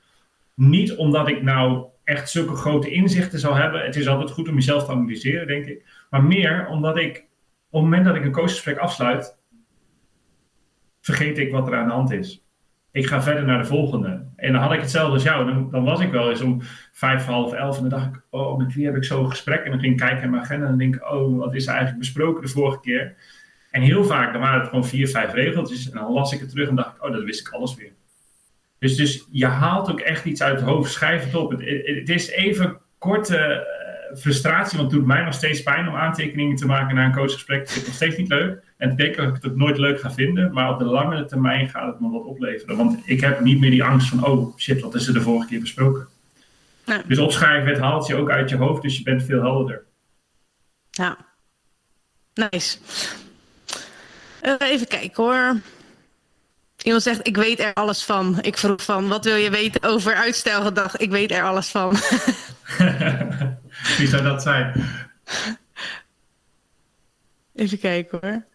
Niet 0.54 0.96
omdat 0.96 1.28
ik 1.28 1.42
nou 1.42 1.86
echt 2.04 2.30
zulke 2.30 2.56
grote 2.56 2.90
inzichten 2.90 3.40
zal 3.40 3.56
hebben. 3.56 3.86
Het 3.86 3.96
is 3.96 4.08
altijd 4.08 4.32
goed 4.32 4.50
om 4.50 4.56
jezelf 4.56 4.86
te 4.86 4.92
analyseren, 4.92 5.48
denk 5.48 5.66
ik. 5.66 6.06
Maar 6.10 6.24
meer 6.24 6.68
omdat 6.68 6.98
ik 6.98 7.18
op 7.70 7.82
het 7.82 7.82
moment 7.82 8.06
dat 8.06 8.16
ik 8.16 8.26
een 8.26 8.32
coachgesprek 8.32 8.78
afsluit, 8.78 9.38
vergeet 11.02 11.38
ik 11.38 11.52
wat 11.52 11.68
er 11.68 11.76
aan 11.76 11.88
de 11.88 11.94
hand 11.94 12.12
is 12.12 12.48
ik 12.98 13.08
ga 13.08 13.22
verder 13.22 13.46
naar 13.46 13.58
de 13.58 13.66
volgende. 13.66 14.27
En 14.38 14.52
dan 14.54 14.62
had 14.62 14.74
ik 14.74 14.80
hetzelfde 14.80 15.14
als 15.14 15.24
jou. 15.24 15.46
Dan, 15.46 15.70
dan 15.70 15.84
was 15.84 16.00
ik 16.00 16.12
wel 16.12 16.30
eens 16.30 16.42
om 16.42 16.62
vijf, 16.92 17.26
half 17.26 17.54
elf. 17.54 17.76
En 17.76 17.82
dan 17.82 18.00
dacht 18.00 18.16
ik, 18.16 18.22
oh, 18.30 18.58
met 18.58 18.74
wie 18.74 18.86
heb 18.86 18.96
ik 18.96 19.04
zo'n 19.04 19.30
gesprek? 19.30 19.64
En 19.64 19.72
dan 19.72 19.80
ging 19.80 19.92
ik 19.92 20.00
kijken 20.00 20.24
in 20.24 20.30
mijn 20.30 20.44
agenda. 20.44 20.64
En 20.64 20.70
dan 20.70 20.80
denk 20.80 20.96
ik, 20.96 21.12
oh, 21.12 21.38
wat 21.38 21.56
is 21.56 21.64
er 21.64 21.70
eigenlijk 21.70 22.00
besproken 22.00 22.42
de 22.42 22.48
vorige 22.48 22.80
keer? 22.80 23.16
En 23.72 23.82
heel 23.82 24.04
vaak, 24.04 24.32
dan 24.32 24.42
waren 24.42 24.60
het 24.60 24.70
gewoon 24.70 24.86
vier, 24.86 25.08
vijf 25.08 25.34
regeltjes. 25.34 25.90
En 25.90 25.98
dan 25.98 26.12
las 26.12 26.34
ik 26.34 26.40
het 26.40 26.50
terug 26.50 26.70
en 26.70 26.76
dacht 26.76 26.96
ik, 26.96 27.04
oh, 27.04 27.12
dat 27.12 27.24
wist 27.24 27.48
ik 27.48 27.54
alles 27.54 27.76
weer. 27.76 27.92
Dus, 28.80 28.96
dus 28.96 29.28
je 29.32 29.46
haalt 29.46 29.92
ook 29.92 30.00
echt 30.00 30.26
iets 30.26 30.42
uit 30.42 30.60
het 30.60 30.70
hoofd. 30.70 30.92
Schrijf 30.92 31.24
het 31.24 31.36
op. 31.36 31.52
Het, 31.52 31.62
het 31.86 32.10
is 32.10 32.30
even 32.30 32.78
korte 32.98 33.68
frustratie, 34.16 34.78
want 34.78 34.92
het 34.92 35.00
doet 35.00 35.10
mij 35.10 35.24
nog 35.24 35.34
steeds 35.34 35.64
pijn 35.64 35.88
om 35.88 35.96
aantekeningen 35.96 36.56
te 36.56 36.66
maken 36.66 36.96
na 36.96 37.06
een 37.06 37.16
coachgesprek. 37.16 37.60
Het 37.60 37.76
is 37.76 37.86
nog 37.86 37.96
steeds 37.96 38.18
niet 38.18 38.30
leuk. 38.30 38.64
En 38.78 38.92
ik 38.92 38.98
denk 38.98 39.16
dat 39.16 39.28
ik 39.28 39.34
het 39.34 39.46
ook 39.46 39.58
nooit 39.58 39.78
leuk 39.78 40.00
ga 40.00 40.12
vinden, 40.12 40.54
maar 40.54 40.70
op 40.70 40.80
de 40.80 40.86
lange 40.86 41.26
termijn 41.26 41.70
gaat 41.70 41.88
het 41.88 42.00
me 42.00 42.10
wat 42.10 42.26
opleveren. 42.26 42.78
Want 42.78 43.00
ik 43.06 43.22
heb 43.22 43.40
niet 43.40 43.60
meer 43.60 43.72
die 43.72 43.84
angst 43.84 44.10
van, 44.10 44.26
oh 44.26 44.58
shit, 44.58 44.82
wat 44.82 44.96
is 44.96 45.08
er 45.08 45.14
de 45.14 45.22
vorige 45.22 45.48
keer 45.48 45.60
besproken? 45.60 46.08
Dus 47.08 47.18
opschrijven, 47.18 47.70
het 47.70 47.80
haalt 47.80 48.08
je 48.08 48.16
ook 48.16 48.30
uit 48.30 48.50
je 48.50 48.56
hoofd, 48.56 48.82
dus 48.82 48.98
je 48.98 49.04
bent 49.04 49.24
veel 49.24 49.42
helderder. 49.42 49.84
Ja, 50.90 51.18
nice. 52.34 52.78
Uh, 54.42 54.56
even 54.60 54.88
kijken 54.88 55.24
hoor. 55.24 55.62
Iemand 56.84 57.04
zegt, 57.04 57.28
ik 57.28 57.36
weet 57.36 57.60
er 57.60 57.74
alles 57.74 58.04
van. 58.04 58.42
Ik 58.42 58.58
vroeg 58.58 58.84
van, 58.84 59.08
wat 59.08 59.26
wil 59.26 59.36
je 59.36 59.50
weten 59.50 59.84
over 59.84 60.16
uitstelgedag? 60.16 60.98
Ik 60.98 61.10
weet 61.10 61.32
er 61.32 61.44
alles 61.44 61.70
van. 61.70 61.92
Wie 63.98 64.08
zou 64.08 64.24
dat 64.24 64.42
zijn? 64.42 64.74
Even 67.56 67.80
kijken 67.80 68.20
hoor. 68.22 68.46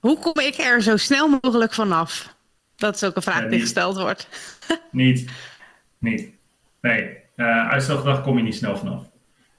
Hoe 0.00 0.18
kom 0.18 0.42
ik 0.42 0.54
er 0.58 0.82
zo 0.82 0.96
snel 0.96 1.38
mogelijk 1.42 1.74
vanaf? 1.74 2.36
Dat 2.76 2.94
is 2.94 3.04
ook 3.04 3.16
een 3.16 3.22
vraag 3.22 3.48
die 3.48 3.60
gesteld 3.60 3.96
wordt. 3.96 4.28
niet. 4.90 5.30
Niet. 5.98 6.30
Nee. 6.80 7.18
Uh, 7.36 7.68
uitstelgedrag 7.68 8.22
kom 8.22 8.36
je 8.36 8.42
niet 8.42 8.54
snel 8.54 8.76
vanaf. 8.76 9.02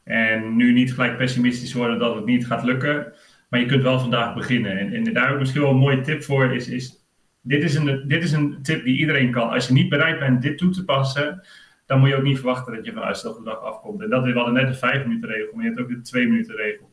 En 0.03 0.55
nu 0.55 0.73
niet 0.73 0.93
gelijk 0.93 1.17
pessimistisch 1.17 1.73
worden 1.73 1.99
dat 1.99 2.15
het 2.15 2.25
niet 2.25 2.45
gaat 2.45 2.63
lukken. 2.63 3.13
Maar 3.49 3.59
je 3.59 3.65
kunt 3.65 3.83
wel 3.83 3.99
vandaag 3.99 4.33
beginnen. 4.33 4.77
En, 4.77 4.93
en 4.93 5.13
daar 5.13 5.23
heb 5.23 5.33
ik 5.33 5.39
misschien 5.39 5.61
wel 5.61 5.69
een 5.69 5.77
mooie 5.77 6.01
tip 6.01 6.23
voor. 6.23 6.53
Is, 6.55 6.67
is, 6.67 7.05
dit, 7.41 7.63
is 7.63 7.75
een, 7.75 8.07
dit 8.07 8.23
is 8.23 8.31
een 8.31 8.59
tip 8.61 8.83
die 8.83 8.97
iedereen 8.97 9.31
kan. 9.31 9.49
Als 9.49 9.67
je 9.67 9.73
niet 9.73 9.89
bereid 9.89 10.19
bent 10.19 10.41
dit 10.41 10.57
toe 10.57 10.69
te 10.69 10.85
passen, 10.85 11.47
dan 11.85 11.99
moet 11.99 12.09
je 12.09 12.15
ook 12.15 12.23
niet 12.23 12.37
verwachten 12.37 12.75
dat 12.75 12.85
je 12.85 12.93
van 12.93 13.03
uitstelgedrag 13.03 13.59
afkomt. 13.59 14.01
En 14.01 14.09
dat, 14.09 14.23
we 14.23 14.31
hadden 14.31 14.53
net 14.53 14.67
een 14.67 14.75
5 14.75 15.05
minuten 15.05 15.29
regel, 15.29 15.53
maar 15.53 15.63
je 15.63 15.69
hebt 15.69 15.81
ook 15.81 15.89
de 15.89 16.01
2 16.01 16.27
minuten 16.27 16.55
regel. 16.55 16.91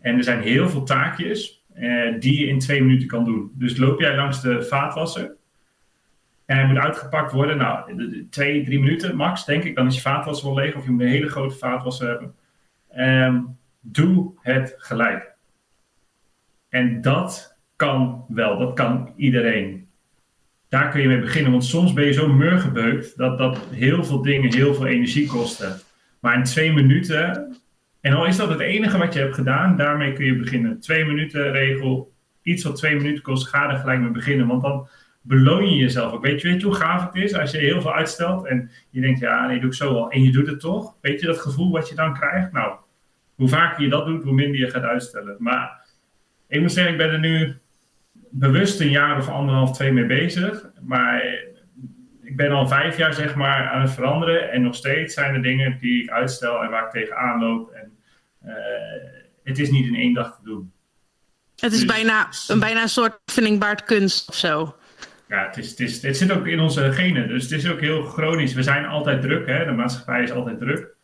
En 0.00 0.16
er 0.16 0.24
zijn 0.24 0.40
heel 0.40 0.68
veel 0.68 0.84
taakjes 0.84 1.64
eh, 1.76 2.20
die 2.20 2.40
je 2.40 2.46
in 2.46 2.58
2 2.58 2.82
minuten 2.82 3.08
kan 3.08 3.24
doen. 3.24 3.50
Dus 3.54 3.76
loop 3.76 4.00
jij 4.00 4.16
langs 4.16 4.42
de 4.42 4.62
vaatwasser 4.62 5.36
en 6.46 6.56
hij 6.56 6.66
moet 6.66 6.76
uitgepakt 6.76 7.32
worden. 7.32 7.56
Nou, 7.56 7.96
twee, 8.30 8.64
drie 8.64 8.80
minuten 8.80 9.16
max, 9.16 9.44
denk 9.44 9.64
ik. 9.64 9.74
Dan 9.74 9.86
is 9.86 9.94
je 9.94 10.00
vaatwasser 10.00 10.46
wel 10.46 10.56
leeg 10.56 10.74
of 10.74 10.84
je 10.84 10.90
moet 10.90 11.00
een 11.00 11.06
hele 11.06 11.28
grote 11.28 11.54
vaatwasser 11.54 12.08
hebben. 12.08 12.34
Um, 12.98 13.56
doe 13.80 14.32
het 14.40 14.74
gelijk. 14.78 15.34
En 16.68 17.00
dat 17.00 17.58
kan 17.76 18.24
wel, 18.28 18.58
dat 18.58 18.74
kan 18.74 19.12
iedereen. 19.16 19.88
Daar 20.68 20.90
kun 20.90 21.00
je 21.00 21.08
mee 21.08 21.20
beginnen, 21.20 21.50
want 21.50 21.64
soms 21.64 21.92
ben 21.92 22.04
je 22.04 22.12
zo 22.12 22.28
murgebeukt 22.32 23.16
dat, 23.16 23.38
dat 23.38 23.58
heel 23.70 24.04
veel 24.04 24.22
dingen 24.22 24.54
heel 24.54 24.74
veel 24.74 24.86
energie 24.86 25.26
kosten. 25.26 25.80
Maar 26.20 26.36
in 26.36 26.44
twee 26.44 26.72
minuten, 26.72 27.56
en 28.06 28.12
al 28.12 28.26
is 28.26 28.36
dat 28.36 28.48
het 28.48 28.60
enige 28.60 28.98
wat 28.98 29.14
je 29.14 29.20
hebt 29.20 29.34
gedaan, 29.34 29.76
daarmee 29.76 30.12
kun 30.12 30.24
je 30.24 30.36
beginnen. 30.36 30.80
Twee 30.80 31.04
minuten 31.04 31.52
regel, 31.52 32.12
iets 32.42 32.64
wat 32.64 32.76
twee 32.76 32.96
minuten 32.96 33.22
kost, 33.22 33.48
ga 33.48 33.70
er 33.70 33.78
gelijk 33.78 34.00
mee 34.00 34.10
beginnen. 34.10 34.46
Want 34.46 34.62
dan 34.62 34.88
beloon 35.20 35.70
je 35.70 35.76
jezelf 35.76 36.12
ook. 36.12 36.22
Weet 36.22 36.40
je, 36.40 36.48
weet 36.48 36.62
hoe 36.62 36.74
gaaf 36.74 37.06
het 37.06 37.14
is 37.14 37.34
als 37.34 37.50
je 37.50 37.58
heel 37.58 37.80
veel 37.80 37.94
uitstelt 37.94 38.46
en 38.46 38.70
je 38.90 39.00
denkt, 39.00 39.20
ja, 39.20 39.46
nee, 39.46 39.60
doe 39.60 39.68
ik 39.68 39.74
zo 39.74 39.92
wel. 39.92 40.10
En 40.10 40.22
je 40.22 40.32
doet 40.32 40.46
het 40.46 40.60
toch. 40.60 40.96
Weet 41.00 41.20
je 41.20 41.26
dat 41.26 41.40
gevoel 41.40 41.70
wat 41.70 41.88
je 41.88 41.94
dan 41.94 42.14
krijgt? 42.14 42.52
Nou, 42.52 42.76
hoe 43.34 43.48
vaker 43.48 43.82
je 43.82 43.88
dat 43.88 44.06
doet, 44.06 44.22
hoe 44.22 44.34
minder 44.34 44.60
je 44.60 44.70
gaat 44.70 44.82
uitstellen. 44.82 45.36
Maar 45.38 45.86
ik 46.48 46.60
moet 46.60 46.72
zeggen, 46.72 46.92
ik 46.92 46.98
ben 46.98 47.10
er 47.10 47.18
nu 47.18 47.54
bewust 48.30 48.80
een 48.80 48.90
jaar 48.90 49.18
of 49.18 49.28
anderhalf, 49.28 49.72
twee 49.72 49.92
mee 49.92 50.06
bezig. 50.06 50.70
Maar 50.80 51.24
ik 52.22 52.36
ben 52.36 52.50
al 52.50 52.68
vijf 52.68 52.96
jaar 52.96 53.14
zeg 53.14 53.34
maar 53.34 53.68
aan 53.68 53.80
het 53.80 53.90
veranderen. 53.94 54.50
En 54.50 54.62
nog 54.62 54.74
steeds 54.74 55.14
zijn 55.14 55.34
er 55.34 55.42
dingen 55.42 55.78
die 55.80 56.02
ik 56.02 56.10
uitstel 56.10 56.62
en 56.62 56.70
waar 56.70 56.84
ik 56.84 56.90
tegenaan 56.90 57.40
loop. 57.40 57.70
En 57.70 57.94
het 59.44 59.58
is 59.58 59.70
niet 59.70 59.86
in 59.86 59.94
één 59.94 60.14
dag 60.14 60.36
te 60.36 60.44
doen. 60.44 60.72
Het 61.56 61.72
is 61.72 61.78
dus, 61.78 61.88
bijna, 61.88 62.28
een, 62.48 62.58
bijna 62.58 62.82
een 62.82 62.88
soort 62.88 63.18
vindingbaard 63.24 63.84
kunst 63.84 64.28
of 64.28 64.34
zo. 64.34 64.76
Ja, 65.28 65.46
het, 65.46 65.56
is, 65.56 65.70
het, 65.70 65.80
is, 65.80 66.02
het 66.02 66.16
zit 66.16 66.32
ook 66.32 66.46
in 66.46 66.60
onze 66.60 66.92
genen. 66.92 67.28
Dus 67.28 67.42
het 67.42 67.52
is 67.52 67.70
ook 67.70 67.80
heel 67.80 68.02
chronisch. 68.02 68.54
We 68.54 68.62
zijn 68.62 68.86
altijd 68.86 69.22
druk. 69.22 69.46
Hè? 69.46 69.64
De 69.64 69.72
maatschappij 69.72 70.22
is 70.22 70.30
altijd 70.30 70.58
druk. 70.58 70.94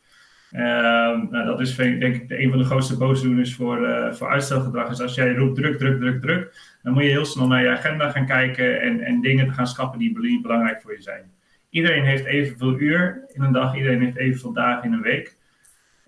Ehm, 0.52 1.26
nou, 1.30 1.44
dat 1.46 1.60
is 1.60 1.76
denk 1.76 2.02
ik 2.02 2.30
een 2.30 2.50
van 2.50 2.58
de 2.58 2.64
grootste 2.64 2.96
boosdoeners 2.96 3.54
voor, 3.54 3.88
uh, 3.88 4.12
voor 4.12 4.28
uitstelgedrag. 4.28 4.90
Is 4.90 5.00
als 5.00 5.14
jij 5.14 5.34
roept 5.34 5.56
druk, 5.56 5.78
druk, 5.78 5.98
druk, 6.00 6.20
druk, 6.20 6.56
dan 6.82 6.92
moet 6.92 7.02
je 7.02 7.08
heel 7.08 7.24
snel 7.24 7.46
naar 7.46 7.62
je 7.62 7.68
agenda 7.68 8.10
gaan 8.10 8.26
kijken 8.26 8.80
en, 8.80 9.00
en 9.00 9.20
dingen 9.20 9.52
gaan 9.52 9.66
schappen 9.66 9.98
die 9.98 10.18
niet 10.18 10.42
belangrijk 10.42 10.82
voor 10.82 10.92
je 10.92 11.02
zijn. 11.02 11.30
Iedereen 11.70 12.04
heeft 12.04 12.24
evenveel 12.24 12.80
uur 12.80 13.24
in 13.32 13.42
een 13.42 13.52
dag, 13.52 13.76
iedereen 13.76 14.02
heeft 14.02 14.16
evenveel 14.16 14.52
dagen 14.52 14.84
in 14.84 14.92
een 14.92 15.02
week. 15.02 15.36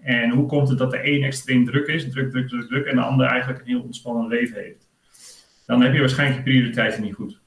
En 0.05 0.31
hoe 0.31 0.47
komt 0.47 0.69
het 0.69 0.79
dat 0.79 0.91
de 0.91 1.11
een 1.11 1.23
extreem 1.23 1.65
druk 1.65 1.87
is, 1.87 2.11
druk, 2.11 2.31
druk, 2.31 2.49
druk, 2.49 2.69
druk, 2.69 2.87
en 2.87 2.97
de 2.97 3.03
ander 3.03 3.27
eigenlijk 3.27 3.61
een 3.61 3.67
heel 3.67 3.81
ontspannen 3.81 4.29
leven 4.29 4.57
heeft? 4.57 4.89
Dan 5.67 5.83
heb 5.83 5.93
je 5.93 6.01
waarschijnlijk 6.01 6.39
je 6.39 6.51
prioriteiten 6.51 7.03
niet 7.03 7.15
goed. 7.15 7.39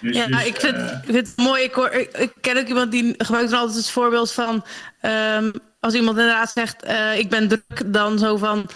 Dus, 0.00 0.16
ja, 0.16 0.26
dus, 0.26 0.46
ik, 0.46 0.56
vind, 0.56 0.76
uh, 0.76 0.84
ik, 0.84 1.04
vind, 1.04 1.16
het 1.16 1.32
mooi. 1.36 1.62
Ik, 1.62 1.72
hoor, 1.72 1.90
ik, 1.90 2.32
ken 2.40 2.56
ook 2.56 2.66
iemand 2.66 2.92
die 2.92 3.14
gebruikt 3.18 3.50
dan 3.50 3.58
altijd 3.58 3.78
het 3.78 3.90
voorbeeld 3.90 4.32
van... 4.32 4.64
Um, 5.02 5.52
als 5.80 5.94
iemand 5.94 6.18
inderdaad 6.18 6.50
zegt, 6.50 6.84
uh, 6.84 7.18
ik 7.18 7.30
ben 7.30 7.48
druk, 7.48 7.92
dan 7.92 8.18
zo 8.18 8.36
van... 8.36 8.68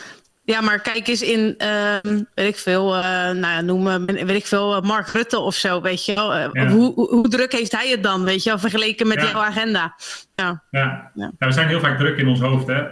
Ja, 0.50 0.60
maar 0.60 0.80
kijk 0.80 1.08
eens 1.08 1.22
in, 1.22 1.54
uh, 1.58 1.96
weet 2.34 2.48
ik 2.48 2.56
veel, 2.56 2.96
uh, 2.96 3.02
nou 3.30 3.38
ja, 3.40 3.60
noem, 3.60 4.06
weet 4.06 4.30
ik 4.30 4.46
veel, 4.46 4.80
Mark 4.80 5.08
Rutte 5.08 5.38
of 5.38 5.54
zo, 5.54 5.80
weet 5.80 6.04
je 6.04 6.14
wel. 6.14 6.34
Ja. 6.34 6.68
Hoe, 6.68 6.94
hoe, 6.94 7.08
hoe, 7.08 7.28
druk 7.28 7.52
heeft 7.52 7.72
hij 7.72 7.88
het 7.88 8.02
dan, 8.02 8.24
weet 8.24 8.42
je 8.42 8.48
wel, 8.48 8.58
vergeleken 8.58 9.06
met 9.06 9.20
ja. 9.20 9.30
jouw 9.30 9.40
agenda? 9.40 9.94
Ja. 10.34 10.62
Ja. 10.70 11.10
ja. 11.14 11.32
we 11.38 11.52
zijn 11.52 11.68
heel 11.68 11.80
vaak 11.80 11.98
druk 11.98 12.18
in 12.18 12.28
ons 12.28 12.40
hoofd, 12.40 12.66
hè. 12.66 12.82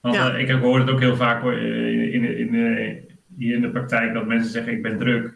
Want 0.00 0.34
ik 0.38 0.50
hoor 0.50 0.78
het 0.78 0.90
ook 0.90 1.00
heel 1.00 1.16
vaak 1.16 1.42
hoor, 1.42 1.58
in, 1.58 2.12
in, 2.12 2.54
in, 2.54 3.08
hier 3.38 3.54
in 3.54 3.60
de 3.60 3.70
praktijk 3.70 4.14
dat 4.14 4.26
mensen 4.26 4.50
zeggen, 4.50 4.72
ik 4.72 4.82
ben 4.82 4.98
druk. 4.98 5.32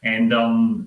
En 0.00 0.28
dan 0.28 0.80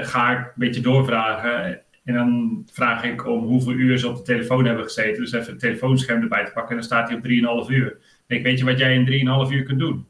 ga 0.00 0.30
ik 0.30 0.38
een 0.38 0.52
beetje 0.54 0.80
doorvragen. 0.80 1.80
En 2.04 2.14
dan 2.14 2.62
vraag 2.72 3.04
ik 3.04 3.26
om 3.26 3.44
hoeveel 3.44 3.72
uur 3.72 3.98
ze 3.98 4.08
op 4.08 4.16
de 4.16 4.22
telefoon 4.22 4.64
hebben 4.64 4.84
gezeten. 4.84 5.22
Dus 5.22 5.32
even 5.32 5.50
het 5.50 5.60
telefoonscherm 5.60 6.22
erbij 6.22 6.44
te 6.44 6.52
pakken. 6.52 6.70
En 6.70 6.76
dan 6.76 6.84
staat 6.84 7.08
hij 7.08 7.16
op 7.16 7.66
3,5 7.68 7.70
uur. 7.70 7.96
Ik 8.26 8.42
weet 8.42 8.58
je 8.58 8.64
wat 8.64 8.78
jij 8.78 8.94
in 8.94 9.46
3,5 9.48 9.52
uur 9.52 9.62
kunt 9.62 9.78
doen? 9.78 10.06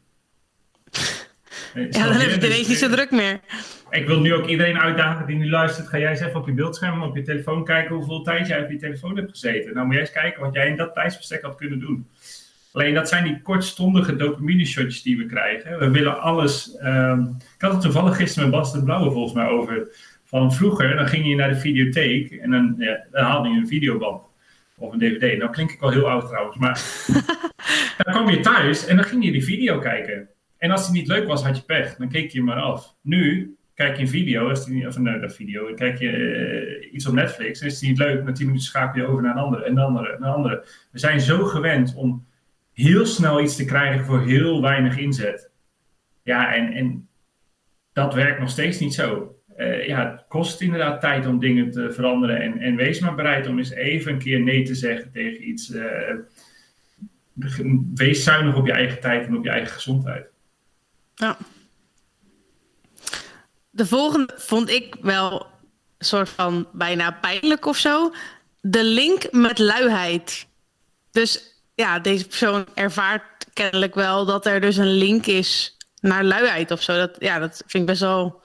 Ja, 1.91 2.05
dan 2.05 2.13
heb 2.13 2.43
je 2.43 2.65
niet 2.69 2.79
zo 2.79 2.89
druk 2.89 3.11
meer. 3.11 3.41
Ik 3.91 4.07
wil 4.07 4.21
nu 4.21 4.35
ook 4.35 4.47
iedereen 4.47 4.79
uitdagen 4.79 5.27
die 5.27 5.37
nu 5.37 5.51
luistert. 5.51 5.89
Ga 5.89 5.99
jij 5.99 6.11
eens 6.11 6.21
even 6.21 6.41
op 6.41 6.47
je 6.47 6.53
beeldscherm, 6.53 7.03
op 7.03 7.17
je 7.17 7.23
telefoon 7.23 7.65
kijken 7.65 7.95
hoeveel 7.95 8.23
tijd 8.23 8.47
jij 8.47 8.63
op 8.63 8.71
je 8.71 8.77
telefoon 8.77 9.17
hebt 9.17 9.31
gezeten. 9.31 9.75
Nou 9.75 9.85
moet 9.87 9.95
jij 9.95 10.03
eens 10.03 10.13
kijken 10.13 10.43
wat 10.43 10.55
jij 10.55 10.69
in 10.69 10.77
dat 10.77 10.95
tijdsbestek 10.95 11.43
had 11.43 11.57
kunnen 11.57 11.81
doen. 11.81 12.09
Alleen 12.73 12.95
dat 12.95 13.09
zijn 13.09 13.25
die 13.25 13.41
kortstondige 13.43 14.17
dopamine 14.17 14.65
shotjes 14.65 15.03
die 15.03 15.17
we 15.19 15.27
krijgen. 15.27 15.79
We 15.79 15.91
willen 15.91 16.21
alles. 16.21 16.79
Um, 16.83 17.37
ik 17.39 17.63
had 17.63 17.73
het 17.73 17.81
toevallig 17.81 18.17
gisteren 18.17 18.51
met 18.51 18.59
Bas 18.59 18.73
de 18.73 18.83
Blauwe 18.83 19.11
volgens 19.11 19.35
mij 19.35 19.49
over 19.49 19.89
van 20.25 20.53
vroeger, 20.53 20.97
dan 20.97 21.09
ging 21.09 21.27
je 21.27 21.35
naar 21.35 21.49
de 21.49 21.61
videotheek 21.61 22.33
en 22.33 22.51
dan, 22.51 22.75
ja, 22.79 23.07
dan 23.11 23.25
haalde 23.25 23.49
je 23.49 23.57
een 23.57 23.67
videoband 23.67 24.23
of 24.79 24.93
een 24.93 24.99
dvd. 24.99 25.39
Nou 25.39 25.51
klink 25.51 25.71
ik 25.71 25.81
wel 25.81 25.91
heel 25.91 26.11
oud 26.11 26.27
trouwens, 26.27 26.57
maar 26.57 26.81
dan 27.99 28.15
kwam 28.15 28.31
je 28.31 28.41
thuis 28.41 28.87
en 28.87 28.97
dan 28.97 29.05
ging 29.05 29.25
je 29.25 29.33
die 29.33 29.45
video 29.45 29.79
kijken. 29.79 30.29
En 30.59 30.71
als 30.71 30.91
die 30.91 31.01
niet 31.01 31.09
leuk 31.09 31.27
was, 31.27 31.45
had 31.45 31.57
je 31.57 31.63
pech. 31.63 31.97
Dan 31.97 32.09
keek 32.09 32.31
je 32.31 32.43
maar 32.43 32.61
af. 32.61 32.95
Nu 33.03 33.57
kijk 33.75 33.97
je 33.97 34.03
een 34.03 34.09
video, 34.09 34.49
als 34.49 34.65
die, 34.65 34.87
of 34.87 34.97
een 34.97 35.31
video, 35.31 35.75
kijk 35.75 35.99
je 35.99 36.11
uh, 36.11 36.95
iets 36.95 37.07
op 37.07 37.15
Netflix, 37.15 37.61
en 37.61 37.67
is 37.67 37.79
die 37.79 37.89
niet 37.89 37.99
leuk, 37.99 38.25
na 38.25 38.33
10 38.33 38.47
minuten 38.47 38.67
schakel 38.67 39.03
je 39.03 39.09
over 39.09 39.23
naar 39.23 39.37
een 39.37 39.43
andere, 39.43 39.65
en 39.65 39.73
een 39.73 39.85
andere, 39.85 40.13
en 40.13 40.23
een 40.23 40.33
andere. 40.33 40.65
We 40.91 40.99
zijn 40.99 41.21
zo 41.21 41.45
gewend 41.45 41.95
om 41.95 42.27
heel 42.73 43.07
snel 43.07 43.41
iets 43.41 43.57
te 43.57 43.65
krijgen 43.65 44.05
voor 44.05 44.23
heel 44.23 44.63
weinig 44.63 44.97
inzet. 44.97 45.51
Ja, 46.23 46.55
en, 46.55 46.73
en 46.73 47.09
dat 47.93 48.15
werkt 48.15 48.41
nog 48.41 48.51
steeds 48.51 48.79
niet 48.79 48.95
zo 48.95 49.36
uh, 49.57 49.87
ja, 49.87 50.11
het 50.11 50.25
kost 50.29 50.61
inderdaad 50.61 51.01
tijd 51.01 51.27
om 51.27 51.39
dingen 51.39 51.71
te 51.71 51.93
veranderen. 51.93 52.41
En, 52.41 52.59
en 52.59 52.77
wees 52.77 53.01
maar 53.01 53.15
bereid 53.15 53.47
om 53.47 53.59
eens 53.59 53.71
even 53.71 54.13
een 54.13 54.19
keer 54.19 54.41
nee 54.41 54.63
te 54.63 54.75
zeggen 54.75 55.13
tegen 55.13 55.49
iets. 55.49 55.71
Uh, 55.71 55.85
wees 57.95 58.25
zuinig 58.25 58.57
op 58.57 58.67
je 58.67 58.73
eigen 58.73 59.01
tijd 59.01 59.27
en 59.27 59.37
op 59.37 59.45
je 59.45 59.51
eigen 59.51 59.73
gezondheid. 59.73 60.27
Ja. 61.15 61.37
De 63.71 63.87
volgende 63.87 64.35
vond 64.37 64.71
ik 64.71 64.97
wel 65.01 65.47
een 65.99 66.07
soort 66.07 66.29
van 66.29 66.69
bijna 66.73 67.11
pijnlijk 67.11 67.67
of 67.67 67.77
zo. 67.77 68.13
De 68.61 68.85
link 68.85 69.33
met 69.33 69.59
luiheid. 69.59 70.47
Dus 71.11 71.63
ja, 71.75 71.99
deze 71.99 72.27
persoon 72.27 72.67
ervaart 72.75 73.47
kennelijk 73.53 73.95
wel 73.95 74.25
dat 74.25 74.47
er 74.47 74.61
dus 74.61 74.77
een 74.77 74.93
link 74.93 75.27
is 75.27 75.77
naar 76.01 76.25
luiheid 76.25 76.71
of 76.71 76.83
zo. 76.83 76.97
Dat, 76.97 77.17
ja, 77.19 77.39
dat 77.39 77.63
vind 77.67 77.83
ik 77.83 77.87
best 77.89 78.01
wel 78.01 78.41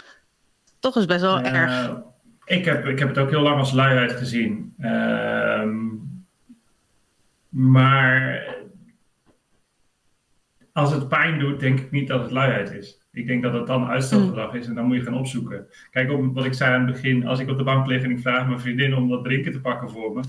toch 0.81 0.97
is 0.97 1.05
best 1.05 1.21
wel 1.21 1.39
uh, 1.39 1.53
erg. 1.53 1.99
Ik 2.45 2.65
heb, 2.65 2.85
ik 2.85 2.99
heb 2.99 3.07
het 3.07 3.17
ook 3.17 3.29
heel 3.29 3.41
lang 3.41 3.57
als 3.57 3.71
luiheid 3.71 4.11
gezien. 4.11 4.73
Uh, 4.79 5.63
maar 7.49 8.45
als 10.71 10.91
het 10.91 11.07
pijn 11.07 11.39
doet, 11.39 11.59
denk 11.59 11.79
ik 11.79 11.91
niet 11.91 12.07
dat 12.07 12.21
het 12.21 12.31
luiheid 12.31 12.71
is. 12.71 12.99
Ik 13.11 13.27
denk 13.27 13.43
dat 13.43 13.53
het 13.53 13.67
dan 13.67 13.87
uitstelgedrag 13.87 14.53
is 14.53 14.67
en 14.67 14.75
dan 14.75 14.85
moet 14.85 14.95
je 14.95 15.03
gaan 15.03 15.17
opzoeken. 15.17 15.67
Kijk, 15.91 16.11
op 16.11 16.33
wat 16.33 16.45
ik 16.45 16.53
zei 16.53 16.73
aan 16.73 16.85
het 16.85 16.91
begin, 16.91 17.27
als 17.27 17.39
ik 17.39 17.49
op 17.49 17.57
de 17.57 17.63
bank 17.63 17.85
lig 17.85 18.03
en 18.03 18.11
ik 18.11 18.19
vraag 18.19 18.47
mijn 18.47 18.59
vriendin 18.59 18.95
om 18.95 19.09
wat 19.09 19.23
drinken 19.23 19.51
te 19.51 19.61
pakken 19.61 19.89
voor 19.89 20.13
me. 20.13 20.21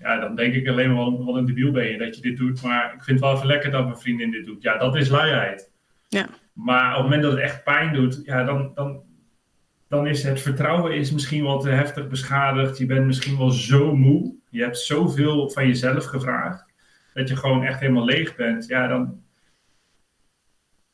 Ja, 0.00 0.20
dan 0.20 0.34
denk 0.34 0.54
ik 0.54 0.68
alleen 0.68 0.94
maar 0.94 1.24
wat 1.24 1.34
een 1.34 1.46
debiel 1.46 1.72
ben 1.72 1.90
je 1.90 1.98
dat 1.98 2.16
je 2.16 2.22
dit 2.22 2.36
doet. 2.36 2.62
Maar 2.62 2.84
ik 2.84 3.02
vind 3.02 3.18
het 3.18 3.28
wel 3.28 3.34
even 3.34 3.46
lekker 3.46 3.70
dat 3.70 3.84
mijn 3.84 3.98
vriendin 3.98 4.30
dit 4.30 4.46
doet. 4.46 4.62
Ja, 4.62 4.78
dat 4.78 4.96
is 4.96 5.08
luiheid. 5.08 5.70
Ja. 6.08 6.26
Maar 6.52 6.90
op 6.90 6.94
het 6.94 7.02
moment 7.02 7.22
dat 7.22 7.32
het 7.32 7.40
echt 7.40 7.64
pijn 7.64 7.92
doet, 7.92 8.20
ja, 8.24 8.44
dan, 8.44 8.70
dan, 8.74 9.02
dan 9.92 10.06
is 10.06 10.22
het 10.22 10.40
vertrouwen 10.40 10.94
is 10.94 11.12
misschien 11.12 11.44
wat 11.44 11.62
te 11.62 11.68
heftig 11.68 12.08
beschadigd. 12.08 12.78
Je 12.78 12.86
bent 12.86 13.06
misschien 13.06 13.38
wel 13.38 13.50
zo 13.50 13.96
moe. 13.96 14.34
Je 14.50 14.62
hebt 14.62 14.78
zoveel 14.78 15.50
van 15.50 15.66
jezelf 15.66 16.04
gevraagd. 16.04 16.64
Dat 17.14 17.28
je 17.28 17.36
gewoon 17.36 17.64
echt 17.64 17.80
helemaal 17.80 18.04
leeg 18.04 18.36
bent. 18.36 18.66
Ja, 18.66 18.86
dan. 18.86 19.22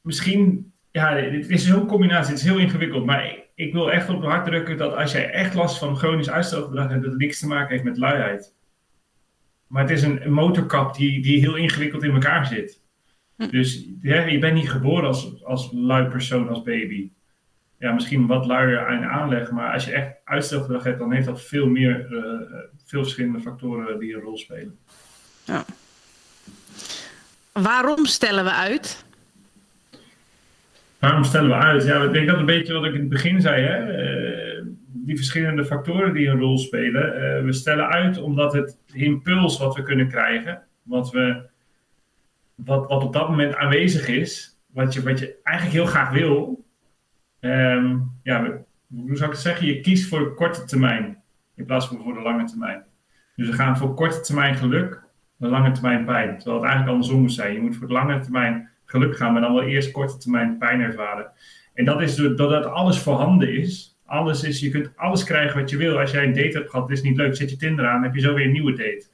Misschien. 0.00 0.72
Ja, 0.90 1.16
het 1.16 1.48
is 1.48 1.66
zo'n 1.66 1.86
combinatie. 1.86 2.30
Het 2.30 2.42
is 2.42 2.48
heel 2.48 2.58
ingewikkeld. 2.58 3.04
Maar 3.04 3.26
ik, 3.26 3.48
ik, 3.54 3.72
wil 3.72 3.92
echt 3.92 4.08
op 4.08 4.20
het 4.20 4.30
hart 4.30 4.44
drukken 4.44 4.76
dat 4.76 4.94
als 4.94 5.12
jij 5.12 5.30
echt 5.30 5.54
last 5.54 5.78
van 5.78 5.96
chronisch 5.96 6.30
uitstelgedrag 6.30 6.88
hebt, 6.88 7.02
dat 7.02 7.12
het 7.12 7.20
niks 7.20 7.38
te 7.38 7.46
maken 7.46 7.70
heeft 7.70 7.84
met 7.84 7.98
luiheid. 7.98 8.54
maar 9.66 9.82
het 9.82 9.90
is 9.90 10.02
een, 10.02 10.32
motorkap 10.32 10.94
die, 10.94 11.22
die 11.22 11.40
heel 11.40 11.56
ingewikkeld 11.56 12.02
in 12.02 12.12
elkaar 12.12 12.46
zit. 12.46 12.82
Hm. 13.36 13.48
Dus 13.48 13.88
ja, 14.00 14.24
je 14.24 14.38
bent 14.38 14.54
niet 14.54 14.70
geboren 14.70 15.06
als, 15.06 15.44
als 15.44 15.72
lui 15.72 16.08
persoon, 16.08 16.48
als 16.48 16.62
baby. 16.62 17.10
Ja, 17.78 17.92
misschien 17.92 18.26
wat 18.26 18.46
luier 18.46 18.86
aan 18.86 19.04
aanleg, 19.04 19.50
maar 19.50 19.72
als 19.72 19.84
je 19.84 19.92
echt 19.92 20.16
uitstelgedrag 20.24 20.84
hebt, 20.84 20.98
dan 20.98 21.12
heeft 21.12 21.26
dat 21.26 21.42
veel 21.42 21.66
meer, 21.66 22.06
uh, 22.10 22.22
veel 22.84 23.02
verschillende 23.02 23.40
factoren 23.40 23.98
die 23.98 24.14
een 24.14 24.20
rol 24.20 24.38
spelen. 24.38 24.78
Ja. 25.44 25.64
Waarom 27.52 28.04
stellen 28.06 28.44
we 28.44 28.52
uit? 28.52 29.04
Waarom 30.98 31.24
stellen 31.24 31.48
we 31.48 31.54
uit? 31.54 31.84
Ja, 31.84 32.02
ik 32.02 32.12
denk 32.12 32.28
dat 32.28 32.38
een 32.38 32.46
beetje 32.46 32.72
wat 32.72 32.84
ik 32.84 32.94
in 32.94 33.00
het 33.00 33.08
begin 33.08 33.40
zei. 33.40 33.62
Hè? 33.62 34.02
Uh, 34.58 34.64
die 34.86 35.16
verschillende 35.16 35.64
factoren 35.64 36.12
die 36.12 36.28
een 36.28 36.38
rol 36.38 36.58
spelen. 36.58 37.14
Uh, 37.14 37.44
we 37.44 37.52
stellen 37.52 37.88
uit 37.88 38.20
omdat 38.20 38.52
het 38.52 38.78
impuls 38.92 39.58
wat 39.58 39.74
we 39.74 39.82
kunnen 39.82 40.08
krijgen, 40.08 40.62
wat, 40.82 41.10
we, 41.10 41.42
wat, 42.54 42.88
wat 42.88 43.02
op 43.02 43.12
dat 43.12 43.28
moment 43.28 43.54
aanwezig 43.54 44.08
is, 44.08 44.58
wat 44.66 44.94
je, 44.94 45.02
wat 45.02 45.18
je 45.18 45.36
eigenlijk 45.42 45.76
heel 45.76 45.86
graag 45.86 46.10
wil. 46.10 46.66
Um, 47.40 48.10
ja, 48.22 48.64
hoe 48.88 49.16
zou 49.16 49.24
ik 49.24 49.34
het 49.34 49.44
zeggen? 49.44 49.66
Je 49.66 49.80
kiest 49.80 50.08
voor 50.08 50.18
de 50.18 50.34
korte 50.34 50.64
termijn 50.64 51.22
in 51.54 51.64
plaats 51.64 51.86
van 51.86 52.00
voor 52.02 52.14
de 52.14 52.20
lange 52.20 52.44
termijn. 52.44 52.84
Dus 53.36 53.46
we 53.46 53.52
gaan 53.52 53.76
voor 53.76 53.94
korte 53.94 54.20
termijn 54.20 54.54
geluk, 54.54 55.02
de 55.36 55.48
lange 55.48 55.70
termijn 55.70 56.04
pijn. 56.04 56.36
Terwijl 56.36 56.56
het 56.56 56.64
eigenlijk 56.64 56.92
andersom 56.92 57.20
moet 57.20 57.32
zijn. 57.32 57.52
Je 57.52 57.60
moet 57.60 57.76
voor 57.76 57.86
de 57.86 57.92
lange 57.92 58.20
termijn 58.20 58.68
geluk 58.84 59.16
gaan, 59.16 59.32
maar 59.32 59.42
dan 59.42 59.54
wel 59.54 59.62
eerst 59.62 59.90
korte 59.90 60.16
termijn 60.16 60.58
pijn 60.58 60.80
ervaren. 60.80 61.30
En 61.74 61.84
dat 61.84 62.02
is 62.02 62.14
doordat 62.14 62.64
alles 62.64 62.98
voorhanden 62.98 63.52
is. 63.54 63.98
Alles 64.06 64.42
is, 64.42 64.60
je 64.60 64.70
kunt 64.70 64.92
alles 64.96 65.24
krijgen 65.24 65.60
wat 65.60 65.70
je 65.70 65.76
wil. 65.76 65.98
Als 65.98 66.10
jij 66.10 66.24
een 66.24 66.32
date 66.32 66.58
hebt 66.58 66.70
gehad, 66.70 66.90
is 66.90 67.02
niet 67.02 67.16
leuk. 67.16 67.36
Zet 67.36 67.50
je 67.50 67.56
Tinder 67.56 67.86
aan, 67.86 68.02
heb 68.02 68.14
je 68.14 68.20
zo 68.20 68.34
weer 68.34 68.44
een 68.44 68.52
nieuwe 68.52 68.72
date. 68.72 69.06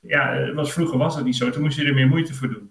Ja, 0.00 0.34
eh, 0.34 0.54
was, 0.54 0.72
vroeger 0.72 0.98
was 0.98 1.14
dat 1.14 1.24
niet 1.24 1.36
zo. 1.36 1.50
Toen 1.50 1.62
moest 1.62 1.78
je 1.78 1.84
er 1.84 1.94
meer 1.94 2.08
moeite 2.08 2.34
voor 2.34 2.48
doen. 2.48 2.70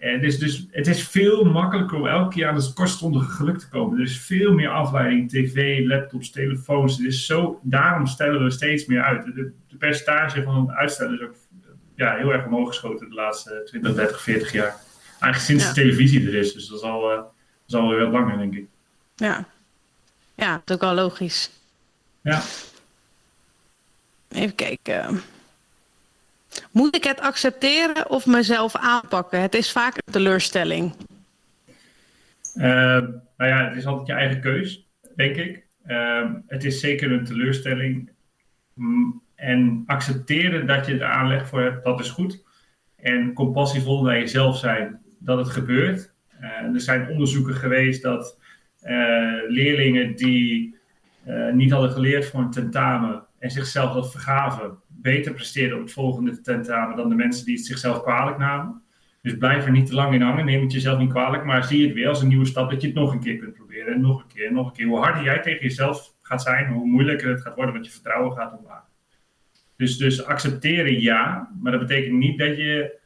En 0.00 0.20
dus, 0.20 0.38
dus 0.38 0.66
het 0.70 0.86
is 0.86 1.08
veel 1.08 1.44
makkelijker 1.44 1.98
om 1.98 2.06
elke 2.06 2.34
keer 2.34 2.48
aan 2.48 2.54
het 2.54 2.72
kortstondige 2.72 3.30
geluk 3.30 3.58
te 3.58 3.68
komen. 3.68 3.98
Er 3.98 4.04
is 4.04 4.18
veel 4.18 4.52
meer 4.52 4.68
afleiding, 4.68 5.30
tv, 5.30 5.86
laptops, 5.86 6.30
telefoons. 6.30 6.96
Het 6.96 7.06
is 7.06 7.26
zo, 7.26 7.60
daarom 7.62 8.06
stellen 8.06 8.44
we 8.44 8.50
steeds 8.50 8.86
meer 8.86 9.02
uit. 9.02 9.24
De, 9.24 9.52
de 9.68 9.76
percentage 9.76 10.42
van 10.42 10.66
het 10.66 10.76
uitstellen 10.76 11.14
is 11.14 11.26
ook 11.26 11.34
ja, 11.94 12.16
heel 12.16 12.32
erg 12.32 12.46
omhoog 12.46 12.68
geschoten 12.68 13.08
de 13.08 13.14
laatste 13.14 13.62
20, 13.64 13.94
30, 13.94 14.22
40 14.22 14.52
jaar. 14.52 14.76
Eigenlijk 15.20 15.42
sinds 15.42 15.66
de 15.66 15.80
televisie 15.80 16.26
er 16.26 16.34
is. 16.34 16.52
Dus 16.52 16.66
dat 16.66 16.78
is 16.78 16.84
al, 16.84 17.10
uh, 17.10 17.16
dat 17.16 17.32
is 17.66 17.74
al 17.74 17.88
weer 17.88 18.00
wat 18.00 18.12
langer, 18.12 18.38
denk 18.38 18.54
ik. 18.54 18.66
Ja, 19.16 19.48
ja 20.34 20.52
dat 20.52 20.62
is 20.70 20.74
ook 20.74 20.90
al 20.90 20.94
logisch. 20.94 21.50
Ja. 22.20 22.42
Even 24.28 24.54
kijken. 24.54 25.22
Moet 26.70 26.96
ik 26.96 27.04
het 27.04 27.20
accepteren 27.20 28.10
of 28.10 28.26
mezelf 28.26 28.76
aanpakken? 28.76 29.40
Het 29.40 29.54
is 29.54 29.72
vaak 29.72 29.96
een 29.96 30.12
teleurstelling. 30.12 30.94
Uh, 32.56 32.64
nou 33.36 33.50
ja, 33.50 33.68
het 33.68 33.76
is 33.76 33.86
altijd 33.86 34.06
je 34.06 34.12
eigen 34.12 34.40
keus, 34.40 34.88
denk 35.16 35.36
ik. 35.36 35.66
Uh, 35.86 36.30
het 36.46 36.64
is 36.64 36.80
zeker 36.80 37.12
een 37.12 37.24
teleurstelling. 37.24 38.10
Mm, 38.74 39.22
en 39.34 39.82
accepteren 39.86 40.66
dat 40.66 40.86
je 40.86 40.94
er 40.94 41.04
aanleg 41.04 41.48
voor 41.48 41.60
hebt, 41.60 41.84
dat 41.84 42.00
is 42.00 42.10
goed. 42.10 42.44
En 42.96 43.32
compassievol 43.32 44.02
naar 44.02 44.18
jezelf 44.18 44.58
zijn, 44.58 45.00
dat 45.18 45.38
het 45.38 45.48
gebeurt. 45.48 46.14
Uh, 46.40 46.74
er 46.74 46.80
zijn 46.80 47.08
onderzoeken 47.08 47.54
geweest 47.54 48.02
dat 48.02 48.38
leerlingen 49.48 50.16
die 50.16 50.74
niet 51.52 51.70
hadden 51.70 51.90
geleerd 51.90 52.26
voor 52.26 52.40
een 52.40 52.50
tentamen 52.50 53.26
en 53.38 53.50
zichzelf 53.50 53.92
dat 53.92 54.10
vergaven, 54.10 54.78
beter 55.06 55.32
presteerden 55.32 55.76
op 55.76 55.82
het 55.82 55.92
volgende 55.92 56.40
tentamen 56.40 56.96
dan 56.96 57.08
de 57.08 57.14
mensen 57.14 57.44
die 57.44 57.56
het 57.56 57.66
zichzelf 57.66 58.02
kwalijk 58.02 58.38
namen. 58.38 58.82
Dus 59.22 59.36
blijf 59.36 59.64
er 59.64 59.70
niet 59.70 59.86
te 59.86 59.94
lang 59.94 60.14
in 60.14 60.20
hangen, 60.20 60.44
neem 60.44 60.62
het 60.62 60.72
jezelf 60.72 60.98
niet 60.98 61.10
kwalijk, 61.10 61.44
maar 61.44 61.64
zie 61.64 61.86
het 61.86 61.94
weer 61.94 62.08
als 62.08 62.22
een 62.22 62.28
nieuwe 62.28 62.46
stap 62.46 62.70
dat 62.70 62.80
je 62.80 62.86
het 62.86 62.96
nog 62.96 63.12
een 63.12 63.20
keer 63.20 63.36
kunt 63.36 63.52
proberen. 63.52 63.94
En 63.94 64.00
nog 64.00 64.22
een 64.22 64.28
keer, 64.28 64.52
nog 64.52 64.66
een 64.66 64.72
keer. 64.72 64.86
Hoe 64.86 64.98
harder 64.98 65.22
jij 65.22 65.40
tegen 65.40 65.62
jezelf 65.62 66.14
gaat 66.22 66.42
zijn, 66.42 66.72
hoe 66.72 66.86
moeilijker 66.86 67.28
het 67.28 67.40
gaat 67.40 67.54
worden, 67.54 67.74
want 67.74 67.86
je 67.86 67.92
vertrouwen 67.92 68.36
gaat 68.36 68.58
omlaag. 68.58 68.84
Dus, 69.76 69.96
dus 69.96 70.24
accepteren 70.24 71.00
ja, 71.00 71.50
maar 71.60 71.72
dat 71.72 71.80
betekent 71.80 72.18
niet 72.18 72.38
dat 72.38 72.56
je 72.56 72.98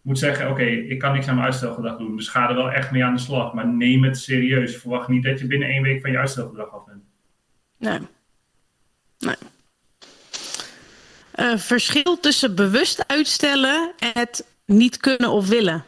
moet 0.00 0.18
zeggen: 0.18 0.50
Oké, 0.50 0.64
ik 0.64 0.98
kan 0.98 1.12
niks 1.12 1.28
aan 1.28 1.34
mijn 1.34 1.46
uitstelgedrag 1.46 1.96
doen, 1.96 2.16
dus 2.16 2.28
ga 2.28 2.48
er 2.48 2.54
wel 2.54 2.70
echt 2.70 2.90
mee 2.90 3.04
aan 3.04 3.14
de 3.14 3.20
slag. 3.20 3.54
Maar 3.54 3.68
neem 3.68 4.04
het 4.04 4.18
serieus. 4.18 4.76
Verwacht 4.76 5.08
niet 5.08 5.24
dat 5.24 5.40
je 5.40 5.46
binnen 5.46 5.68
één 5.68 5.82
week 5.82 6.00
van 6.00 6.10
je 6.10 6.18
uitstelgedrag 6.18 6.72
af 6.72 6.84
bent. 6.84 7.02
Nee. 7.78 7.98
Nee. 9.18 9.36
Uh, 11.36 11.56
verschil 11.56 12.20
tussen 12.20 12.54
bewust 12.54 13.08
uitstellen 13.08 13.92
en 13.98 14.10
het 14.12 14.44
niet 14.64 14.96
kunnen 14.96 15.30
of 15.30 15.48
willen. 15.48 15.84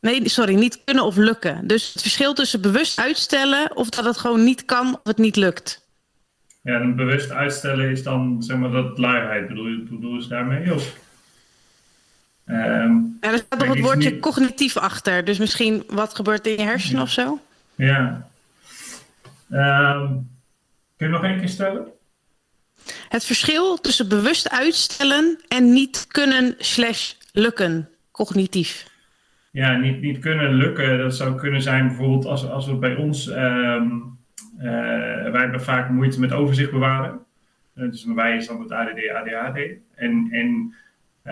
Nee, 0.00 0.28
sorry, 0.28 0.54
niet 0.54 0.84
kunnen 0.84 1.04
of 1.04 1.16
lukken. 1.16 1.66
Dus 1.66 1.92
het 1.92 2.02
verschil 2.02 2.34
tussen 2.34 2.60
bewust 2.60 2.98
uitstellen 2.98 3.76
of 3.76 3.88
dat 3.88 4.04
het 4.04 4.18
gewoon 4.18 4.44
niet 4.44 4.64
kan 4.64 4.94
of 4.94 5.00
het 5.02 5.18
niet 5.18 5.36
lukt. 5.36 5.86
Ja, 6.62 6.80
en 6.80 6.96
bewust 6.96 7.30
uitstellen 7.30 7.90
is 7.90 8.02
dan 8.02 8.42
zeg 8.42 8.56
maar 8.56 8.70
dat 8.70 8.98
luiheid. 8.98 9.48
Bedoel 9.48 9.66
je, 9.66 9.86
bedoel 9.90 10.20
je 10.20 10.28
daarmee? 10.28 10.74
Of? 10.74 10.96
Um, 12.46 13.18
ja, 13.20 13.32
er 13.32 13.38
staat 13.38 13.58
nog 13.58 13.68
het 13.68 13.80
woordje 13.80 14.18
cognitief 14.18 14.76
achter. 14.76 15.24
Dus 15.24 15.38
misschien 15.38 15.84
wat 15.88 16.14
gebeurt 16.14 16.46
in 16.46 16.52
je 16.52 16.62
hersenen 16.62 17.02
of 17.02 17.10
zo? 17.10 17.40
Ja. 17.74 18.28
Um, 19.50 20.30
kun 20.96 21.06
je 21.06 21.12
nog 21.12 21.24
één 21.24 21.38
keer 21.38 21.48
stellen? 21.48 21.86
Het 23.08 23.24
verschil 23.24 23.76
tussen 23.76 24.08
bewust 24.08 24.50
uitstellen 24.50 25.38
en 25.48 25.72
niet 25.72 26.06
kunnen 26.06 26.54
slash 26.58 27.12
lukken, 27.32 27.88
cognitief. 28.10 28.86
Ja, 29.50 29.76
niet, 29.76 30.00
niet 30.00 30.18
kunnen 30.18 30.54
lukken, 30.54 30.98
dat 30.98 31.16
zou 31.16 31.34
kunnen 31.34 31.62
zijn 31.62 31.86
bijvoorbeeld 31.86 32.24
als, 32.24 32.48
als 32.48 32.66
we 32.66 32.74
bij 32.74 32.96
ons, 32.96 33.26
um, 33.26 34.18
wij 34.56 35.40
hebben 35.40 35.62
vaak 35.62 35.90
moeite 35.90 36.20
met 36.20 36.32
overzicht 36.32 36.70
bewaren. 36.70 37.18
Uh, 37.74 37.90
dus 37.90 38.04
bij 38.04 38.14
mij 38.14 38.36
is 38.36 38.46
dan 38.46 38.60
het 38.60 38.72
ADD, 38.72 39.08
ADHD. 39.14 39.58
En, 39.94 40.28
en 40.30 40.74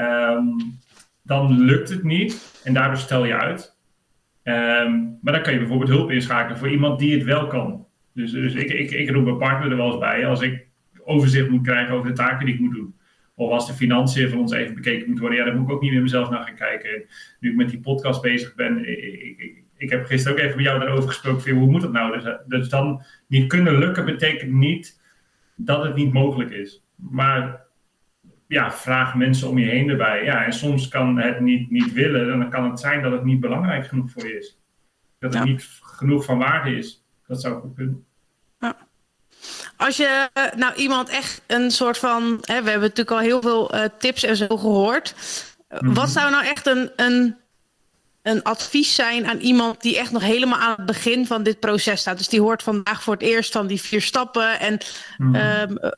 um, 0.03 0.79
dan 1.23 1.61
lukt 1.61 1.89
het 1.89 2.03
niet 2.03 2.61
en 2.65 2.75
daardoor 2.75 2.97
stel 2.97 3.25
je 3.25 3.35
uit. 3.35 3.77
Um, 4.45 5.19
maar 5.23 5.33
dan 5.33 5.43
kan 5.43 5.53
je 5.53 5.59
bijvoorbeeld 5.59 5.91
hulp 5.91 6.11
inschakelen 6.11 6.59
voor 6.59 6.71
iemand 6.71 6.99
die 6.99 7.15
het 7.15 7.25
wel 7.25 7.47
kan. 7.47 7.87
Dus, 8.13 8.31
dus 8.31 8.55
ik, 8.55 8.71
ik, 8.71 8.91
ik 8.91 9.11
roep 9.11 9.25
mijn 9.25 9.39
partner 9.39 9.71
er 9.71 9.77
wel 9.77 9.87
eens 9.87 9.99
bij. 9.99 10.27
Als 10.27 10.41
ik 10.41 10.66
overzicht 11.07 11.49
moet 11.49 11.63
krijgen 11.63 11.95
over 11.95 12.09
de 12.09 12.15
taken 12.15 12.47
die 12.47 12.55
ik 12.55 12.61
moet 12.61 12.75
doen. 12.75 12.95
Of 13.35 13.51
als 13.51 13.67
de 13.67 13.73
financiën 13.73 14.29
van 14.29 14.39
ons 14.39 14.53
even 14.53 14.75
bekeken 14.75 15.11
moet 15.11 15.19
worden, 15.19 15.39
ja, 15.39 15.45
dan 15.45 15.57
moet 15.57 15.69
ik 15.69 15.75
ook 15.75 15.83
niet 15.83 15.93
meer 15.93 16.03
mezelf 16.03 16.31
naar 16.31 16.43
gaan 16.43 16.55
kijken. 16.55 16.95
En 16.95 17.05
nu 17.41 17.51
ik 17.51 17.57
met 17.57 17.71
die 17.71 17.81
podcast 17.81 18.23
bezig 18.23 18.55
ben, 18.55 18.89
ik, 18.89 19.39
ik, 19.39 19.65
ik 19.77 19.91
heb 19.91 20.07
gisteren 20.07 20.39
ook 20.39 20.45
even 20.45 20.57
met 20.57 20.65
jou 20.65 20.79
daarover 20.79 21.09
gesproken. 21.09 21.55
hoe 21.55 21.71
moet 21.71 21.81
dat 21.81 21.93
nou? 21.93 22.21
Dus, 22.21 22.37
dus 22.47 22.69
dan 22.69 23.03
niet 23.27 23.49
kunnen 23.49 23.79
lukken 23.79 24.05
betekent 24.05 24.53
niet 24.53 25.01
dat 25.55 25.85
het 25.85 25.95
niet 25.95 26.13
mogelijk 26.13 26.51
is. 26.51 26.85
Maar 26.95 27.65
ja, 28.47 28.73
vraag 28.73 29.15
mensen 29.15 29.49
om 29.49 29.59
je 29.59 29.67
heen 29.67 29.89
erbij. 29.89 30.25
Ja, 30.25 30.45
en 30.45 30.53
soms 30.53 30.89
kan 30.89 31.19
het 31.19 31.41
niet, 31.41 31.71
niet 31.71 31.93
willen. 31.93 32.39
Dan 32.39 32.51
kan 32.51 32.71
het 32.71 32.81
zijn 32.81 33.03
dat 33.03 33.13
het 33.13 33.25
niet 33.25 33.41
belangrijk 33.41 33.87
genoeg 33.87 34.11
voor 34.11 34.27
je 34.27 34.37
is. 34.39 34.61
Dat 35.19 35.35
het 35.35 35.45
niet 35.45 35.63
genoeg 35.81 36.25
van 36.25 36.39
waarde 36.39 36.77
is. 36.77 37.07
Dat 37.27 37.41
zou 37.41 37.61
goed 37.61 37.75
kunnen. 37.75 38.05
Als 39.77 39.97
je 39.97 40.29
eh, 40.33 40.45
nou 40.57 40.75
iemand 40.75 41.09
echt 41.09 41.41
een 41.47 41.71
soort 41.71 41.99
van. 41.99 42.39
Hè, 42.41 42.63
we 42.63 42.71
hebben 42.71 42.89
natuurlijk 42.89 43.11
al 43.11 43.19
heel 43.19 43.43
veel 43.43 43.75
uh, 43.75 43.85
tips 43.99 44.23
en 44.23 44.37
zo 44.37 44.47
gehoord. 44.47 45.15
Mm 45.81 45.95
Wat 45.95 46.11
zou 46.11 46.31
nou 46.31 46.45
echt 46.45 46.67
een, 46.67 46.91
een, 46.97 47.37
een 48.23 48.43
advies 48.43 48.95
zijn 48.95 49.27
aan 49.27 49.39
iemand 49.39 49.83
die 49.83 49.99
echt 49.99 50.11
nog 50.11 50.23
helemaal 50.23 50.59
aan 50.59 50.75
het 50.77 50.87
begin 50.87 51.27
van 51.27 51.43
dit 51.43 51.61
proces 51.61 52.01
staat? 52.01 52.19
Dus 52.19 52.29
die 52.29 52.41
hoort 52.41 52.63
vandaag 52.63 53.03
voor 53.03 53.13
het 53.15 53.23
eerst 53.23 53.53
van 53.53 53.67
die 53.67 53.81
vier 53.81 54.03
stappen. 54.03 54.61
En 54.61 54.79
mm 55.17 55.35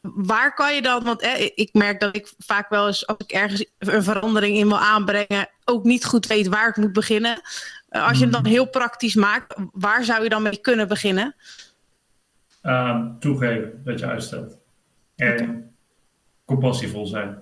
waar 0.03 0.55
kan 0.55 0.75
je 0.75 0.83
dan? 0.83 1.05
Want 1.05 1.23
ik 1.55 1.69
merk 1.73 2.01
dat 2.01 2.17
ik 2.17 2.33
vaak 2.39 2.69
wel 2.69 2.87
eens, 2.87 3.07
als 3.07 3.17
ik 3.19 3.33
ergens 3.33 3.65
een 3.79 4.03
verandering 4.03 4.57
in 4.57 4.69
wil 4.69 4.79
aanbrengen, 4.79 5.49
ook 5.65 5.85
niet 5.85 6.05
goed 6.05 6.27
weet 6.27 6.49
waar 6.49 6.69
ik 6.69 6.77
moet 6.77 6.93
beginnen. 6.93 7.41
als 7.89 8.19
je 8.19 8.25
het 8.25 8.33
dan 8.33 8.43
mhm. 8.43 8.51
heel 8.51 8.69
praktisch 8.69 9.15
maakt, 9.15 9.55
waar 9.73 10.05
zou 10.05 10.23
je 10.23 10.29
dan 10.29 10.43
mee 10.43 10.57
kunnen 10.61 10.89
beginnen? 10.89 11.35
Toegeven 13.19 13.81
dat 13.85 13.99
je 13.99 14.07
uitstelt. 14.07 14.59
En 15.17 15.71
compassievol 16.45 17.07
zijn. 17.07 17.37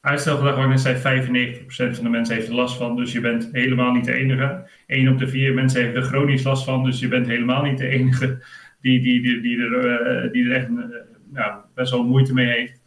Uitstelgedrag, 0.00 0.54
wat 0.54 0.64
ik 0.64 0.70
net 0.70 0.80
zei, 0.80 1.22
95% 1.22 1.94
van 1.94 2.04
de 2.04 2.10
mensen 2.10 2.34
heeft 2.34 2.48
er 2.48 2.54
last 2.54 2.76
van. 2.76 2.96
Dus 2.96 3.12
je 3.12 3.20
bent 3.20 3.48
helemaal 3.52 3.92
niet 3.92 4.04
de 4.04 4.12
enige. 4.12 4.68
1 4.86 5.08
op 5.08 5.18
de 5.18 5.28
4 5.28 5.54
mensen 5.54 5.82
heeft 5.82 5.96
er 5.96 6.02
chronisch 6.02 6.42
last 6.42 6.64
van. 6.64 6.84
Dus 6.84 7.00
je 7.00 7.08
bent 7.08 7.26
helemaal 7.26 7.62
niet 7.62 7.78
de 7.78 7.88
enige 7.88 8.38
die, 8.80 9.00
die, 9.00 9.22
die, 9.22 9.40
die, 9.40 9.60
er, 9.60 10.24
uh, 10.24 10.32
die 10.32 10.50
er 10.50 10.56
echt 10.56 10.68
uh, 10.68 10.78
nou, 11.30 11.52
best 11.74 11.90
wel 11.90 12.04
moeite 12.04 12.34
mee 12.34 12.46
heeft. 12.46 12.80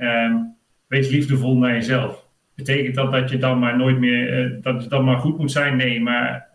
Um, 0.00 0.54
wees 0.86 1.08
liefdevol 1.08 1.56
naar 1.56 1.72
jezelf. 1.72 2.26
Betekent 2.54 2.94
dat 2.94 3.12
dat 3.12 3.30
je 3.30 3.38
dan 3.38 3.58
maar 3.58 3.76
nooit 3.76 3.98
meer, 3.98 4.44
uh, 4.44 4.62
dat 4.62 4.80
het 4.80 4.90
dan 4.90 5.04
maar 5.04 5.18
goed 5.18 5.38
moet 5.38 5.52
zijn? 5.52 5.76
Nee, 5.76 6.00
maar 6.00 6.47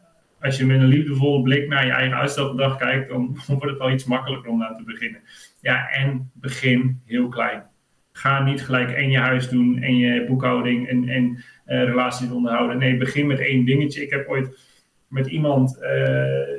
als 0.43 0.57
je 0.57 0.65
met 0.65 0.79
een 0.79 0.87
liefdevolle 0.87 1.41
blik 1.41 1.67
naar 1.67 1.85
je 1.85 1.91
eigen 1.91 2.17
uitstelgedrag 2.17 2.77
kijkt, 2.77 3.09
dan 3.09 3.37
wordt 3.47 3.65
het 3.65 3.77
wel 3.77 3.91
iets 3.91 4.05
makkelijker 4.05 4.49
om 4.51 4.63
aan 4.63 4.77
te 4.77 4.83
beginnen. 4.83 5.21
Ja, 5.61 5.89
en 5.89 6.31
begin 6.33 7.01
heel 7.05 7.27
klein. 7.27 7.63
Ga 8.11 8.43
niet 8.43 8.63
gelijk 8.63 8.91
en 8.91 9.09
je 9.09 9.17
huis 9.17 9.49
doen 9.49 9.77
en 9.81 9.97
je 9.97 10.25
boekhouding 10.25 10.87
en, 10.87 11.09
en 11.09 11.43
relaties 11.65 12.31
onderhouden. 12.31 12.77
Nee, 12.77 12.97
begin 12.97 13.27
met 13.27 13.39
één 13.39 13.65
dingetje. 13.65 14.01
Ik 14.01 14.09
heb 14.09 14.27
ooit 14.27 14.59
met 15.07 15.27
iemand 15.27 15.79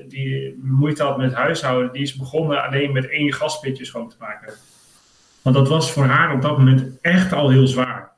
die 0.08 0.58
moeite 0.62 1.02
had 1.02 1.18
met 1.18 1.32
huishouden, 1.32 1.92
die 1.92 2.02
is 2.02 2.16
begonnen 2.16 2.64
alleen 2.64 2.92
met 2.92 3.08
één 3.08 3.32
gaspitje 3.32 3.84
schoon 3.84 4.08
te 4.08 4.16
maken. 4.18 4.54
Want 5.42 5.56
dat 5.56 5.68
was 5.68 5.92
voor 5.92 6.04
haar 6.04 6.34
op 6.34 6.42
dat 6.42 6.58
moment 6.58 6.98
echt 7.00 7.32
al 7.32 7.50
heel 7.50 7.66
zwaar. 7.66 8.13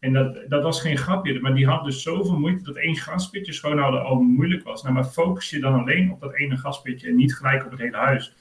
En 0.00 0.12
dat, 0.12 0.38
dat 0.48 0.62
was 0.62 0.80
geen 0.80 0.96
grapje, 0.96 1.40
maar 1.40 1.54
die 1.54 1.66
had 1.66 1.84
dus 1.84 2.02
zoveel 2.02 2.38
moeite 2.38 2.64
dat 2.64 2.76
één 2.76 2.96
gaspitje 2.96 3.52
schoonhouden 3.52 4.04
al 4.04 4.20
moeilijk 4.20 4.64
was. 4.64 4.82
Nou, 4.82 4.94
maar 4.94 5.04
focus 5.04 5.50
je 5.50 5.60
dan 5.60 5.80
alleen 5.80 6.12
op 6.12 6.20
dat 6.20 6.34
ene 6.34 6.56
gaspitje 6.56 7.08
en 7.08 7.16
niet 7.16 7.34
gelijk 7.34 7.64
op 7.64 7.70
het 7.70 7.80
hele 7.80 7.96
huis. 7.96 8.34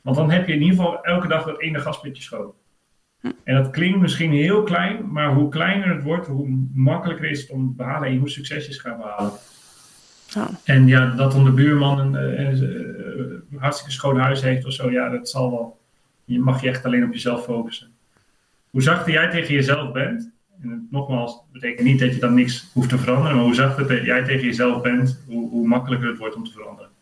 Want 0.00 0.16
dan 0.16 0.30
heb 0.30 0.46
je 0.46 0.52
in 0.52 0.62
ieder 0.62 0.76
geval 0.76 1.04
elke 1.04 1.28
dag 1.28 1.44
dat 1.44 1.60
ene 1.60 1.78
gaspitje 1.78 2.22
schoon. 2.22 2.52
Hm. 3.20 3.30
En 3.44 3.54
dat 3.54 3.70
klinkt 3.70 4.00
misschien 4.00 4.32
heel 4.32 4.62
klein, 4.62 5.12
maar 5.12 5.34
hoe 5.34 5.48
kleiner 5.48 5.94
het 5.94 6.02
wordt, 6.02 6.26
hoe 6.26 6.66
makkelijker 6.74 7.30
is 7.30 7.40
het 7.40 7.50
om 7.50 7.68
te 7.68 7.74
behalen 7.76 8.08
en 8.08 8.18
hoe 8.18 8.28
succesjes 8.28 8.78
gaan 8.78 8.96
behalen. 8.96 9.32
En 10.64 10.86
ja, 10.86 11.10
dat 11.10 11.32
dan 11.32 11.44
de 11.44 11.50
buurman 11.50 11.98
een, 11.98 12.14
een, 12.14 12.62
een, 13.50 13.58
hartstikke 13.58 13.92
schoon 13.92 14.18
huis 14.18 14.42
heeft 14.42 14.64
of 14.64 14.72
zo, 14.72 14.90
ja, 14.90 15.08
dat 15.08 15.28
zal 15.28 15.50
wel. 15.50 15.80
Je 16.24 16.38
mag 16.38 16.60
je 16.60 16.68
echt 16.68 16.84
alleen 16.84 17.04
op 17.04 17.12
jezelf 17.12 17.44
focussen. 17.44 17.92
Hoe 18.70 18.82
zachter 18.82 19.12
jij 19.12 19.30
tegen 19.30 19.54
jezelf 19.54 19.92
bent, 19.92 20.33
en 20.62 20.88
nogmaals, 20.90 21.32
dat 21.32 21.52
betekent 21.52 21.86
niet 21.86 21.98
dat 21.98 22.14
je 22.14 22.20
dan 22.20 22.34
niks 22.34 22.70
hoeft 22.72 22.88
te 22.88 22.98
veranderen, 22.98 23.36
maar 23.36 23.44
hoe 23.44 23.54
zachter 23.54 24.04
jij 24.04 24.24
tegen 24.24 24.44
jezelf 24.44 24.82
bent, 24.82 25.22
hoe, 25.26 25.50
hoe 25.50 25.66
makkelijker 25.66 26.08
het 26.08 26.18
wordt 26.18 26.34
om 26.34 26.44
te 26.44 26.52
veranderen. 26.52 26.92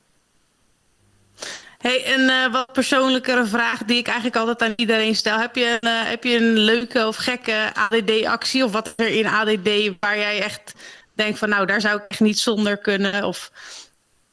Hey, 1.78 2.14
een 2.14 2.20
uh, 2.20 2.53
wat 2.53 2.72
persoonlijkere 2.72 3.46
vraag 3.46 3.84
die 3.84 3.96
ik 3.96 4.07
eigenlijk 4.07 4.36
altijd 4.36 4.62
aan 4.62 4.76
iedereen 4.76 5.14
stel. 5.14 5.38
Heb 5.38 5.57
je 5.57 5.78
een, 5.80 5.88
uh, 5.88 6.09
heb 6.09 6.24
je 6.24 6.36
een 6.36 6.59
leuke 6.59 7.07
of 7.07 7.16
gekke 7.16 7.70
ADD-actie 7.74 8.64
of 8.64 8.72
wat 8.72 8.92
er 8.96 9.09
in 9.09 9.26
ADD 9.26 9.98
waar 10.00 10.18
jij 10.18 10.40
echt 10.42 10.74
denkt 11.14 11.38
van 11.38 11.48
nou, 11.48 11.66
daar 11.66 11.80
zou 11.80 11.96
ik 11.96 12.05
echt 12.09 12.20
niet 12.20 12.38
zonder 12.38 12.78
kunnen? 12.78 13.24
Of 13.24 13.53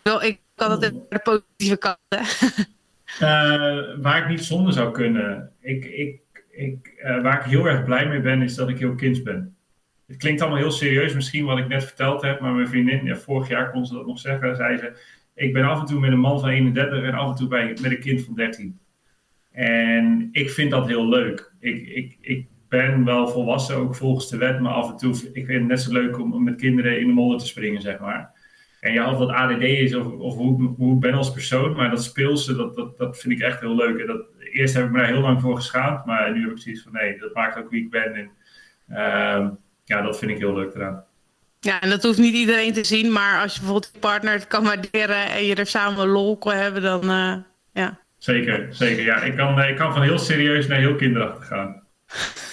wel, 0.02 0.24
ik 0.24 0.40
kan 0.56 0.72
het 0.72 0.82
de 0.82 1.20
positieve 1.24 1.78
kant. 1.78 1.98
Uh, 3.22 3.80
waar 4.04 4.22
ik 4.22 4.28
niet 4.28 4.44
zonder 4.44 4.74
zou 4.74 4.92
kunnen. 4.92 5.52
Ik, 5.62 5.86
ik 5.86 6.20
ik, 6.60 6.94
uh, 7.04 7.22
waar 7.22 7.40
ik 7.40 7.52
heel 7.52 7.66
erg 7.66 7.84
blij 7.84 8.08
mee 8.08 8.22
ben, 8.22 8.42
is 8.42 8.56
dat 8.56 8.70
ik 8.70 8.80
heel 8.80 8.96
kind 8.96 9.24
ben. 9.24 9.56
Het 10.08 10.18
klinkt 10.18 10.42
allemaal 10.42 10.60
heel 10.60 10.72
serieus, 10.72 11.14
misschien 11.14 11.46
wat 11.46 11.58
ik 11.58 11.68
net 11.68 11.84
verteld 11.84 12.22
heb, 12.22 12.40
maar 12.40 12.54
mijn 12.54 12.68
vriendin, 12.68 13.06
ja, 13.06 13.16
vorig 13.16 13.48
jaar 13.48 13.72
kon 13.72 13.86
ze 13.86 13.94
dat 13.94 14.08
nog 14.08 14.20
zeggen, 14.20 14.56
zei 14.56 14.78
ze: 14.78 14.98
Ik 15.36 15.54
ben 15.54 15.64
af 15.64 15.80
en 15.80 15.86
toe 15.86 16.00
met 16.00 16.12
een 16.12 16.20
man 16.20 16.40
van 16.40 16.50
31 16.50 17.04
en 17.04 17.14
af 17.14 17.30
en 17.30 17.36
toe 17.36 17.48
bij, 17.48 17.68
met 17.68 17.92
een 17.92 18.00
kind 18.00 18.24
van 18.24 18.36
13. 18.36 18.80
En 19.52 20.30
ik 20.32 20.50
vind 20.50 20.72
dat 20.72 20.88
heel 20.88 21.10
leuk. 21.10 21.54
Ik, 21.60 21.88
ik, 21.88 22.18
ik 22.22 22.48
ben 22.70 23.06
wel 23.06 23.28
volwassen, 23.28 23.76
ook 23.76 23.96
volgens 23.96 24.30
de 24.30 24.38
wet, 24.38 24.60
maar 24.60 24.74
af 24.74 24.92
en 24.92 24.98
toe 24.98 25.14
ik 25.34 25.46
vind 25.46 25.60
het 25.60 25.68
net 25.68 25.82
zo 25.82 25.94
leuk 25.94 26.20
om 26.20 26.44
met 26.44 26.56
kinderen 26.56 27.00
in 27.00 27.08
de 27.08 27.14
modder 27.14 27.40
te 27.40 27.46
springen, 27.46 27.82
zeg 27.82 28.00
maar. 28.00 28.38
En 28.80 28.94
ja, 28.94 29.12
of 29.12 29.18
dat 29.18 29.30
ADD 29.30 29.62
is 29.62 29.96
of, 29.96 30.12
of 30.12 30.36
hoe, 30.36 30.74
hoe 30.78 30.94
ik 30.94 31.00
ben 31.00 31.14
als 31.14 31.32
persoon, 31.32 31.76
maar 31.76 31.90
dat 31.90 32.04
speelse, 32.04 32.56
dat, 32.56 32.76
dat, 32.76 32.98
dat 32.98 33.20
vind 33.20 33.34
ik 33.34 33.40
echt 33.40 33.60
heel 33.60 33.76
leuk. 33.76 34.00
En 34.00 34.08
dat, 34.08 34.26
eerst 34.52 34.74
heb 34.74 34.86
ik 34.86 34.92
me 34.92 34.98
daar 34.98 35.08
heel 35.08 35.22
lang 35.22 35.42
voor 35.42 35.56
geschaamd, 35.56 36.06
maar 36.06 36.32
nu 36.32 36.42
heb 36.42 36.52
ik 36.52 36.58
zoiets 36.58 36.82
van 36.82 36.92
nee, 36.92 37.20
dat 37.20 37.34
maakt 37.34 37.58
ook 37.58 37.70
wie 37.70 37.84
ik 37.84 37.90
ben. 37.90 38.16
En 38.16 38.32
uh, 38.90 39.50
ja, 39.86 40.02
dat 40.02 40.18
vind 40.18 40.32
ik 40.32 40.38
heel 40.38 40.54
leuk 40.54 40.76
eraan. 40.76 41.04
Ja, 41.60 41.82
en 41.82 41.90
dat 41.90 42.04
hoeft 42.04 42.18
niet 42.18 42.34
iedereen 42.34 42.74
te 42.74 42.84
zien, 42.84 43.12
maar 43.12 43.42
als 43.42 43.54
je 43.54 43.60
bijvoorbeeld 43.60 43.92
je 43.94 44.00
partner 44.00 44.34
het 44.34 44.48
kan 44.48 44.64
waarderen 44.64 45.30
en 45.30 45.46
je 45.46 45.56
er 45.56 45.66
samen 45.66 46.08
lol 46.08 46.38
kan 46.38 46.54
hebben, 46.54 46.82
dan 46.82 47.04
uh, 47.04 47.36
ja. 47.74 48.00
Zeker, 48.18 48.68
zeker. 48.70 49.04
Ja, 49.04 49.22
ik 49.22 49.36
kan, 49.36 49.62
ik 49.62 49.76
kan 49.76 49.94
van 49.94 50.02
heel 50.02 50.20
serieus 50.20 50.68
naar 50.68 50.78
heel 50.78 50.96
kinderachtig 50.96 51.48
gaan. 51.48 51.84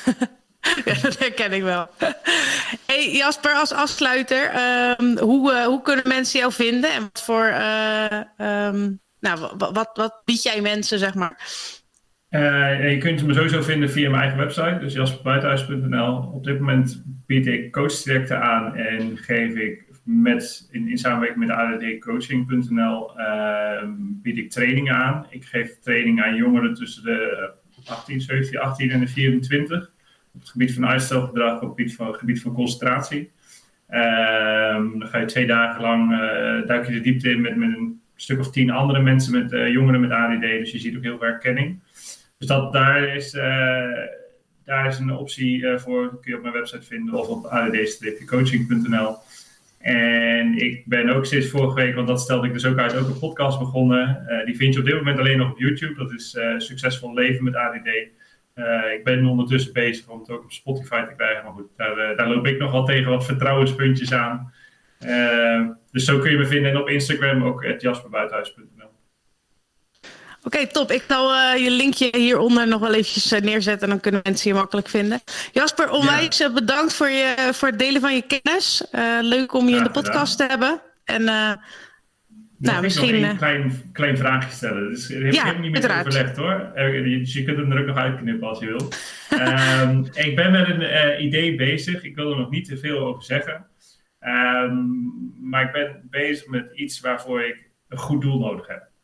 ja, 0.84 0.94
dat 1.02 1.18
herken 1.18 1.52
ik 1.52 1.62
wel. 1.62 1.88
Hey 2.86 3.10
Jasper, 3.10 3.52
als 3.52 3.72
afsluiter, 3.72 4.52
um, 4.98 5.18
hoe, 5.18 5.52
uh, 5.52 5.64
hoe 5.64 5.82
kunnen 5.82 6.08
mensen 6.08 6.38
jou 6.38 6.52
vinden 6.52 6.90
en 6.90 7.02
wat 7.02 7.22
voor, 7.22 7.46
uh, 7.46 8.20
um, 8.38 9.00
nou, 9.20 9.50
wat, 9.58 9.70
wat, 9.72 9.90
wat 9.94 10.22
bied 10.24 10.42
jij 10.42 10.60
mensen, 10.60 10.98
zeg 10.98 11.14
maar? 11.14 11.40
Uh, 12.30 12.90
je 12.90 12.98
kunt 12.98 13.26
me 13.26 13.34
sowieso 13.34 13.62
vinden 13.62 13.90
via 13.90 14.10
mijn 14.10 14.22
eigen 14.22 14.38
website, 14.38 14.78
dus 14.80 14.94
jasperbuitenhuis.nl. 14.94 16.16
Op 16.16 16.44
dit 16.44 16.58
moment 16.58 17.04
bied 17.26 17.46
ik 17.46 17.72
coachtrajecten 17.72 18.42
aan 18.42 18.74
en 18.74 19.16
geef 19.16 19.54
ik 19.54 19.86
met, 20.06 20.68
in, 20.70 20.88
in 20.88 20.98
samenwerking 20.98 21.46
met 21.46 21.56
addcoaching.nl 21.56 23.18
uh, 23.18 23.82
bied 23.98 24.38
ik 24.38 24.50
trainingen 24.50 24.94
aan. 24.94 25.26
Ik 25.30 25.44
geef 25.44 25.78
trainingen 25.78 26.24
aan 26.24 26.36
jongeren 26.36 26.74
tussen 26.74 27.02
de 27.02 27.50
18, 27.84 28.20
17, 28.20 28.58
18 28.58 28.90
en 28.90 29.00
de 29.00 29.08
24. 29.08 29.90
Op 30.34 30.40
het 30.40 30.50
gebied 30.50 30.74
van 30.74 30.86
uitstelgedrag, 30.86 31.62
op 31.62 31.78
het 31.78 32.16
gebied 32.16 32.40
van, 32.40 32.52
concentratie. 32.52 33.30
Uh, 33.90 34.74
dan 34.74 35.06
ga 35.06 35.18
je 35.18 35.26
twee 35.26 35.46
dagen 35.46 35.82
lang, 35.82 36.12
uh, 36.12 36.66
duik 36.66 36.86
je 36.86 36.92
de 36.92 37.00
diepte 37.00 37.30
in 37.30 37.40
met, 37.40 37.52
een 37.52 38.00
stuk 38.16 38.38
of 38.38 38.50
tien 38.50 38.70
andere 38.70 39.02
mensen 39.02 39.32
met 39.32 39.52
uh, 39.52 39.68
jongeren 39.68 40.00
met 40.00 40.10
ADD. 40.10 40.40
Dus 40.40 40.72
je 40.72 40.78
ziet 40.78 40.96
ook 40.96 41.02
heel 41.02 41.18
veel 41.18 41.28
herkenning. 41.28 41.78
Dus 42.38 42.48
dat, 42.48 42.72
daar, 42.72 43.16
is, 43.16 43.34
uh, 43.34 43.42
daar 44.64 44.86
is 44.86 44.98
een 44.98 45.16
optie 45.16 45.60
uh, 45.60 45.78
voor, 45.78 46.08
kun 46.20 46.30
je 46.30 46.36
op 46.36 46.42
mijn 46.42 46.54
website 46.54 46.86
vinden 46.86 47.14
of 47.14 47.28
op 47.28 47.44
add-coaching.nl. 47.44 49.16
En 49.78 50.58
ik 50.58 50.86
ben 50.86 51.08
ook 51.08 51.26
sinds 51.26 51.48
vorige 51.48 51.74
week, 51.74 51.94
want 51.94 52.08
dat 52.08 52.20
stelde 52.20 52.46
ik 52.46 52.52
dus 52.52 52.64
ook 52.64 52.78
uit, 52.78 52.96
ook 52.96 53.08
een 53.08 53.18
podcast 53.18 53.58
begonnen. 53.58 54.26
Uh, 54.28 54.44
die 54.44 54.56
vind 54.56 54.74
je 54.74 54.80
op 54.80 54.86
dit 54.86 54.94
moment 54.94 55.18
alleen 55.18 55.38
nog 55.38 55.50
op 55.50 55.58
YouTube. 55.58 55.94
Dat 55.94 56.12
is 56.12 56.38
Succesvol 56.56 57.14
Leven 57.14 57.44
met 57.44 57.54
ADD. 57.54 57.86
ik 58.94 59.00
ben 59.04 59.26
ondertussen 59.26 59.72
bezig 59.72 60.08
om 60.08 60.18
het 60.18 60.30
ook 60.30 60.44
op 60.44 60.52
Spotify 60.52 61.04
te 61.04 61.14
krijgen. 61.16 61.44
Maar 61.44 61.52
goed, 61.52 61.68
daar, 61.76 62.16
daar 62.16 62.28
loop 62.28 62.46
ik 62.46 62.58
nog 62.58 62.72
wel 62.72 62.84
tegen 62.84 63.10
wat 63.10 63.24
vertrouwenspuntjes 63.24 64.12
aan. 64.12 64.52
dus 65.90 66.04
zo 66.04 66.18
kun 66.18 66.30
je 66.30 66.38
me 66.38 66.46
vinden. 66.46 66.70
En 66.70 66.76
op 66.76 66.88
Instagram 66.88 67.44
ook 67.44 67.74
jasperbuitenhuis.nl. 67.78 68.75
Oké, 70.46 70.66
top. 70.66 70.90
Ik 70.90 71.04
zal 71.08 71.34
uh, 71.34 71.64
je 71.64 71.70
linkje 71.70 72.08
hieronder 72.16 72.68
nog 72.68 72.80
wel 72.80 72.94
eventjes 72.94 73.32
uh, 73.32 73.40
neerzetten. 73.40 73.82
En 73.82 73.88
dan 73.88 74.00
kunnen 74.00 74.20
mensen 74.24 74.50
je 74.50 74.56
makkelijk 74.56 74.88
vinden. 74.88 75.20
Jasper, 75.52 75.90
onwijs 75.90 76.38
ja. 76.38 76.52
bedankt 76.52 76.94
voor, 76.94 77.08
je, 77.08 77.48
voor 77.52 77.68
het 77.68 77.78
delen 77.78 78.00
van 78.00 78.14
je 78.14 78.22
kennis. 78.22 78.86
Uh, 78.92 79.18
leuk 79.20 79.52
om 79.54 79.64
je 79.64 79.70
ja, 79.70 79.76
in 79.76 79.84
de 79.84 79.90
podcast 79.90 80.40
gedaan. 80.40 80.48
te 80.48 80.52
hebben. 80.52 80.80
En 81.04 81.24
nou, 82.58 82.82
misschien... 82.82 83.20
Nog 83.20 83.30
een 83.30 83.36
klein, 83.36 83.90
klein 83.92 84.16
vraagje 84.16 84.50
stellen. 84.54 84.90
Dus 84.90 85.08
heeft 85.08 85.34
ja, 85.34 85.42
helemaal 85.42 85.70
niet 85.70 85.82
meer 85.82 85.98
overlegd 85.98 86.36
hoor. 86.36 86.70
Dus 86.74 87.32
je 87.32 87.44
kunt 87.44 87.56
hem 87.56 87.72
er 87.72 87.80
ook 87.80 87.86
nog 87.86 87.96
uitknippen 87.96 88.48
als 88.48 88.58
je 88.58 88.66
wil. 88.66 88.88
um, 89.40 90.06
ik 90.26 90.36
ben 90.36 90.50
met 90.52 90.68
een 90.68 91.24
idee 91.24 91.54
bezig. 91.54 92.04
Ik 92.04 92.14
wil 92.14 92.30
er 92.30 92.38
nog 92.38 92.50
niet 92.50 92.68
te 92.68 92.76
veel 92.76 92.98
over 92.98 93.22
zeggen. 93.22 93.66
Um, 94.20 95.34
maar 95.40 95.64
ik 95.64 95.72
ben 95.72 96.08
bezig 96.10 96.46
met 96.46 96.70
iets 96.74 97.00
waarvoor 97.00 97.42
ik 97.42 97.70
een 97.88 97.98
goed 97.98 98.22
doel 98.22 98.38
nodig 98.38 98.66
heb 98.66 98.94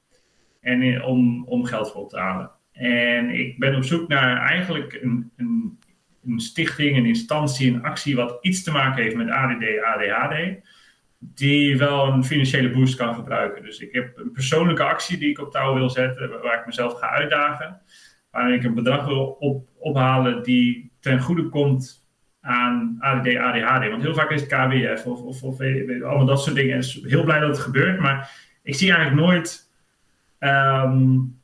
en 0.63 1.03
om, 1.03 1.45
om 1.45 1.65
geld 1.65 1.91
voor 1.91 2.03
op 2.03 2.09
te 2.09 2.19
halen. 2.19 2.51
En 2.73 3.31
ik 3.31 3.59
ben 3.59 3.77
op 3.77 3.85
zoek 3.85 4.09
naar 4.09 4.49
eigenlijk 4.49 4.99
een, 5.03 5.31
een, 5.37 5.79
een, 6.25 6.41
stichting, 6.41 6.97
een 6.97 7.07
instantie, 7.07 7.73
een 7.73 7.83
actie 7.83 8.17
wat 8.17 8.39
iets 8.41 8.63
te 8.63 8.71
maken 8.71 9.03
heeft 9.03 9.17
met 9.17 9.31
ADD, 9.31 9.65
ADHD, 9.83 10.61
die 11.19 11.79
wel 11.79 12.09
een 12.09 12.25
financiële 12.25 12.71
boost 12.71 12.97
kan 12.97 13.15
gebruiken. 13.15 13.63
Dus 13.63 13.79
ik 13.79 13.93
heb 13.93 14.19
een 14.19 14.33
persoonlijke 14.33 14.83
actie 14.83 15.19
die 15.19 15.31
ik 15.31 15.41
op 15.41 15.51
touw 15.51 15.75
wil 15.75 15.91
zetten, 15.91 16.41
waar 16.43 16.59
ik 16.59 16.67
mezelf 16.67 16.99
ga 16.99 17.09
uitdagen, 17.09 17.81
waarin 18.31 18.55
ik 18.55 18.65
een 18.65 18.75
bedrag 18.75 19.07
wil 19.07 19.37
op, 19.39 19.69
ophalen 19.79 20.43
die 20.43 20.93
ten 21.01 21.21
goede 21.21 21.49
komt 21.49 22.07
aan 22.41 22.97
ADD, 22.99 23.37
ADHD. 23.37 23.91
Want 23.91 24.03
heel 24.03 24.15
vaak 24.15 24.31
is 24.31 24.41
het 24.41 24.51
KWF 24.51 25.07
of, 25.07 25.21
of, 25.21 25.43
of 25.43 25.61
allemaal 25.61 26.27
dat 26.27 26.43
soort 26.43 26.57
dingen. 26.57 26.77
En 26.77 26.85
heel 27.09 27.25
blij 27.25 27.41
dat 27.41 27.49
het 27.49 27.59
gebeurt, 27.59 28.01
maar 28.01 28.31
ik 28.63 28.75
zie 28.75 28.93
eigenlijk 28.93 29.27
nooit 29.27 29.72
um, 30.45 31.41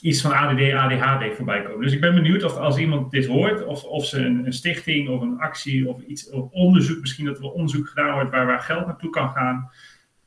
iets 0.00 0.20
van 0.20 0.32
ADD, 0.32 0.72
ADHD 0.72 1.36
voorbij 1.36 1.62
komen. 1.62 1.82
Dus 1.82 1.92
ik 1.92 2.00
ben 2.00 2.14
benieuwd 2.14 2.44
of 2.44 2.56
als 2.56 2.78
iemand 2.78 3.10
dit 3.10 3.26
hoort, 3.26 3.64
of, 3.64 3.84
of 3.84 4.06
ze 4.06 4.18
een, 4.18 4.46
een 4.46 4.52
stichting 4.52 5.08
of 5.08 5.20
een 5.20 5.38
actie 5.38 5.88
of 5.88 6.02
iets, 6.02 6.30
of 6.30 6.50
onderzoek, 6.50 7.00
misschien 7.00 7.24
dat 7.24 7.38
er 7.38 7.50
onderzoek 7.50 7.88
gedaan 7.88 8.14
wordt 8.14 8.30
waar, 8.30 8.46
waar 8.46 8.60
geld 8.60 8.86
naartoe 8.86 9.10
kan 9.10 9.28
gaan. 9.28 9.70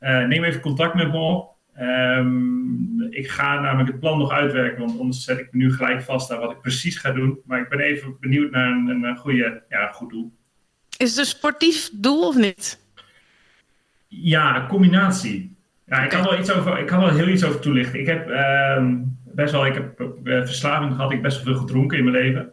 Uh, 0.00 0.24
neem 0.26 0.44
even 0.44 0.60
contact 0.60 0.94
met 0.94 1.10
me 1.10 1.18
op. 1.18 1.56
Um, 1.80 3.02
ik 3.10 3.30
ga 3.30 3.60
namelijk 3.60 3.88
het 3.88 4.00
plan 4.00 4.18
nog 4.18 4.30
uitwerken, 4.30 4.86
want 4.86 4.98
anders 4.98 5.24
zet 5.24 5.38
ik 5.38 5.48
me 5.52 5.58
nu 5.58 5.72
gelijk 5.72 6.02
vast 6.02 6.30
aan 6.30 6.40
wat 6.40 6.50
ik 6.50 6.60
precies 6.60 6.96
ga 6.96 7.12
doen. 7.12 7.38
Maar 7.44 7.60
ik 7.60 7.68
ben 7.68 7.80
even 7.80 8.16
benieuwd 8.20 8.50
naar 8.50 8.70
een, 8.70 9.04
een, 9.04 9.16
goede, 9.16 9.62
ja, 9.68 9.86
goed 9.92 10.10
doel. 10.10 10.32
Is 10.96 11.10
het 11.10 11.18
een 11.18 11.24
sportief 11.24 11.90
doel 11.92 12.26
of 12.26 12.36
niet? 12.36 12.80
Ja, 14.06 14.66
combinatie. 14.68 15.56
Ja, 15.88 16.02
ik 16.02 16.08
kan 16.08 16.22
wel 16.22 16.38
iets 16.38 16.52
over, 16.52 16.78
ik 16.78 16.86
kan 16.86 17.00
wel 17.00 17.14
heel 17.14 17.28
iets 17.28 17.44
over 17.44 17.60
toelichten. 17.60 18.00
Ik 18.00 18.06
heb 18.06 18.28
uh, 18.28 18.84
best 19.24 19.52
wel, 19.52 19.66
ik 19.66 19.74
heb 19.74 20.00
uh, 20.00 20.44
verslaving 20.44 20.94
gehad, 20.94 21.06
ik 21.06 21.12
heb 21.12 21.22
best 21.22 21.36
wel 21.36 21.44
veel 21.44 21.62
gedronken 21.62 21.98
in 21.98 22.04
mijn 22.04 22.16
leven. 22.16 22.52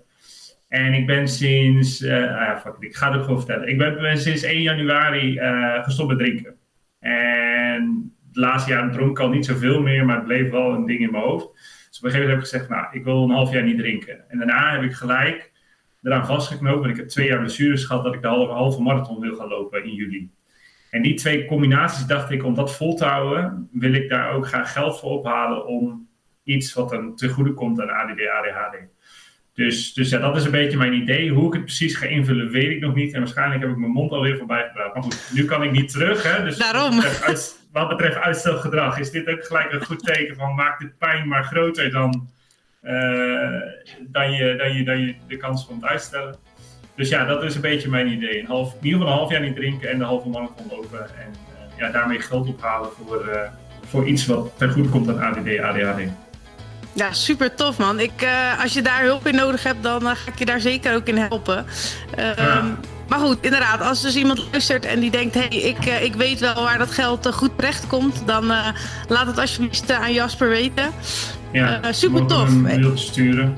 En 0.68 0.94
ik 0.94 1.06
ben 1.06 1.28
sinds, 1.28 2.02
uh, 2.02 2.10
ja, 2.10 2.60
fuck, 2.60 2.76
ik 2.80 2.96
ga 2.96 3.08
het 3.08 3.18
ook 3.18 3.24
gewoon 3.24 3.40
vertellen. 3.40 3.68
Ik 3.68 3.78
ben, 3.78 4.18
sinds 4.18 4.44
1 4.44 4.62
januari 4.62 5.40
uh, 5.40 5.84
gestopt 5.84 6.10
met 6.10 6.18
drinken. 6.18 6.56
En 7.00 8.14
de 8.32 8.40
laatste 8.40 8.72
jaren 8.72 8.92
dronk 8.92 9.10
ik 9.10 9.20
al 9.20 9.30
niet 9.30 9.46
zoveel 9.46 9.82
meer, 9.82 10.06
maar 10.06 10.16
het 10.16 10.26
bleef 10.26 10.50
wel 10.50 10.74
een 10.74 10.86
ding 10.86 11.00
in 11.00 11.12
mijn 11.12 11.24
hoofd. 11.24 11.48
Dus 11.90 11.98
op 11.98 12.04
een 12.04 12.12
gegeven 12.12 12.20
moment 12.20 12.30
heb 12.30 12.38
ik 12.38 12.68
gezegd, 12.68 12.70
nou, 12.70 12.98
ik 12.98 13.04
wil 13.04 13.24
een 13.24 13.36
half 13.36 13.52
jaar 13.52 13.64
niet 13.64 13.78
drinken. 13.78 14.30
En 14.30 14.38
daarna 14.38 14.72
heb 14.72 14.84
ik 14.84 14.94
gelijk 14.94 15.52
eraan 16.04 16.26
vastgeknoopt. 16.26 16.80
Want 16.80 16.92
ik 16.92 16.98
heb 16.98 17.08
twee 17.08 17.28
jaar 17.28 17.40
blessures 17.40 17.84
gehad 17.84 18.04
dat 18.04 18.14
ik 18.14 18.22
de 18.22 18.28
halve 18.28 18.82
marathon 18.82 19.20
wil 19.20 19.36
gaan 19.36 19.48
lopen 19.48 19.84
in 19.84 19.94
juli. 19.94 20.30
En 20.96 21.02
die 21.02 21.14
twee 21.14 21.46
combinaties 21.46 22.06
dacht 22.06 22.32
ik, 22.32 22.44
om 22.44 22.54
dat 22.54 22.76
vol 22.76 22.96
te 22.96 23.06
houden, 23.06 23.70
wil 23.72 23.94
ik 23.94 24.10
daar 24.10 24.32
ook 24.32 24.48
graag 24.48 24.74
geld 24.74 25.00
voor 25.00 25.12
ophalen 25.12 25.66
om 25.66 26.08
iets 26.44 26.74
wat 26.74 26.90
dan 26.90 27.16
te 27.16 27.30
goede 27.30 27.54
komt 27.54 27.82
aan 27.82 27.90
ADD, 27.90 28.28
ADHD. 28.28 28.78
Dus, 29.54 29.94
dus 29.94 30.10
ja, 30.10 30.20
dat 30.20 30.36
is 30.36 30.46
een 30.46 30.52
beetje 30.52 30.78
mijn 30.78 30.94
idee. 30.94 31.30
Hoe 31.30 31.48
ik 31.48 31.54
het 31.54 31.64
precies 31.64 31.96
ga 31.96 32.06
invullen, 32.06 32.50
weet 32.50 32.70
ik 32.70 32.80
nog 32.80 32.96
niet. 32.96 33.14
En 33.14 33.20
waarschijnlijk 33.20 33.62
heb 33.62 33.70
ik 33.70 33.78
mijn 33.78 33.92
mond 33.92 34.12
alweer 34.12 34.38
voorbij 34.38 34.68
gepraat. 34.68 34.94
Maar 34.94 35.04
goed, 35.04 35.30
nu 35.34 35.46
kan 35.46 35.64
ik 35.64 35.72
niet 35.72 35.92
terug. 35.92 36.24
Hè? 36.24 36.44
Dus 36.44 36.58
Daarom. 36.58 36.96
Wat 36.96 37.12
betreft, 37.12 37.68
wat 37.72 37.90
betreft 37.90 38.18
uitstelgedrag 38.18 39.00
is 39.00 39.12
dit 39.12 39.28
ook 39.28 39.46
gelijk 39.46 39.72
een 39.72 39.86
goed 39.86 40.06
teken 40.06 40.36
van 40.36 40.56
maak 40.56 40.80
de 40.80 40.88
pijn 40.88 41.28
maar 41.28 41.44
groter 41.44 41.92
dan, 41.92 42.30
uh, 42.84 42.92
dan, 44.00 44.32
je, 44.32 44.56
dan, 44.58 44.74
je, 44.74 44.84
dan 44.84 45.00
je 45.00 45.16
de 45.28 45.38
kans 45.38 45.66
komt 45.66 45.86
uitstellen. 45.86 46.36
Dus 46.96 47.10
ja, 47.10 47.26
dat 47.26 47.44
is 47.44 47.56
een 47.56 47.62
beetje 47.62 47.90
mijn 47.90 48.08
idee. 48.08 48.40
Een 48.40 48.46
half, 48.46 48.74
in 48.80 48.86
ieder 48.86 49.00
geval 49.00 49.14
een 49.14 49.20
half 49.20 49.32
jaar 49.32 49.42
niet 49.42 49.56
drinken 49.56 49.90
en 49.90 49.98
de 49.98 50.04
halve 50.04 50.30
marathon 50.30 50.66
lopen. 50.70 51.00
En 51.00 51.30
uh, 51.30 51.78
ja, 51.78 51.92
daarmee 51.92 52.20
geld 52.20 52.48
ophalen 52.48 52.90
voor, 53.06 53.26
uh, 53.30 53.40
voor 53.86 54.08
iets 54.08 54.26
wat 54.26 54.52
ten 54.58 54.72
goede 54.72 54.90
komt 54.90 55.10
aan 55.10 55.20
ADD, 55.20 55.60
ADHD. 55.60 56.02
Ja, 56.94 57.14
super 57.14 57.56
tof 57.56 57.78
man. 57.78 58.00
Ik, 58.00 58.22
uh, 58.24 58.62
als 58.62 58.74
je 58.74 58.82
daar 58.82 59.04
hulp 59.04 59.28
in 59.28 59.36
nodig 59.36 59.64
hebt, 59.64 59.84
dan 59.84 60.02
ga 60.02 60.32
ik 60.32 60.40
je 60.40 60.46
daar 60.46 60.60
zeker 60.60 60.96
ook 60.96 61.08
in 61.08 61.18
helpen. 61.18 61.66
Ja. 62.16 62.78
Maar 63.08 63.20
goed, 63.20 63.38
inderdaad, 63.42 63.82
als 63.82 64.02
dus 64.02 64.16
iemand 64.16 64.48
luistert 64.52 64.86
en 64.86 65.00
die 65.00 65.12
denkt: 65.12 65.34
hé, 65.34 65.42
hey, 65.50 65.58
ik, 65.58 65.86
ik 65.86 66.14
weet 66.14 66.40
wel 66.40 66.64
waar 66.64 66.78
dat 66.78 66.92
geld 66.92 67.34
goed 67.34 67.52
terecht 67.56 67.88
komt, 67.88 68.24
dan 68.26 68.46
laat 69.08 69.28
het 69.28 69.40
alsjeblieft 69.40 69.92
aan 69.92 70.14
Jasper 70.14 70.50
weten. 70.50 70.92
Ja, 71.52 71.92
super 71.92 72.26
tof. 72.26 72.50
Een 72.50 72.98
sturen. 72.98 73.58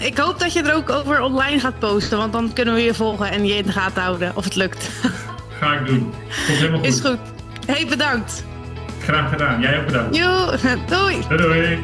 Ik 0.00 0.18
hoop 0.18 0.38
dat 0.38 0.52
je 0.52 0.62
er 0.62 0.74
ook 0.74 0.90
over 0.90 1.20
online 1.20 1.60
gaat 1.60 1.78
posten, 1.78 2.18
want 2.18 2.32
dan 2.32 2.52
kunnen 2.52 2.74
we 2.74 2.80
je 2.80 2.94
volgen 2.94 3.30
en 3.30 3.46
je 3.46 3.54
in 3.54 3.66
de 3.66 3.72
gaten 3.72 4.02
houden 4.02 4.36
of 4.36 4.44
het 4.44 4.54
lukt. 4.54 4.90
Ga 5.60 5.72
ik 5.72 5.86
doen. 5.86 6.14
Komt 6.46 6.58
helemaal 6.58 6.78
goed. 6.78 6.88
Is 6.88 7.00
goed. 7.00 7.18
Hey, 7.66 7.86
bedankt. 7.86 8.44
Graag 9.02 9.30
gedaan. 9.30 9.60
Jij 9.60 9.78
ook 9.78 9.86
bedankt. 9.86 10.16
Jo, 10.16 10.46
doei. 10.96 11.22
Doei. 11.28 11.42
doei. 11.42 11.78